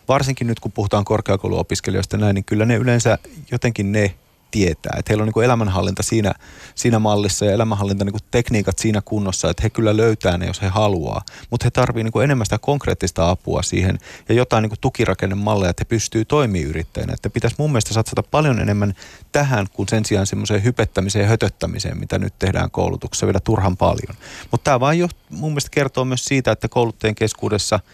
varsinkin 0.08 0.48
nyt 0.48 0.60
kun 0.60 0.72
puhutaan 0.72 1.06
korkeakouluopiskelijoista 1.06 2.18
näin, 2.18 2.36
niin 2.36 2.46
kyllä 2.46 2.66
ne 2.66 2.76
yleensä 2.76 3.18
jotenkin 3.52 3.92
ne 3.92 4.16
tietää. 4.52 4.96
Että 4.98 5.10
heillä 5.10 5.24
on 5.24 5.32
niin 5.36 5.46
elämänhallinta 5.46 6.04
siinä, 6.04 6.34
siinä 6.76 7.00
mallissa 7.00 7.46
ja 7.46 7.52
elämänhallinta 7.52 8.06
niin 8.06 8.16
tekniikat 8.32 8.80
siinä 8.80 9.02
kunnossa, 9.06 9.50
että 9.50 9.64
he 9.64 9.70
kyllä 9.70 9.98
löytää 9.98 10.38
ne, 10.38 10.46
jos 10.46 10.62
he 10.62 10.68
haluaa. 10.68 11.22
Mutta 11.50 11.66
he 11.66 11.72
tarvitsevat 11.72 12.14
niin 12.14 12.24
enemmän 12.24 12.46
sitä 12.46 12.58
konkreettista 12.58 13.30
apua 13.30 13.62
siihen 13.62 14.00
ja 14.30 14.36
jotain 14.36 14.62
niin 14.62 14.72
tukirakennemalleja, 14.82 15.70
että 15.70 15.82
he 15.82 15.86
pystyy 15.86 16.26
toimimaan 16.26 16.70
yrittäjänä. 16.70 17.14
Että 17.14 17.30
pitäisi 17.30 17.56
mun 17.60 17.72
mielestä 17.72 17.94
satsata 17.94 18.24
paljon 18.24 18.60
enemmän 18.60 18.94
tähän 19.32 19.68
kuin 19.74 19.90
sen 19.90 20.06
sijaan 20.06 20.28
semmoiseen 20.28 20.64
hypettämiseen 20.64 21.24
ja 21.24 21.30
hötöttämiseen, 21.30 22.00
mitä 22.00 22.20
nyt 22.20 22.34
tehdään 22.40 22.72
koulutuksessa 22.72 23.26
vielä 23.26 23.40
turhan 23.40 23.78
paljon. 23.78 24.16
Mutta 24.52 24.64
tämä 24.64 24.80
vaan 24.80 25.00
jo 25.00 25.08
mun 25.30 25.52
mielestä 25.52 25.70
kertoo 25.72 26.06
myös 26.06 26.26
siitä, 26.26 26.52
että 26.52 26.68
kouluttajien 26.68 27.16
keskuudessa– 27.16 27.80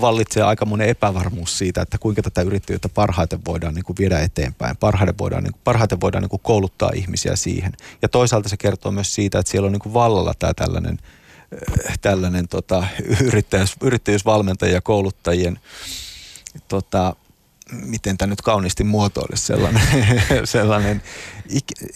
vallitsee 0.00 0.42
aikamoinen 0.42 0.88
epävarmuus 0.88 1.58
siitä, 1.58 1.82
että 1.82 1.98
kuinka 1.98 2.22
tätä 2.22 2.42
yrittäjyyttä 2.42 2.88
parhaiten 2.88 3.40
voidaan 3.46 3.74
niin 3.74 3.84
kuin 3.84 3.96
viedä 3.98 4.20
eteenpäin. 4.20 4.76
Parhaiten 4.76 5.18
voidaan, 5.18 5.44
niin 5.44 5.52
kuin, 5.52 5.60
parhaiten 5.64 6.00
voidaan 6.00 6.22
niin 6.22 6.30
kuin 6.30 6.42
kouluttaa 6.42 6.90
ihmisiä 6.94 7.36
siihen. 7.36 7.72
Ja 8.02 8.08
toisaalta 8.08 8.48
se 8.48 8.56
kertoo 8.56 8.92
myös 8.92 9.14
siitä, 9.14 9.38
että 9.38 9.50
siellä 9.50 9.66
on 9.66 9.72
niin 9.72 9.80
kuin 9.80 9.94
vallalla 9.94 10.34
tämä 10.38 10.54
tällainen, 10.54 10.98
äh, 11.88 11.98
tällainen 12.00 12.48
tota, 12.48 12.84
yrittäjyys, 13.24 13.76
yrittäjyysvalmentajien 13.82 14.74
ja 14.74 14.80
kouluttajien 14.80 15.58
tota, 16.68 17.16
miten 17.72 18.18
tämä 18.18 18.30
nyt 18.30 18.42
kauniisti 18.42 18.84
muotoilisi, 18.84 19.46
sellainen, 19.46 19.82
sellainen 20.44 21.02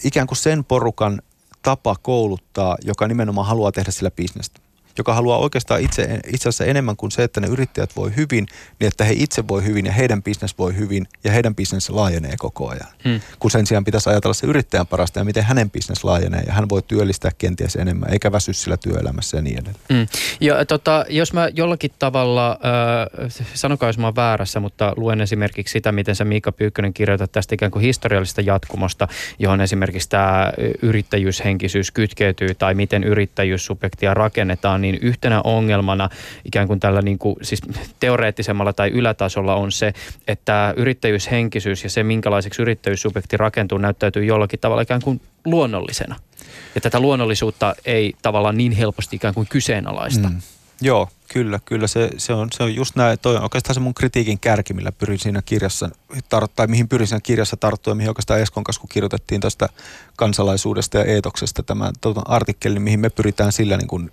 ikään 0.03 0.27
kuin 0.27 0.37
sen 0.37 0.63
porukan 0.63 1.21
tapa 1.61 1.95
kouluttaa, 2.01 2.77
joka 2.83 3.07
nimenomaan 3.07 3.47
haluaa 3.47 3.71
tehdä 3.71 3.91
sillä 3.91 4.11
bisnestä 4.11 4.64
joka 4.97 5.13
haluaa 5.13 5.37
oikeastaan 5.37 5.81
itse, 5.81 6.19
itse 6.27 6.49
asiassa 6.49 6.65
enemmän 6.65 6.95
kuin 6.95 7.11
se, 7.11 7.23
että 7.23 7.41
ne 7.41 7.47
yrittäjät 7.47 7.95
voi 7.95 8.15
hyvin, 8.15 8.47
niin 8.79 8.87
että 8.87 9.03
he 9.03 9.13
itse 9.17 9.47
voi 9.47 9.63
hyvin 9.63 9.85
ja 9.85 9.91
heidän 9.91 10.23
bisnes 10.23 10.57
voi 10.57 10.77
hyvin 10.77 11.07
ja 11.23 11.31
heidän 11.31 11.55
bisnes 11.55 11.89
laajenee 11.89 12.35
koko 12.37 12.69
ajan. 12.69 12.87
Hmm. 13.03 13.21
Kun 13.39 13.51
sen 13.51 13.67
sijaan 13.67 13.83
pitäisi 13.83 14.09
ajatella 14.09 14.33
se 14.33 14.47
yrittäjän 14.47 14.87
parasta 14.87 15.19
ja 15.19 15.25
miten 15.25 15.43
hänen 15.43 15.71
bisnes 15.71 16.03
laajenee 16.03 16.41
ja 16.47 16.53
hän 16.53 16.69
voi 16.69 16.81
työllistää 16.87 17.31
kenties 17.37 17.75
enemmän 17.75 18.13
eikä 18.13 18.31
väsy 18.31 18.53
sillä 18.53 18.77
työelämässä 18.77 19.37
ja 19.37 19.41
niin 19.41 19.57
edelleen. 19.57 19.85
Hmm. 19.93 20.07
Ja 20.39 20.65
tota, 20.65 21.05
jos 21.09 21.33
mä 21.33 21.49
jollakin 21.53 21.91
tavalla, 21.99 22.51
äh, 22.51 23.31
sanokaa 23.53 23.89
jos 23.89 23.97
mä 23.97 24.07
oon 24.07 24.15
väärässä, 24.15 24.59
mutta 24.59 24.93
luen 24.97 25.21
esimerkiksi 25.21 25.71
sitä, 25.71 25.91
miten 25.91 26.15
sä 26.15 26.25
Miika 26.25 26.51
Pyykkönen 26.51 26.93
kirjoitat 26.93 27.31
tästä 27.31 27.55
ikään 27.55 27.71
kuin 27.71 27.83
historiallisesta 27.83 28.41
jatkumosta, 28.41 29.07
johon 29.39 29.61
esimerkiksi 29.61 30.09
tämä 30.09 30.51
yrittäjyyshenkisyys 30.81 31.91
kytkeytyy 31.91 32.55
tai 32.55 32.73
miten 32.73 33.03
yrittäjyyssubjektia 33.03 34.13
rakennetaan, 34.13 34.84
niin 34.85 34.99
yhtenä 35.01 35.41
ongelmana 35.41 36.09
ikään 36.45 36.67
kuin 36.67 36.79
tällä 36.79 37.01
niin 37.01 37.17
kuin, 37.17 37.35
siis 37.41 37.61
teoreettisemmalla 37.99 38.73
tai 38.73 38.89
ylätasolla 38.89 39.55
on 39.55 39.71
se, 39.71 39.93
että 40.27 40.73
yrittäjyyshenkisyys 40.77 41.83
ja 41.83 41.89
se, 41.89 42.03
minkälaiseksi 42.03 42.61
yrittäjyyssubjekti 42.61 43.37
rakentuu, 43.37 43.77
näyttäytyy 43.77 44.25
jollakin 44.25 44.59
tavalla 44.59 44.81
ikään 44.81 45.01
kuin 45.01 45.21
luonnollisena. 45.45 46.15
Ja 46.75 46.81
tätä 46.81 46.99
luonnollisuutta 46.99 47.75
ei 47.85 48.13
tavallaan 48.21 48.57
niin 48.57 48.71
helposti 48.71 49.15
ikään 49.15 49.33
kuin 49.33 49.47
kyseenalaista. 49.47 50.29
Mm. 50.29 50.41
Joo, 50.81 51.09
kyllä, 51.33 51.59
kyllä. 51.65 51.87
Se, 51.87 52.09
se, 52.17 52.33
on, 52.33 52.47
se 52.51 52.63
on 52.63 52.75
just 52.75 52.95
näin. 52.95 53.19
Toi 53.19 53.35
on 53.35 53.43
oikeastaan 53.43 53.73
se 53.73 53.79
mun 53.79 53.93
kritiikin 53.93 54.39
kärki, 54.39 54.73
millä 54.73 54.91
pyrin 54.91 55.19
siinä 55.19 55.41
kirjassa, 55.41 55.89
tai 56.55 56.67
mihin 56.67 56.87
pyrin 56.87 57.07
siinä 57.07 57.19
kirjassa 57.19 57.57
tarttua, 57.57 57.91
ja 57.91 57.95
mihin 57.95 58.09
oikeastaan 58.09 58.39
Eskon 58.39 58.63
kanssa, 58.63 58.79
kun 58.79 58.89
kirjoitettiin 58.89 59.41
tästä 59.41 59.69
kansalaisuudesta 60.15 60.97
ja 60.97 61.03
eetoksesta 61.03 61.63
tämän 61.63 61.93
tuota, 62.01 62.21
artikkelin, 62.25 62.81
mihin 62.81 62.99
me 62.99 63.09
pyritään 63.09 63.51
sillä 63.51 63.77
niin 63.77 63.87
kuin 63.87 64.11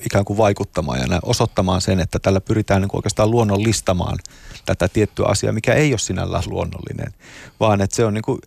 ikään 0.00 0.24
kuin 0.24 0.36
vaikuttamaan 0.36 0.98
ja 0.98 1.20
osoittamaan 1.22 1.80
sen, 1.80 2.00
että 2.00 2.18
tällä 2.18 2.40
pyritään 2.40 2.82
niin 2.82 2.90
oikeastaan 2.92 3.30
luonnollistamaan 3.30 4.18
tätä 4.66 4.88
tiettyä 4.88 5.26
asiaa, 5.26 5.52
mikä 5.52 5.74
ei 5.74 5.92
ole 5.92 5.98
sinällään 5.98 6.42
luonnollinen, 6.46 7.14
vaan 7.60 7.80
että 7.80 7.96
se 7.96 8.04
on, 8.04 8.14
niin 8.14 8.22
kuin, 8.22 8.40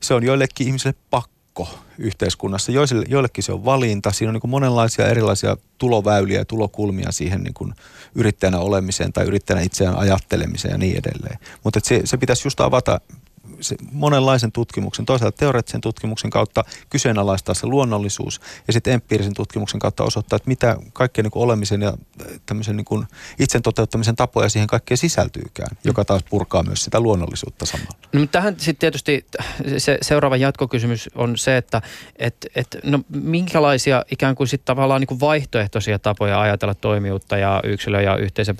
se 0.00 0.14
on 0.14 0.22
joillekin 0.22 0.66
ihmisille 0.66 0.94
pakko 1.10 1.68
yhteiskunnassa. 1.98 2.72
Joisille, 2.72 3.04
joillekin 3.08 3.44
se 3.44 3.52
on 3.52 3.64
valinta. 3.64 4.12
Siinä 4.12 4.30
on 4.30 4.34
niin 4.42 4.50
monenlaisia 4.50 5.06
erilaisia 5.06 5.56
tuloväyliä 5.78 6.38
ja 6.38 6.44
tulokulmia 6.44 7.12
siihen 7.12 7.42
niin 7.42 7.54
kuin 7.54 7.74
yrittäjänä 8.14 8.58
olemiseen 8.58 9.12
tai 9.12 9.24
yrittäjänä 9.24 9.62
itseään 9.62 9.96
ajattelemiseen 9.96 10.72
ja 10.72 10.78
niin 10.78 10.98
edelleen. 10.98 11.38
Mutta 11.64 11.80
se, 11.82 12.00
se 12.04 12.16
pitäisi 12.16 12.46
just 12.46 12.60
avata 12.60 13.00
se 13.62 13.76
monenlaisen 13.92 14.52
tutkimuksen, 14.52 15.06
toisaalta 15.06 15.36
teoreettisen 15.36 15.80
tutkimuksen 15.80 16.30
kautta 16.30 16.64
kyseenalaistaa 16.90 17.54
se 17.54 17.66
luonnollisuus 17.66 18.40
ja 18.66 18.72
sitten 18.72 18.92
empiirisen 18.92 19.34
tutkimuksen 19.34 19.80
kautta 19.80 20.04
osoittaa, 20.04 20.36
että 20.36 20.48
mitä 20.48 20.76
kaikkea 20.92 21.22
niin 21.22 21.32
olemisen 21.34 21.82
ja 21.82 21.88
äh, 21.88 22.26
tämmöisen 22.46 22.76
niin 22.76 22.84
kuin 22.84 23.06
itsen 23.38 23.62
toteuttamisen 23.62 24.16
tapoja 24.16 24.48
siihen 24.48 24.66
kaikkeen 24.66 24.98
sisältyykään, 24.98 25.76
joka 25.84 26.04
taas 26.04 26.22
purkaa 26.30 26.62
myös 26.62 26.84
sitä 26.84 27.00
luonnollisuutta 27.00 27.66
samalla. 27.66 27.96
No, 28.12 28.26
tähän 28.26 28.54
sitten 28.58 28.80
tietysti 28.80 29.26
se 29.78 29.98
seuraava 30.02 30.36
jatkokysymys 30.36 31.10
on 31.14 31.38
se, 31.38 31.56
että 31.56 31.82
et, 32.16 32.46
et, 32.54 32.76
no, 32.82 33.00
minkälaisia 33.08 34.04
ikään 34.10 34.34
kuin 34.34 34.48
sitten 34.48 34.66
tavallaan 34.66 35.00
niin 35.00 35.06
kuin 35.06 35.20
vaihtoehtoisia 35.20 35.98
tapoja 35.98 36.40
ajatella 36.40 36.74
toimijuutta 36.74 37.36
ja 37.36 37.60
yksilö- 37.64 38.02
ja 38.02 38.16
yhteisön 38.16 38.56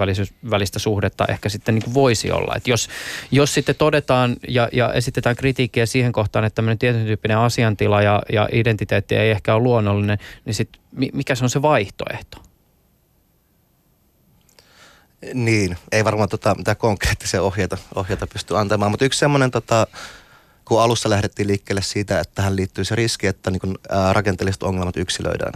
välistä 0.50 0.78
suhdetta 0.78 1.26
ehkä 1.26 1.48
sitten 1.48 1.74
niin 1.74 1.82
kuin 1.82 1.94
voisi 1.94 2.30
olla. 2.30 2.55
Et 2.57 2.68
jos, 2.68 2.88
jos 3.30 3.55
sitten 3.55 3.74
todetaan 3.74 4.36
ja, 4.48 4.68
ja 4.72 4.91
esitetään 4.93 5.36
kritiikkiä 5.36 5.86
siihen 5.86 6.12
kohtaan, 6.12 6.45
että 6.45 6.55
tämmöinen 6.55 6.78
tietyn 6.78 7.07
tyyppinen 7.07 7.38
asiantila 7.38 8.03
ja, 8.03 8.22
ja 8.32 8.49
identiteetti 8.53 9.16
ei 9.16 9.30
ehkä 9.30 9.55
ole 9.55 9.62
luonnollinen, 9.62 10.18
niin 10.45 10.55
sit 10.55 10.68
mikä 11.12 11.34
se 11.34 11.45
on 11.45 11.51
se 11.51 11.62
vaihtoehto? 11.62 12.43
Niin, 15.34 15.78
ei 15.93 16.05
varmaan 16.05 16.28
tota, 16.28 16.55
mitään 16.55 16.76
konkreettisia 16.76 17.43
ohjeita, 17.43 17.78
ohjeita 17.95 18.26
pysty 18.26 18.59
antamaan, 18.59 18.90
mutta 18.90 19.05
yksi 19.05 19.18
semmoinen, 19.18 19.51
tota, 19.51 19.86
kun 20.64 20.82
alussa 20.82 21.11
lähdettiin 21.11 21.49
liikkeelle 21.49 21.82
siitä, 21.82 22.20
että 22.20 22.34
tähän 22.34 22.57
liittyy 22.57 22.84
se 22.84 22.95
riski, 22.95 23.26
että 23.26 23.51
niin 23.51 23.61
kun, 23.61 23.78
ää, 23.88 24.12
rakenteelliset 24.12 24.62
ongelmat 24.62 24.97
yksilöidään. 24.97 25.53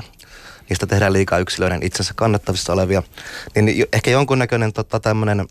Niistä 0.69 0.87
tehdään 0.87 1.13
liikaa 1.13 1.39
yksilöiden 1.39 1.83
itsensä 1.83 2.13
kannattavissa 2.17 2.73
olevia. 2.73 3.03
Niin 3.55 3.87
ehkä 3.93 4.11
jonkunnäköinen 4.11 4.73
tota, 4.73 5.01
tämmöinen 5.01 5.49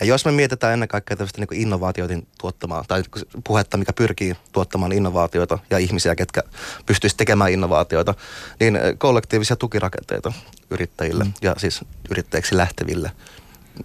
ja 0.00 0.06
jos 0.06 0.24
me 0.24 0.32
mietitään 0.32 0.72
ennen 0.72 0.88
kaikkea 0.88 1.16
tämmöistä 1.16 1.40
niin 1.40 1.60
innovaatioiden 1.60 2.26
tuottamaan, 2.40 2.84
tai 2.88 3.02
puhetta, 3.44 3.76
mikä 3.76 3.92
pyrkii 3.92 4.36
tuottamaan 4.52 4.92
innovaatioita 4.92 5.58
ja 5.70 5.78
ihmisiä, 5.78 6.14
ketkä 6.14 6.42
pystyisivät 6.86 7.16
tekemään 7.16 7.52
innovaatioita, 7.52 8.14
niin 8.60 8.78
kollektiivisia 8.98 9.56
tukirakenteita 9.56 10.32
yrittäjille 10.70 11.24
mm. 11.24 11.32
ja 11.42 11.54
siis 11.58 11.84
yrittäjiksi 12.10 12.56
lähteville. 12.56 13.10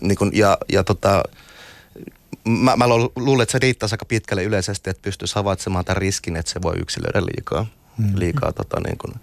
Niin 0.02 0.18
kun, 0.18 0.32
ja, 0.34 0.58
ja 0.72 0.84
tota, 0.84 1.24
mä, 2.44 2.76
mä 2.76 2.88
luulen, 3.16 3.44
että 3.44 3.52
se 3.52 3.60
riittäisi 3.60 3.94
aika 3.94 4.06
pitkälle 4.06 4.44
yleisesti, 4.44 4.90
että 4.90 5.02
pystyisi 5.02 5.36
havaitsemaan 5.36 5.86
tämän 5.86 5.98
riskin, 5.98 6.36
että 6.36 6.52
se 6.52 6.62
voi 6.62 6.76
yksilöidä 6.78 7.22
liikaa. 7.22 7.66
Mm. 7.98 8.12
liikaa 8.16 8.52
tota, 8.52 8.80
niin 8.80 8.98
kun, 8.98 9.14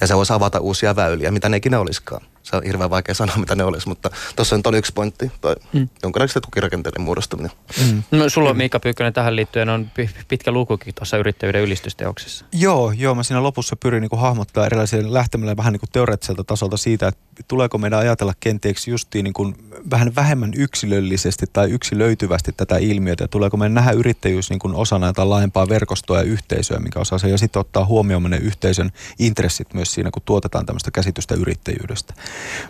ja 0.00 0.06
se 0.06 0.16
voisi 0.16 0.32
avata 0.32 0.60
uusia 0.60 0.96
väyliä, 0.96 1.30
mitä 1.30 1.48
nekin 1.48 1.72
ne 1.72 1.78
olisikaan 1.78 2.22
se 2.42 2.56
on 2.56 2.62
hirveän 2.62 2.90
vaikea 2.90 3.14
sanoa, 3.14 3.36
mitä 3.36 3.54
ne 3.54 3.64
olisi, 3.64 3.88
mutta 3.88 4.10
tuossa 4.36 4.56
on 4.64 4.74
yksi 4.74 4.92
pointti, 4.92 5.32
tai 5.40 5.56
mm. 5.72 5.88
jonkinlaisten 6.02 6.42
tukirakenteiden 6.42 7.02
muodostaminen. 7.02 7.50
Mm. 7.86 8.02
No, 8.10 8.28
sulla 8.28 8.50
on 8.50 8.56
Miikka 8.56 8.80
Pyykkönen 8.80 9.12
tähän 9.12 9.36
liittyen 9.36 9.68
on 9.68 9.90
pitkä 10.28 10.52
lukukin 10.52 10.94
tuossa 10.94 11.16
yrittäjyyden 11.16 11.62
ylistysteoksessa. 11.62 12.44
Joo, 12.52 12.92
joo, 12.96 13.14
mä 13.14 13.22
siinä 13.22 13.42
lopussa 13.42 13.76
pyrin 13.76 14.00
niin 14.00 14.20
hahmottaa 14.20 14.66
erilaisia 14.66 15.12
lähtemällä 15.12 15.56
vähän 15.56 15.72
niin 15.72 15.80
kuin 15.80 15.90
teoreettiselta 15.92 16.44
tasolta 16.44 16.76
siitä, 16.76 17.08
että 17.08 17.20
tuleeko 17.48 17.78
meidän 17.78 17.98
ajatella 17.98 18.34
kenties 18.40 18.88
justiin 18.88 19.24
niin 19.24 19.32
kuin 19.32 19.54
vähän 19.90 20.14
vähemmän 20.14 20.52
yksilöllisesti 20.56 21.46
tai 21.52 21.70
yksilöityvästi 21.70 22.52
tätä 22.56 22.76
ilmiötä, 22.76 23.28
tuleeko 23.28 23.56
meidän 23.56 23.74
nähdä 23.74 23.90
yrittäjyys 23.90 24.50
niin 24.50 24.58
kuin 24.58 24.74
osana 24.74 25.06
jotain 25.06 25.30
laajempaa 25.30 25.68
verkostoa 25.68 26.18
ja 26.18 26.22
yhteisöä, 26.22 26.78
mikä 26.78 27.00
osaa 27.00 27.18
se, 27.18 27.28
ja 27.28 27.38
sitten 27.38 27.60
ottaa 27.60 27.84
huomioon 27.84 28.30
ne 28.30 28.36
yhteisön 28.36 28.92
intressit 29.18 29.74
myös 29.74 29.94
siinä, 29.94 30.10
kun 30.10 30.22
tuotetaan 30.24 30.66
tämmöistä 30.66 30.90
käsitystä 30.90 31.34
yrittäjyydestä. 31.34 32.14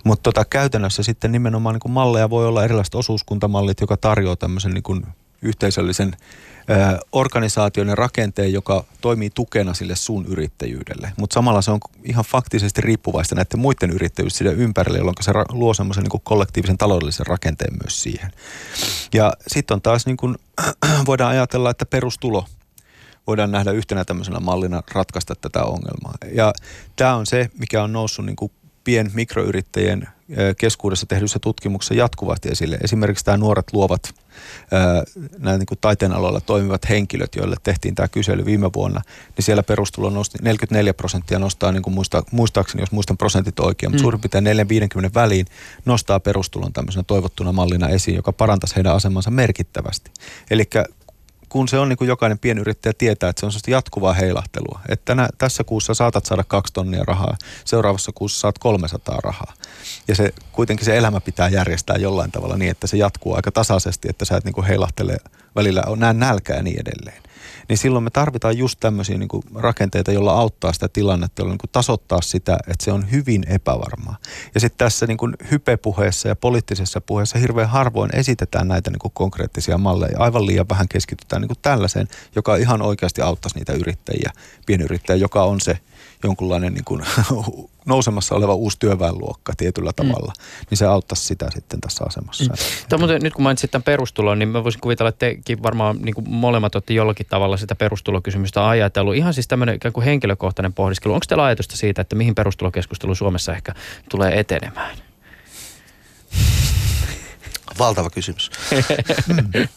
Mutta 0.05 0.23
tota, 0.23 0.45
käytännössä 0.45 1.03
sitten 1.03 1.33
nimenomaan 1.33 1.75
niin 1.75 1.81
kuin 1.81 1.93
malleja 1.93 2.31
voi 2.31 2.47
olla 2.47 2.65
erilaiset 2.65 2.95
osuuskuntamallit, 2.95 3.81
joka 3.81 3.97
tarjoaa 3.97 4.37
tämmöisen 4.37 4.75
niin 4.75 4.83
kuin 4.83 5.07
yhteisöllisen 5.43 6.17
organisaation 7.13 7.89
ja 7.89 7.95
rakenteen, 7.95 8.53
joka 8.53 8.85
toimii 9.01 9.31
tukena 9.31 9.75
sille 9.75 9.97
sun 9.97 10.27
yrittäjyydelle. 10.27 11.13
Mutta 11.17 11.35
samalla 11.35 11.63
se 11.63 11.71
on 11.71 11.81
ihan 12.05 12.25
faktisesti 12.25 12.81
riippuvaista 12.81 13.35
näiden 13.35 13.61
muiden 13.61 13.91
yrittäjyys 13.91 14.37
sille 14.37 14.53
ympärille, 14.53 14.99
jolloin 14.99 15.15
se 15.21 15.33
luo 15.49 15.75
semmoisen 15.75 16.05
niin 16.05 16.21
kollektiivisen 16.25 16.79
taloudellisen 16.79 17.27
rakenteen 17.27 17.75
myös 17.83 18.03
siihen. 18.03 18.33
Ja 19.15 19.33
sitten 19.47 19.75
on 19.75 19.83
taas 19.83 20.07
niin 20.07 20.17
kuin, 20.17 20.37
voidaan 21.07 21.31
ajatella, 21.31 21.71
että 21.71 21.87
perustulo 21.87 22.45
voidaan 23.27 23.51
nähdä 23.51 23.71
yhtenä 23.71 24.05
tämmöisenä 24.05 24.41
mallina 24.41 24.83
ratkaista 24.93 25.35
tätä 25.35 25.65
ongelmaa. 25.65 26.15
Ja 26.33 26.53
tämä 26.97 27.15
on 27.15 27.27
se, 27.27 27.51
mikä 27.59 27.83
on 27.83 27.93
noussut 27.93 28.27
niin 28.27 28.37
kuin 28.37 28.53
pien 28.85 29.11
mikroyrittäjien 29.15 30.09
keskuudessa 30.59 31.07
tehdyissä 31.07 31.39
tutkimuksissa 31.39 31.95
jatkuvasti 31.95 32.49
esille. 32.49 32.79
Esimerkiksi 32.85 33.25
tämä 33.25 33.37
nuoret 33.37 33.67
luovat 33.73 34.15
nämä 35.39 35.59
niin 35.59 35.67
kuin 35.67 35.79
taiteen 35.81 36.13
aloilla 36.13 36.41
toimivat 36.41 36.89
henkilöt, 36.89 37.35
joille 37.35 37.57
tehtiin 37.63 37.95
tämä 37.95 38.09
kysely 38.09 38.45
viime 38.45 38.71
vuonna, 38.77 39.03
niin 39.37 39.45
siellä 39.45 39.63
perustulo 39.63 40.11
nosti 40.11 40.39
44 40.43 40.95
prosenttia 40.95 41.39
nostaa, 41.39 41.73
niin 41.73 41.83
kuin 41.83 41.95
muista, 41.95 42.23
muistaakseni, 42.31 42.83
jos 42.83 42.93
muistan 42.93 43.17
prosentit 43.17 43.61
oikein, 43.61 43.91
mm. 43.91 43.93
mutta 43.93 44.03
suurin 44.03 44.21
piirtein 44.21 44.45
450 44.45 45.21
väliin 45.21 45.47
nostaa 45.85 46.21
perustulon 46.21 46.73
tämmöisenä 46.73 47.05
toivottuna 47.07 47.53
mallina 47.53 47.89
esiin, 47.89 48.17
joka 48.17 48.33
parantaisi 48.33 48.77
heidän 48.77 48.95
asemansa 48.95 49.31
merkittävästi. 49.31 50.11
Eli 50.51 50.65
kun 51.51 51.69
se 51.69 51.79
on 51.79 51.89
niin 51.89 51.97
kuin 51.97 52.09
jokainen 52.09 52.39
pienyrittäjä 52.39 52.93
tietää, 52.99 53.31
että 53.31 53.41
se 53.41 53.47
on 53.47 53.53
sellaista 53.53 53.71
jatkuvaa 53.71 54.13
heilahtelua. 54.13 54.81
Että 54.89 55.05
tänä, 55.05 55.29
tässä 55.39 55.65
kuussa 55.65 55.95
saatat 55.95 56.27
saada 56.27 56.45
kaksi 56.45 56.73
tonnia 56.73 57.05
rahaa, 57.05 57.37
seuraavassa 57.65 58.13
kuussa 58.15 58.41
saat 58.41 58.59
300 58.59 59.19
rahaa. 59.25 59.53
Ja 60.09 60.15
se, 60.15 60.35
kuitenkin 60.53 60.85
se 60.85 60.97
elämä 60.97 61.21
pitää 61.21 61.49
järjestää 61.49 61.97
jollain 61.97 62.33
tavalla 62.33 62.57
niin, 62.57 62.71
että 62.71 62.87
se 62.87 62.97
jatkuu 62.97 63.35
aika 63.35 63.53
tasaisesti, 63.53 64.09
että 64.11 64.25
sä 64.25 64.37
et 64.37 64.45
niin 64.45 64.55
kuin 64.55 64.67
heilahtele 64.67 65.17
välillä, 65.57 65.83
näe 65.97 66.13
nälkää 66.13 66.57
ja 66.57 66.63
niin 66.63 66.81
edelleen 66.81 67.23
niin 67.71 67.79
silloin 67.79 68.05
me 68.05 68.11
tarvitaan 68.11 68.59
just 68.59 68.81
tämmöisiä 68.81 69.19
niin 69.19 69.29
kuin 69.29 69.43
rakenteita, 69.55 70.13
joilla 70.13 70.33
auttaa 70.33 70.73
sitä 70.73 70.89
tilannetta, 70.89 71.43
jolla 71.43 71.53
niin 71.53 71.59
kuin 71.59 71.71
tasoittaa 71.73 72.21
sitä, 72.23 72.59
että 72.67 72.85
se 72.85 72.93
on 72.93 73.11
hyvin 73.11 73.45
epävarmaa. 73.49 74.17
Ja 74.55 74.61
sitten 74.61 74.79
tässä 74.79 75.07
niin 75.07 75.17
kuin 75.17 75.37
hypepuheessa 75.51 76.29
ja 76.29 76.37
poliittisessa 76.37 77.01
puheessa 77.01 77.39
hirveän 77.39 77.69
harvoin 77.69 78.17
esitetään 78.17 78.69
näitä 78.69 78.91
niin 78.91 78.99
kuin 78.99 79.13
konkreettisia 79.15 79.79
malleja. 79.79 80.19
Aivan 80.19 80.47
liian 80.47 80.69
vähän 80.69 80.89
keskitytään 80.89 81.43
niin 81.43 81.49
kuin 81.49 81.59
tällaiseen, 81.63 82.09
joka 82.37 82.57
ihan 82.57 82.83
oikeasti 82.83 83.23
auttaisi 83.23 83.57
niitä 83.57 83.73
yrittäjiä, 83.73 84.31
pienyrittäjiä, 84.67 85.21
joka 85.21 85.45
on 85.45 85.61
se 85.61 85.79
jonkunlainen 86.25 86.75
niin 86.75 86.85
kuin, 86.85 87.03
nousemassa 87.87 88.35
oleva 88.35 88.55
uusi 88.55 88.79
työväenluokka 88.79 89.53
tietyllä 89.57 89.91
mm. 89.91 89.95
tavalla, 89.95 90.33
mm. 90.39 90.67
niin 90.71 90.79
se 90.79 90.87
auttaisi 90.87 91.25
sitä 91.25 91.51
sitten 91.51 91.81
tässä 91.81 92.05
asemassa. 92.09 92.45
Mm. 92.45 92.57
Tämä, 92.89 93.01
mutta 93.01 93.19
nyt 93.19 93.35
kun 93.35 93.43
mainitsit 93.43 93.71
tämän 93.71 93.83
perustulon, 93.83 94.39
niin 94.39 94.49
mä 94.49 94.65
voisin 94.65 94.81
kuvitella, 94.81 95.09
että 95.09 95.27
tekin 95.27 95.63
varmaan 95.63 95.99
niin 96.03 96.15
kuin 96.15 96.31
molemmat 96.31 96.75
olette 96.75 96.95
jollakin 96.95 97.27
tavalla 97.27 97.57
sitä 97.57 97.75
perustulokysymystä 97.75 98.69
ajatellut. 98.69 99.15
Ihan 99.15 99.35
siis 99.35 99.49
tämmöinen 99.49 99.75
ikään 99.75 99.93
kuin 99.93 100.05
henkilökohtainen 100.05 100.73
pohdiskelu. 100.73 101.15
Onko 101.15 101.25
teillä 101.29 101.45
ajatusta 101.45 101.77
siitä, 101.77 102.03
että 102.03 102.17
mihin 102.17 102.35
perustulokeskustelu 102.35 103.15
Suomessa 103.15 103.53
ehkä 103.53 103.75
tulee 104.11 104.41
etenemään? 104.41 104.97
Valtava 107.79 108.11
kysymys. 108.11 108.51
mm. 109.29 109.69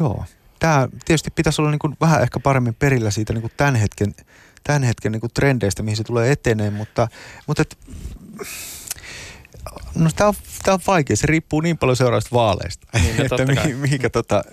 Joo. 0.00 0.24
Tämä 0.58 0.88
tietysti 1.04 1.30
pitäisi 1.30 1.62
olla 1.62 1.70
niin 1.70 1.78
kuin 1.78 1.96
vähän 2.00 2.22
ehkä 2.22 2.40
paremmin 2.40 2.74
perillä 2.74 3.10
siitä 3.10 3.32
niin 3.32 3.40
kuin 3.40 3.52
tämän 3.56 3.74
hetken– 3.74 4.14
tämän 4.66 4.82
hetken 4.82 5.12
niin 5.12 5.20
kuin 5.20 5.30
trendeistä, 5.34 5.82
mihin 5.82 5.96
se 5.96 6.04
tulee 6.04 6.32
eteneen, 6.32 6.72
mutta, 6.72 7.08
mutta 7.46 7.62
et, 7.62 7.78
No 9.94 10.10
tämä 10.16 10.28
on, 10.28 10.34
tää 10.64 10.74
on 10.74 10.80
vaikea. 10.86 11.16
Se 11.16 11.26
riippuu 11.26 11.60
niin 11.60 11.78
paljon 11.78 11.96
seuraavista 11.96 12.36
vaaleista. 12.36 12.86
Niin, 12.94 13.16
no 13.16 13.24
että 13.30 13.46
mihin, 13.46 13.76
mihinkä 13.76 14.10
tota, 14.10 14.44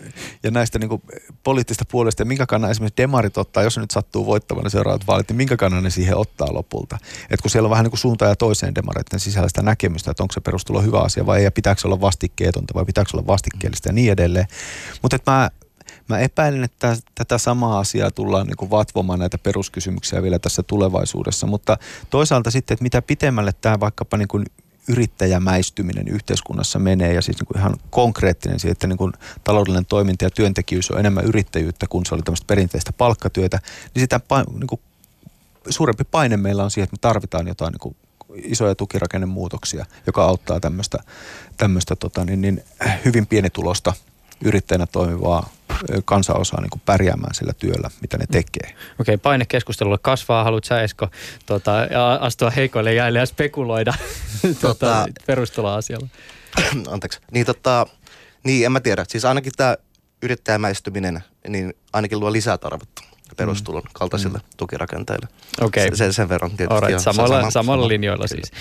ja 0.43 0.51
näistä 0.51 0.79
niin 0.79 1.01
poliittista 1.43 1.85
puolesta 1.91 2.21
ja 2.21 2.25
minkä 2.25 2.45
kannan 2.45 2.71
esimerkiksi 2.71 3.01
demarit 3.01 3.37
ottaa, 3.37 3.63
jos 3.63 3.73
se 3.73 3.81
nyt 3.81 3.91
sattuu 3.91 4.25
voittamaan 4.25 4.63
ne 4.63 4.69
seuraavat 4.69 5.07
vaalit, 5.07 5.29
niin 5.29 5.37
minkä 5.37 5.57
kannan 5.57 5.83
ne 5.83 5.89
siihen 5.89 6.17
ottaa 6.17 6.53
lopulta. 6.53 6.97
Et 7.29 7.41
kun 7.41 7.51
siellä 7.51 7.67
on 7.67 7.71
vähän 7.71 7.83
niin 7.83 7.91
kuin 7.91 7.99
suuntaan 7.99 8.29
ja 8.29 8.35
toiseen 8.35 8.75
demareiden 8.75 9.19
sisällä 9.19 9.47
sitä 9.47 9.61
näkemystä, 9.61 10.11
että 10.11 10.23
onko 10.23 10.33
se 10.33 10.41
perustulo 10.41 10.81
hyvä 10.81 10.99
asia 10.99 11.25
vai 11.25 11.37
ei, 11.37 11.43
ja 11.43 11.51
pitääkö 11.51 11.81
se 11.81 11.87
olla 11.87 12.01
vastikkeetonta 12.01 12.73
vai 12.73 12.85
pitääkö 12.85 13.11
se 13.11 13.17
olla 13.17 13.27
vastikkeellista 13.27 13.89
ja 13.89 13.93
niin 13.93 14.11
edelleen. 14.11 14.45
Mutta 15.01 15.17
mä 15.27 15.49
Mä 16.09 16.19
epäilen, 16.19 16.63
että 16.63 16.97
tätä 17.15 17.37
samaa 17.37 17.79
asiaa 17.79 18.11
tullaan 18.11 18.47
niin 18.47 18.69
vatvomaan 18.69 19.19
näitä 19.19 19.37
peruskysymyksiä 19.37 20.23
vielä 20.23 20.39
tässä 20.39 20.63
tulevaisuudessa, 20.63 21.47
mutta 21.47 21.77
toisaalta 22.09 22.51
sitten, 22.51 22.75
että 22.75 22.83
mitä 22.83 23.01
pitemmälle 23.01 23.51
tämä 23.61 23.79
vaikkapa 23.79 24.17
niin 24.17 24.27
kuin 24.27 24.45
yrittäjämäistyminen 24.87 26.07
yhteiskunnassa 26.07 26.79
menee 26.79 27.13
ja 27.13 27.21
siis 27.21 27.37
niin 27.39 27.47
kuin 27.47 27.57
ihan 27.57 27.75
konkreettinen 27.89 28.59
siitä, 28.59 28.71
että 28.71 28.87
niin 28.87 28.97
kuin 28.97 29.13
taloudellinen 29.43 29.85
toiminta 29.85 30.25
ja 30.25 30.29
työntekijyys 30.29 30.91
on 30.91 30.99
enemmän 30.99 31.25
yrittäjyyttä 31.25 31.87
kuin 31.89 32.05
se 32.05 32.15
oli 32.15 32.21
tämmöistä 32.21 32.47
perinteistä 32.47 32.93
palkkatyötä, 32.93 33.59
niin 33.95 34.01
sitä 34.01 34.19
niin 34.59 34.67
kuin 34.67 34.81
suurempi 35.69 36.03
paine 36.03 36.37
meillä 36.37 36.63
on 36.63 36.71
siihen, 36.71 36.83
että 36.83 36.93
me 36.93 36.99
tarvitaan 37.01 37.47
jotain 37.47 37.71
niin 37.71 37.79
kuin 37.79 37.95
isoja 38.33 38.75
tukirakennemuutoksia, 38.75 39.85
joka 40.07 40.23
auttaa 40.23 40.59
tämmöistä, 40.59 40.97
tämmöistä 41.57 41.95
tota, 41.95 42.25
niin, 42.25 42.41
niin, 42.41 42.63
hyvin 43.05 43.27
pienitulosta 43.27 43.93
yrittäjänä 44.43 44.85
toimivaa 44.85 45.49
kansanosaa 46.05 46.61
niin 46.61 46.69
kuin 46.69 46.81
pärjäämään 46.85 47.35
sillä 47.35 47.53
työllä, 47.53 47.89
mitä 48.01 48.17
ne 48.17 48.25
tekee. 48.31 48.69
Okei, 48.69 48.75
okay, 48.99 49.17
paine 49.17 49.45
keskustelulle 49.45 49.97
kasvaa. 50.01 50.43
Haluatko 50.43 50.67
sä 50.67 50.81
Esko 50.81 51.07
tuota, 51.45 51.71
astua 52.19 52.49
heikoille 52.49 52.93
jäille 52.93 53.19
ja 53.19 53.25
spekuloida 53.25 53.93
tuota, 54.41 54.59
tota, 54.67 55.05
perustuloasialla? 55.25 56.07
Anteeksi. 56.93 57.19
Niin, 57.31 57.45
tota, 57.45 57.87
niin, 58.43 58.65
en 58.65 58.71
mä 58.71 58.79
tiedä. 58.79 59.05
Siis 59.07 59.25
ainakin 59.25 59.51
tämä 59.57 59.77
yrittäjämäistyminen 60.21 61.23
niin 61.47 61.73
ainakin 61.93 62.19
luo 62.19 62.31
lisää 62.31 62.57
tarvetta 62.57 63.12
perustulon 63.37 63.81
mm. 63.81 63.89
kaltaisille 63.93 64.37
mm. 64.37 64.43
tukirakenteille. 64.57 65.27
Okei. 65.61 65.85
Okay. 65.85 65.97
Sen, 65.97 66.13
sen 66.13 66.29
verran 66.29 66.51
tietysti. 66.51 66.87
Right. 66.87 66.99
Samalla, 66.99 67.39
sama, 67.39 67.51
samalla 67.51 67.87
linjoilla 67.87 68.27
siis. 68.27 68.51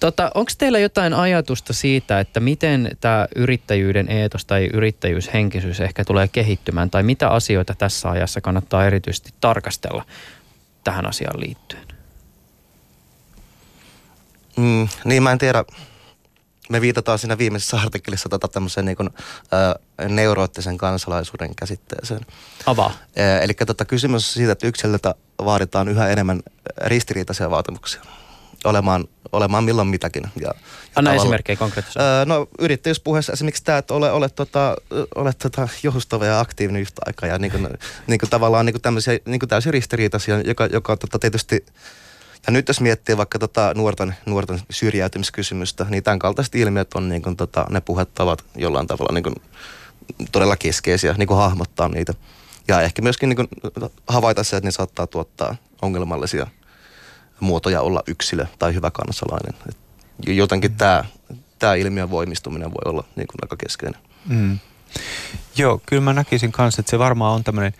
Tota, 0.00 0.30
Onko 0.34 0.52
teillä 0.58 0.78
jotain 0.78 1.14
ajatusta 1.14 1.72
siitä, 1.72 2.20
että 2.20 2.40
miten 2.40 2.96
tämä 3.00 3.26
yrittäjyyden 3.36 4.10
eetos 4.10 4.44
tai 4.44 4.70
yrittäjyyshenkisyys 4.72 5.80
ehkä 5.80 6.04
tulee 6.04 6.28
kehittymään, 6.28 6.90
tai 6.90 7.02
mitä 7.02 7.28
asioita 7.28 7.74
tässä 7.74 8.10
ajassa 8.10 8.40
kannattaa 8.40 8.86
erityisesti 8.86 9.30
tarkastella 9.40 10.04
tähän 10.84 11.06
asiaan 11.06 11.40
liittyen? 11.40 11.88
Mm, 14.56 14.88
niin 15.04 15.22
mä 15.22 15.32
en 15.32 15.38
tiedä, 15.38 15.64
me 16.68 16.80
viitataan 16.80 17.18
siinä 17.18 17.38
viimeisessä 17.38 17.76
artikkelissa 17.76 18.28
tota 18.28 18.48
tämmöiseen 18.48 18.86
niin 18.86 18.96
kuin, 18.96 19.10
ö, 20.00 20.08
neuroottisen 20.08 20.78
kansalaisuuden 20.78 21.54
käsitteeseen. 21.54 22.20
Avaa. 22.66 22.92
Eli 23.42 23.54
tota, 23.54 23.84
kysymys 23.84 24.28
on 24.28 24.32
siitä, 24.32 24.52
että 24.52 24.66
yksilöltä 24.66 25.14
vaaditaan 25.44 25.88
yhä 25.88 26.08
enemmän 26.08 26.40
ristiriitaisia 26.86 27.50
vaatimuksia 27.50 28.02
olemaan, 28.64 29.08
olemaan 29.32 29.64
milloin 29.64 29.88
mitäkin. 29.88 30.22
Ja, 30.40 30.42
ja 30.46 30.52
Anna 30.96 31.14
esimerkkejä 31.14 31.56
konkreettisesti. 31.56 32.00
Öö, 32.00 32.24
no 32.24 32.48
yrittäjyyspuheessa 32.58 33.32
esimerkiksi 33.32 33.64
tämä, 33.64 33.78
että 33.78 33.94
ole, 33.94 34.12
ole, 34.12 34.28
tota, 34.28 34.76
ole 35.14 35.32
tota, 35.32 35.68
joustava 35.82 36.26
ja 36.26 36.40
aktiivinen 36.40 36.82
yhtä 36.82 37.02
aikaa 37.06 37.28
ja 37.28 37.38
niin 37.38 37.50
kuin, 37.50 37.68
niin 38.06 38.20
kuin 38.20 38.30
tavallaan 38.30 38.66
niin 38.66 38.74
kuin 38.74 38.82
tämmöisiä 38.82 39.18
niin 39.24 39.40
kuin 39.40 39.48
täysin 39.48 39.72
ristiriitaisia, 39.72 40.40
joka, 40.40 40.66
joka 40.66 40.96
tota, 40.96 41.18
tietysti 41.18 41.66
ja 42.46 42.52
nyt 42.52 42.68
jos 42.68 42.80
miettii 42.80 43.16
vaikka 43.16 43.38
tota 43.38 43.72
nuorten, 43.74 44.14
nuorten 44.26 44.60
syrjäytymiskysymystä, 44.70 45.86
niin 45.88 46.02
tämän 46.02 46.18
kaltaiset 46.18 46.54
ilmiöt 46.54 46.94
on 46.94 47.08
niin 47.08 47.22
kuin, 47.22 47.36
tota, 47.36 47.66
ne 47.70 47.80
puhettavat 47.80 48.44
jollain 48.56 48.86
tavalla 48.86 49.12
niin 49.14 49.22
kuin, 49.22 49.34
todella 50.32 50.56
keskeisiä, 50.56 51.14
niin 51.18 51.28
kuin 51.28 51.38
hahmottaa 51.38 51.88
niitä. 51.88 52.14
Ja 52.68 52.80
ehkä 52.80 53.02
myöskin 53.02 53.28
niin 53.28 53.36
kuin, 53.36 53.48
havaita 54.08 54.44
se, 54.44 54.56
että 54.56 54.66
ne 54.66 54.70
saattaa 54.70 55.06
tuottaa 55.06 55.56
ongelmallisia 55.82 56.46
muotoja 57.40 57.80
olla 57.80 58.02
yksilö 58.06 58.46
tai 58.58 58.74
hyvä 58.74 58.90
kansalainen. 58.90 59.54
Et 59.68 59.76
jotenkin 60.26 60.74
tämä, 60.74 61.04
tämä 61.58 61.74
ilmiön 61.74 62.10
voimistuminen 62.10 62.70
voi 62.70 62.92
olla 62.92 63.04
niin 63.16 63.26
kuin 63.26 63.38
aika 63.42 63.56
keskeinen. 63.56 64.00
Mm. 64.26 64.58
Joo, 65.56 65.80
kyllä 65.86 66.02
mä 66.02 66.12
näkisin 66.12 66.52
kanssa, 66.52 66.80
että 66.80 66.90
se 66.90 66.98
varmaan 66.98 67.34
on 67.34 67.44
tämmöinen 67.44 67.72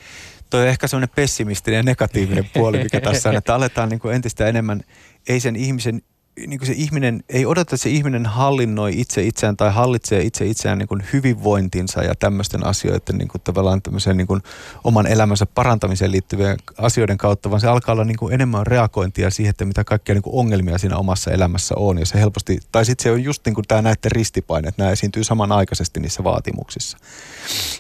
toi 0.50 0.62
on 0.62 0.68
ehkä 0.68 0.86
semmoinen 0.86 1.14
pessimistinen 1.16 1.76
ja 1.76 1.82
negatiivinen 1.82 2.50
puoli, 2.54 2.82
mikä 2.82 3.00
tässä 3.00 3.28
on, 3.28 3.36
että 3.36 3.54
aletaan 3.54 3.88
niin 3.88 4.00
kuin 4.00 4.14
entistä 4.14 4.46
enemmän, 4.46 4.80
ei 5.28 5.40
sen 5.40 5.56
ihmisen 5.56 6.02
niin 6.46 6.58
kuin 6.58 6.66
se 6.66 6.72
ihminen, 6.76 7.24
ei 7.28 7.46
odota, 7.46 7.60
että 7.60 7.76
se 7.76 7.90
ihminen 7.90 8.26
hallinnoi 8.26 9.00
itse 9.00 9.22
itseään 9.22 9.56
tai 9.56 9.72
hallitsee 9.72 10.22
itse 10.22 10.46
itseään 10.46 10.78
niin 10.78 10.88
kuin 10.88 11.02
hyvinvointinsa 11.12 12.02
ja 12.02 12.14
tämmöisten 12.14 12.66
asioiden 12.66 13.18
niin 13.18 13.28
kuin 13.28 13.42
tavallaan 13.44 13.82
tämmöisen 13.82 14.16
niin 14.16 14.26
kuin 14.26 14.42
oman 14.84 15.06
elämänsä 15.06 15.46
parantamiseen 15.46 16.12
liittyvien 16.12 16.56
asioiden 16.78 17.18
kautta, 17.18 17.50
vaan 17.50 17.60
se 17.60 17.66
alkaa 17.66 17.92
olla 17.92 18.04
niin 18.04 18.16
kuin 18.16 18.34
enemmän 18.34 18.66
reagointia 18.66 19.30
siihen, 19.30 19.50
että 19.50 19.64
mitä 19.64 19.84
kaikkia 19.84 20.14
niin 20.14 20.22
kuin 20.22 20.34
ongelmia 20.34 20.78
siinä 20.78 20.96
omassa 20.96 21.30
elämässä 21.30 21.74
on. 21.78 21.98
Ja 21.98 22.06
se 22.06 22.20
helposti, 22.20 22.58
tai 22.72 22.84
sitten 22.84 23.02
se 23.02 23.10
on 23.10 23.24
just 23.24 23.46
niin 23.46 23.54
kuin 23.54 23.64
tämä 23.68 23.82
näiden 23.82 24.12
ristipaine, 24.12 24.68
että 24.68 24.82
nämä 24.82 24.92
esiintyy 24.92 25.24
samanaikaisesti 25.24 26.00
niissä 26.00 26.24
vaatimuksissa. 26.24 26.98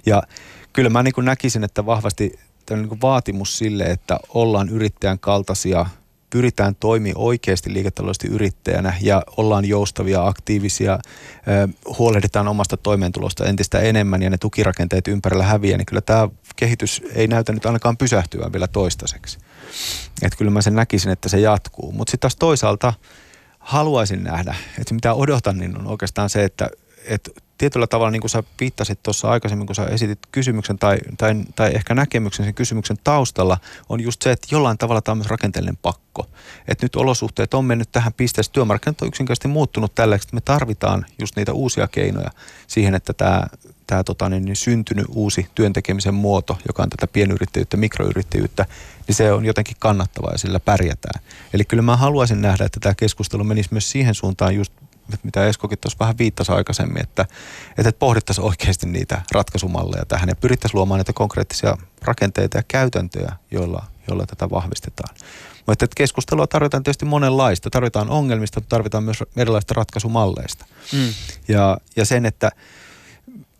Ja 0.06 0.22
kyllä 0.72 0.90
mä 0.90 1.02
niin 1.02 1.14
kuin 1.14 1.24
näkisin, 1.24 1.64
että 1.64 1.86
vahvasti 1.86 2.38
niin 2.76 2.88
kuin 2.88 3.00
vaatimus 3.00 3.58
sille, 3.58 3.84
että 3.84 4.20
ollaan 4.28 4.68
yrittäjän 4.68 5.18
kaltaisia 5.18 5.86
pyritään 6.30 6.74
toimimaan 6.74 7.24
oikeasti 7.24 7.72
liiketaloudellisesti 7.72 8.28
yrittäjänä 8.28 8.94
ja 9.00 9.22
ollaan 9.36 9.64
joustavia, 9.64 10.26
aktiivisia, 10.26 10.98
huolehditaan 11.98 12.48
omasta 12.48 12.76
toimeentulosta 12.76 13.44
entistä 13.44 13.78
enemmän 13.78 14.22
ja 14.22 14.30
ne 14.30 14.38
tukirakenteet 14.38 15.08
ympärillä 15.08 15.44
häviää, 15.44 15.78
niin 15.78 15.86
kyllä 15.86 16.02
tämä 16.02 16.28
kehitys 16.56 17.02
ei 17.14 17.26
näytä 17.26 17.52
nyt 17.52 17.66
ainakaan 17.66 17.96
pysähtyä 17.96 18.50
vielä 18.52 18.66
toistaiseksi. 18.66 19.38
Että 20.22 20.38
kyllä 20.38 20.50
mä 20.50 20.62
sen 20.62 20.74
näkisin, 20.74 21.12
että 21.12 21.28
se 21.28 21.40
jatkuu. 21.40 21.92
Mutta 21.92 22.10
sitten 22.10 22.20
taas 22.20 22.36
toisaalta 22.36 22.94
haluaisin 23.58 24.24
nähdä, 24.24 24.54
että 24.78 24.94
mitä 24.94 25.14
odotan, 25.14 25.58
niin 25.58 25.78
on 25.78 25.86
oikeastaan 25.86 26.30
se, 26.30 26.44
että, 26.44 26.70
että 27.04 27.30
tietyllä 27.58 27.86
tavalla, 27.86 28.10
niin 28.10 28.20
kuin 28.20 28.30
sä 28.30 28.42
viittasit 28.60 29.02
tuossa 29.02 29.30
aikaisemmin, 29.30 29.66
kun 29.66 29.76
sä 29.76 29.84
esitit 29.84 30.18
kysymyksen 30.32 30.78
tai, 30.78 30.98
tai, 31.18 31.34
tai 31.56 31.70
ehkä 31.74 31.94
näkemyksen 31.94 32.44
sen 32.44 32.54
kysymyksen 32.54 32.96
taustalla, 33.04 33.58
on 33.88 34.00
just 34.00 34.22
se, 34.22 34.32
että 34.32 34.46
jollain 34.50 34.78
tavalla 34.78 35.00
tämä 35.00 35.12
on 35.12 35.18
myös 35.18 35.30
rakenteellinen 35.30 35.76
pakko. 35.76 36.26
Että 36.68 36.84
nyt 36.84 36.96
olosuhteet 36.96 37.54
on 37.54 37.64
mennyt 37.64 37.92
tähän 37.92 38.12
pisteeseen, 38.12 38.52
työmarkkinat 38.52 39.02
on 39.02 39.08
yksinkertaisesti 39.08 39.48
muuttunut 39.48 39.94
tällä, 39.94 40.16
että 40.16 40.28
me 40.32 40.40
tarvitaan 40.40 41.06
just 41.20 41.36
niitä 41.36 41.52
uusia 41.52 41.88
keinoja 41.88 42.30
siihen, 42.66 42.94
että 42.94 43.12
tämä, 43.12 43.42
tämä 43.86 44.04
tota, 44.04 44.28
niin, 44.28 44.44
niin 44.44 44.56
syntynyt 44.56 45.06
uusi 45.08 45.46
työntekemisen 45.54 46.14
muoto, 46.14 46.58
joka 46.68 46.82
on 46.82 46.90
tätä 46.90 47.06
pienyrittäjyyttä, 47.06 47.76
mikroyrittäjyyttä, 47.76 48.66
niin 49.06 49.14
se 49.14 49.32
on 49.32 49.44
jotenkin 49.44 49.76
kannattavaa 49.78 50.32
ja 50.32 50.38
sillä 50.38 50.60
pärjätään. 50.60 51.24
Eli 51.52 51.64
kyllä 51.64 51.82
mä 51.82 51.96
haluaisin 51.96 52.42
nähdä, 52.42 52.64
että 52.64 52.80
tämä 52.80 52.94
keskustelu 52.94 53.44
menisi 53.44 53.68
myös 53.72 53.90
siihen 53.90 54.14
suuntaan 54.14 54.54
just 54.54 54.72
mitä 55.22 55.46
Eskokin 55.46 55.78
tuossa 55.78 55.98
vähän 56.00 56.18
viittasi 56.18 56.52
aikaisemmin, 56.52 57.02
että, 57.02 57.26
että 57.78 57.92
pohdittaisiin 57.92 58.44
oikeasti 58.44 58.86
niitä 58.86 59.22
ratkaisumalleja 59.32 60.04
tähän 60.06 60.28
ja 60.28 60.36
pyrittäisiin 60.36 60.78
luomaan 60.78 60.98
näitä 60.98 61.12
konkreettisia 61.12 61.76
rakenteita 62.02 62.58
ja 62.58 62.62
käytäntöjä, 62.68 63.32
joilla, 63.50 63.84
joilla 64.08 64.26
tätä 64.26 64.50
vahvistetaan. 64.50 65.14
Mutta 65.66 65.84
että 65.84 65.94
keskustelua 65.96 66.46
tarvitaan 66.46 66.82
tietysti 66.82 67.04
monenlaista. 67.04 67.70
Tarvitaan 67.70 68.10
ongelmista, 68.10 68.60
mutta 68.60 68.76
tarvitaan 68.76 69.04
myös 69.04 69.24
erilaisista 69.36 69.74
ratkaisumalleista. 69.74 70.64
Mm. 70.92 71.12
Ja, 71.48 71.78
ja 71.96 72.04
sen, 72.04 72.26
että 72.26 72.50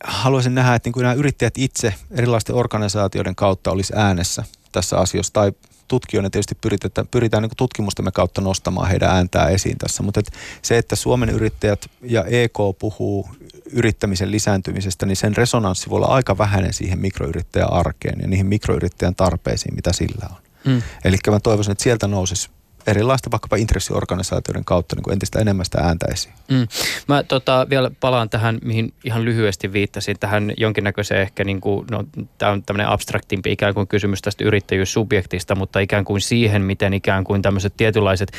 haluaisin 0.04 0.54
nähdä, 0.54 0.74
että 0.74 0.86
niin 0.86 0.92
kuin 0.92 1.02
nämä 1.02 1.14
yrittäjät 1.14 1.58
itse 1.58 1.94
erilaisten 2.10 2.56
organisaatioiden 2.56 3.34
kautta 3.34 3.70
olisi 3.70 3.92
äänessä 3.96 4.44
tässä 4.72 4.98
asiassa 4.98 5.32
tai 5.32 5.52
tutkijoina 5.88 6.30
tietysti 6.30 6.54
pyritään, 6.54 7.08
pyritään 7.10 7.42
niin 7.42 7.50
tutkimustamme 7.56 8.10
kautta 8.12 8.40
nostamaan 8.40 8.88
heidän 8.88 9.10
ääntää 9.10 9.48
esiin 9.48 9.78
tässä. 9.78 10.02
Mutta 10.02 10.20
et 10.20 10.32
se, 10.62 10.78
että 10.78 10.96
Suomen 10.96 11.28
yrittäjät 11.28 11.90
ja 12.02 12.24
EK 12.24 12.58
puhuu 12.78 13.28
yrittämisen 13.72 14.30
lisääntymisestä, 14.30 15.06
niin 15.06 15.16
sen 15.16 15.36
resonanssi 15.36 15.90
voi 15.90 15.96
olla 15.96 16.06
aika 16.06 16.38
vähäinen 16.38 16.72
siihen 16.72 16.98
mikroyrittäjän 16.98 17.72
arkeen 17.72 18.20
ja 18.20 18.28
niihin 18.28 18.46
mikroyrittäjän 18.46 19.14
tarpeisiin, 19.14 19.74
mitä 19.74 19.92
sillä 19.92 20.26
on. 20.30 20.36
Mm. 20.64 20.82
Eli 21.04 21.16
mä 21.30 21.40
toivoisin, 21.40 21.72
että 21.72 21.84
sieltä 21.84 22.06
nousisi 22.06 22.50
erilaista 22.90 23.30
vaikkapa 23.30 23.56
intressiorganisaatioiden 23.56 24.64
kautta 24.64 24.96
niin 24.96 25.02
kuin 25.02 25.12
entistä 25.12 25.38
enemmän 25.38 25.64
sitä 25.64 25.78
ääntä 25.78 26.06
esiin. 26.12 26.34
Mm. 26.48 26.66
Mä 27.08 27.22
tota, 27.22 27.66
vielä 27.70 27.90
palaan 28.00 28.30
tähän, 28.30 28.58
mihin 28.64 28.92
ihan 29.04 29.24
lyhyesti 29.24 29.72
viittasin, 29.72 30.16
tähän 30.20 30.52
jonkinnäköiseen 30.56 31.20
ehkä, 31.20 31.44
niin 31.44 31.60
kuin, 31.60 31.86
no, 31.90 32.04
tämä 32.38 32.52
on 32.52 32.62
tämmöinen 32.62 32.88
abstraktimpi 32.88 33.52
ikään 33.52 33.74
kuin 33.74 33.88
kysymys 33.88 34.22
tästä 34.22 34.44
yrittäjyyssubjektista, 34.44 35.54
mutta 35.54 35.80
ikään 35.80 36.04
kuin 36.04 36.20
siihen, 36.20 36.62
miten 36.62 36.94
ikään 36.94 37.24
kuin 37.24 37.42
tämmöiset 37.42 37.74
tietynlaiset 37.76 38.32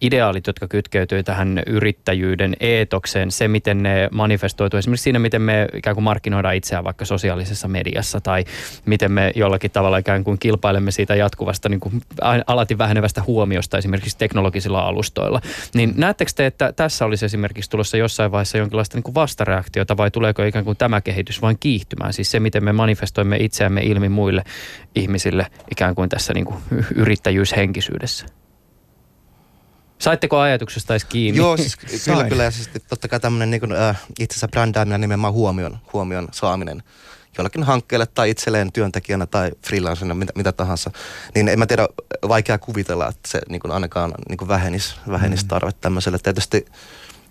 ideaalit, 0.00 0.46
jotka 0.46 0.68
kytkeytyy 0.68 1.22
tähän 1.22 1.62
yrittäjyyden 1.66 2.56
eetokseen, 2.60 3.30
se 3.30 3.48
miten 3.48 3.82
ne 3.82 4.08
manifestoituu 4.12 4.78
esimerkiksi 4.78 5.04
siinä, 5.04 5.18
miten 5.18 5.42
me 5.42 5.68
ikään 5.74 5.96
kuin 5.96 6.04
markkinoidaan 6.04 6.54
itseään 6.54 6.84
vaikka 6.84 7.04
sosiaalisessa 7.04 7.68
mediassa 7.68 8.20
tai 8.20 8.44
miten 8.86 9.12
me 9.12 9.32
jollakin 9.34 9.70
tavalla 9.70 9.98
ikään 9.98 10.24
kuin 10.24 10.38
kilpailemme 10.38 10.90
siitä 10.90 11.14
jatkuvasta 11.14 11.68
niin 11.68 11.80
kuin 11.80 12.02
alati 12.46 12.78
vähenevästä 12.78 13.22
huomiosta 13.26 13.78
esimerkiksi 13.78 13.95
esimerkiksi 13.96 14.18
teknologisilla 14.18 14.80
alustoilla. 14.80 15.40
Niin 15.74 15.94
näettekö 15.96 16.30
te, 16.34 16.46
että 16.46 16.72
tässä 16.72 17.04
olisi 17.04 17.24
esimerkiksi 17.26 17.70
tulossa 17.70 17.96
jossain 17.96 18.32
vaiheessa 18.32 18.58
jonkinlaista 18.58 18.96
niin 18.96 19.02
kuin 19.02 19.14
vastareaktiota 19.14 19.96
vai 19.96 20.10
tuleeko 20.10 20.42
ikään 20.42 20.64
kuin 20.64 20.76
tämä 20.76 21.00
kehitys 21.00 21.42
vain 21.42 21.56
kiihtymään? 21.60 22.12
Siis 22.12 22.30
se, 22.30 22.40
miten 22.40 22.64
me 22.64 22.72
manifestoimme 22.72 23.36
itseämme 23.36 23.80
ilmi 23.80 24.08
muille 24.08 24.44
ihmisille 24.94 25.46
ikään 25.70 25.94
kuin 25.94 26.08
tässä 26.08 26.34
niin 26.34 26.44
kuin 26.44 26.58
yrittäjyyshenkisyydessä? 26.94 28.26
Saitteko 29.98 30.38
ajatuksesta 30.38 30.92
edes 30.92 31.04
kiinni? 31.04 31.38
Joo, 31.38 31.56
siis 31.56 31.76
kyllä, 32.04 32.24
kyllä. 32.24 32.44
Ja 32.44 32.50
siis 32.50 32.70
totta 32.88 33.08
kai 33.08 33.20
tämmöinen 33.20 33.50
niin 33.50 33.72
äh, 33.72 34.02
itsensä 34.20 34.48
brändääminen 34.48 35.00
nimenomaan 35.00 35.32
huomion, 35.32 35.78
huomion 35.92 36.28
saaminen 36.32 36.82
jollakin 37.38 37.62
hankkeelle 37.62 38.06
tai 38.06 38.30
itselleen 38.30 38.72
työntekijänä 38.72 39.26
tai 39.26 39.50
freelancerina, 39.66 40.14
mitä, 40.14 40.32
mitä 40.36 40.52
tahansa, 40.52 40.90
niin 41.34 41.48
en 41.48 41.58
mä 41.58 41.66
tiedä, 41.66 41.88
vaikea 42.28 42.58
kuvitella, 42.58 43.08
että 43.08 43.28
se 43.28 43.40
niin 43.48 43.60
kuin 43.60 43.72
ainakaan 43.72 44.14
niin 44.28 44.38
kuin 44.38 44.48
vähenisi, 44.48 44.96
vähenisi 45.10 45.44
mm. 45.44 45.48
tarve 45.48 45.72
tämmöiselle. 45.80 46.18
Tietysti 46.18 46.66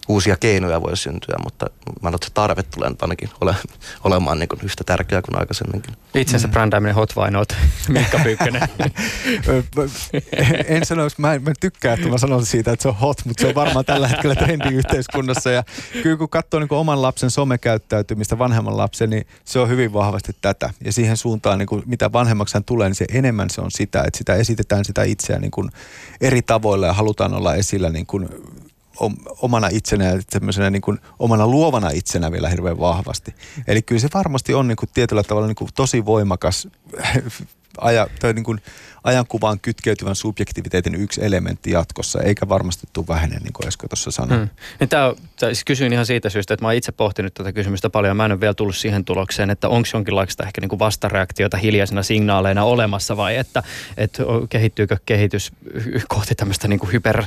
uusia 0.07 0.37
keinoja 0.37 0.81
voi 0.81 0.97
syntyä, 0.97 1.35
mutta 1.43 1.65
mä 2.01 2.09
että 2.09 2.27
se 2.27 2.33
tarve 2.33 2.63
tulee 2.63 2.91
ainakin 3.01 3.29
ole, 3.41 3.55
olemaan 4.03 4.39
niin 4.39 4.49
kuin 4.49 4.59
yhtä 4.63 4.83
tärkeää 4.83 5.21
kuin 5.21 5.39
aikaisemminkin. 5.39 5.93
Itsensä 6.15 6.47
mm. 6.47 6.51
brändääminen 6.51 6.95
hot 6.95 7.15
vai 7.15 7.31
not, 7.31 7.55
Mikka 7.89 8.19
Pyykkönen. 8.23 8.61
en 10.67 10.85
sano, 10.85 11.07
mä, 11.17 11.39
mä 11.39 11.51
tykkään, 11.59 11.99
että 11.99 12.09
mä 12.09 12.17
sanon 12.17 12.45
siitä, 12.45 12.71
että 12.71 12.83
se 12.83 12.87
on 12.87 12.95
hot, 12.95 13.25
mutta 13.25 13.41
se 13.41 13.47
on 13.47 13.55
varmaan 13.55 13.85
tällä 13.85 14.07
hetkellä 14.07 14.35
trendi 14.35 14.69
yhteiskunnassa. 14.69 15.51
Ja 15.51 15.63
kyllä 16.03 16.17
kun 16.17 16.29
katsoo 16.29 16.59
niin 16.59 16.67
kuin 16.67 16.79
oman 16.79 17.01
lapsen 17.01 17.31
somekäyttäytymistä, 17.31 18.37
vanhemman 18.37 18.77
lapsen, 18.77 19.09
niin 19.09 19.27
se 19.45 19.59
on 19.59 19.69
hyvin 19.69 19.93
vahvasti 19.93 20.31
tätä. 20.41 20.69
Ja 20.85 20.93
siihen 20.93 21.17
suuntaan, 21.17 21.59
niin 21.59 21.67
kuin, 21.67 21.83
mitä 21.85 22.11
vanhemmaksi 22.11 22.53
hän 22.53 22.63
tulee, 22.63 22.89
niin 22.89 22.95
se 22.95 23.05
enemmän 23.11 23.49
se 23.49 23.61
on 23.61 23.71
sitä, 23.71 24.03
että 24.07 24.17
sitä 24.17 24.35
esitetään 24.35 24.85
sitä 24.85 25.03
itseään 25.03 25.41
niin 25.41 25.51
kuin 25.51 25.69
eri 26.21 26.41
tavoilla 26.41 26.87
ja 26.87 26.93
halutaan 26.93 27.33
olla 27.33 27.55
esillä 27.55 27.89
niin 27.89 28.05
kuin 28.05 28.29
omana 29.41 29.67
itsenä 29.71 30.05
ja 30.05 30.69
niin 30.69 30.81
kuin, 30.81 30.99
omana 31.19 31.47
luovana 31.47 31.89
itsenä 31.89 32.31
vielä 32.31 32.49
hirveän 32.49 32.79
vahvasti. 32.79 33.35
Eli 33.67 33.81
kyllä 33.81 34.01
se 34.01 34.07
varmasti 34.13 34.53
on 34.53 34.67
niin 34.67 34.75
kuin, 34.75 34.89
tietyllä 34.93 35.23
tavalla 35.23 35.47
niin 35.47 35.55
kuin, 35.55 35.69
tosi 35.75 36.05
voimakas 36.05 36.67
aja, 37.77 38.07
tai 38.19 38.33
niin 38.33 38.43
kuin, 38.43 38.61
ajankuvaan 39.05 39.59
kytkeytyvän 39.59 40.15
subjektiviteetin 40.15 40.95
yksi 40.95 41.25
elementti 41.25 41.71
jatkossa, 41.71 42.21
eikä 42.21 42.49
varmasti 42.49 42.87
tule 42.93 43.07
vähene, 43.07 43.37
niin 43.37 43.53
kuin 43.53 43.67
Esko 43.67 43.87
tuossa 43.87 44.11
sanoi. 44.11 44.37
Hmm. 44.37 44.49
Niin 44.79 44.89
tämä, 44.89 45.13
tämä, 45.39 45.53
siis 45.53 45.63
kysyin 45.65 45.93
ihan 45.93 46.05
siitä 46.05 46.29
syystä, 46.29 46.53
että 46.53 46.65
mä 46.65 46.73
itse 46.73 46.91
pohtinut 46.91 47.33
tätä 47.33 47.51
kysymystä 47.51 47.89
paljon. 47.89 48.17
Mä 48.17 48.25
en 48.25 48.31
ole 48.31 48.41
vielä 48.41 48.53
tullut 48.53 48.75
siihen 48.75 49.05
tulokseen, 49.05 49.49
että 49.49 49.69
onko 49.69 49.89
jonkinlaista 49.93 50.43
ehkä 50.43 50.61
niin 50.61 50.69
kuin 50.69 50.79
vastareaktiota 50.79 51.57
hiljaisena 51.57 52.03
signaaleina 52.03 52.63
olemassa 52.63 53.17
vai 53.17 53.35
että, 53.35 53.63
että 53.97 54.23
kehittyykö 54.49 54.97
kehitys 55.05 55.51
kohti 56.07 56.35
tämmöistä 56.35 56.67
niin 56.67 56.79
kuin 56.79 56.93
hyper 56.93 57.23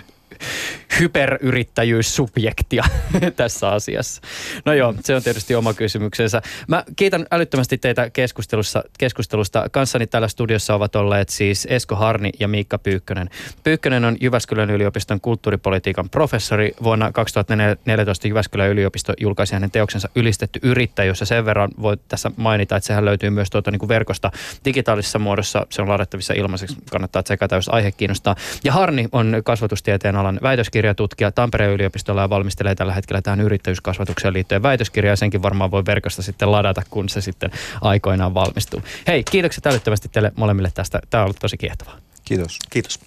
hyperyrittäjyyssubjektia 1.00 2.84
tässä 3.36 3.68
asiassa. 3.68 4.22
No 4.64 4.72
joo, 4.72 4.94
se 5.00 5.14
on 5.14 5.22
tietysti 5.22 5.54
oma 5.54 5.74
kysymyksensä. 5.74 6.42
Mä 6.68 6.84
kiitän 6.96 7.26
älyttömästi 7.30 7.78
teitä 7.78 8.10
keskustelussa, 8.10 8.84
keskustelusta. 8.98 9.68
Kanssani 9.72 10.06
täällä 10.06 10.28
studiossa 10.28 10.74
ovat 10.74 10.96
olleet 10.96 11.28
siis 11.28 11.66
Esko 11.70 11.96
Harni 11.96 12.30
ja 12.40 12.48
Miikka 12.48 12.78
Pyykkönen. 12.78 13.30
Pyykkönen 13.64 14.04
on 14.04 14.16
Jyväskylän 14.20 14.70
yliopiston 14.70 15.20
kulttuuripolitiikan 15.20 16.10
professori. 16.10 16.72
Vuonna 16.82 17.12
2014 17.12 18.28
Jyväskylän 18.28 18.68
yliopisto 18.68 19.12
julkaisi 19.20 19.54
hänen 19.54 19.70
teoksensa 19.70 20.08
Ylistetty 20.14 20.60
yrittäjyys. 20.62 21.20
Ja 21.20 21.26
sen 21.26 21.44
verran 21.44 21.70
voi 21.82 21.96
tässä 22.08 22.30
mainita, 22.36 22.76
että 22.76 22.86
sehän 22.86 23.04
löytyy 23.04 23.30
myös 23.30 23.50
tuota 23.50 23.70
niin 23.70 23.78
kuin 23.78 23.88
verkosta 23.88 24.30
digitaalisessa 24.64 25.18
muodossa. 25.18 25.66
Se 25.70 25.82
on 25.82 25.88
ladattavissa 25.88 26.34
ilmaiseksi. 26.34 26.76
Kannattaa 26.90 27.22
tsekata, 27.22 27.54
jos 27.54 27.68
aihe 27.68 27.92
kiinnostaa. 27.92 28.36
Ja 28.64 28.72
Harni 28.72 29.08
on 29.12 29.36
kasvatustieteen 29.44 30.16
alan 30.28 30.40
väitöskirjatutkija 30.42 31.32
Tampereen 31.32 31.72
yliopistolla 31.72 32.20
ja 32.20 32.30
valmistelee 32.30 32.74
tällä 32.74 32.92
hetkellä 32.92 33.22
tähän 33.22 33.40
yrittäjyyskasvatukseen 33.40 34.34
liittyen 34.34 34.62
väitöskirjaa. 34.62 35.16
Senkin 35.16 35.42
varmaan 35.42 35.70
voi 35.70 35.84
verkosta 35.86 36.22
sitten 36.22 36.52
ladata, 36.52 36.82
kun 36.90 37.08
se 37.08 37.20
sitten 37.20 37.50
aikoinaan 37.80 38.34
valmistuu. 38.34 38.82
Hei, 39.06 39.24
kiitokset 39.30 39.66
älyttömästi 39.66 40.08
teille 40.08 40.32
molemmille 40.36 40.70
tästä. 40.74 41.00
Tämä 41.10 41.22
on 41.22 41.24
ollut 41.24 41.36
tosi 41.40 41.56
kiehtovaa. 41.56 41.98
Kiitos. 42.24 42.58
Kiitos. 42.70 43.00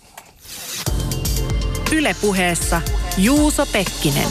Ylepuheessa 1.91 2.81
Juuso 3.17 3.65
Pekkinen. 3.65 4.27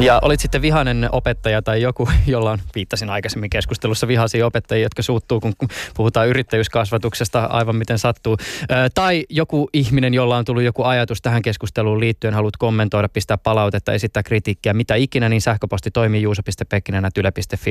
Ja 0.00 0.18
olit 0.22 0.40
sitten 0.40 0.62
vihainen 0.62 1.08
opettaja 1.12 1.62
tai 1.62 1.82
joku, 1.82 2.08
jolla 2.26 2.50
on, 2.50 2.58
viittasin 2.74 3.10
aikaisemmin 3.10 3.50
keskustelussa, 3.50 4.08
vihaisia 4.08 4.46
opettajia, 4.46 4.82
jotka 4.82 5.02
suuttuu, 5.02 5.40
kun 5.40 5.54
puhutaan 5.96 6.28
yrittäjyyskasvatuksesta 6.28 7.44
aivan 7.44 7.76
miten 7.76 7.98
sattuu. 7.98 8.36
Tai 8.94 9.26
joku 9.28 9.68
ihminen, 9.72 10.14
jolla 10.14 10.36
on 10.36 10.44
tullut 10.44 10.62
joku 10.62 10.82
ajatus 10.82 11.22
tähän 11.22 11.42
keskusteluun 11.42 12.00
liittyen, 12.00 12.34
haluat 12.34 12.56
kommentoida, 12.56 13.08
pistää 13.08 13.38
palautetta, 13.38 13.92
esittää 13.92 14.22
kritiikkiä, 14.22 14.72
mitä 14.72 14.94
ikinä, 14.94 15.28
niin 15.28 15.40
sähköposti 15.40 15.90
toimii 15.90 16.22
juuso.pekkinen.yle.fi. 16.22 17.68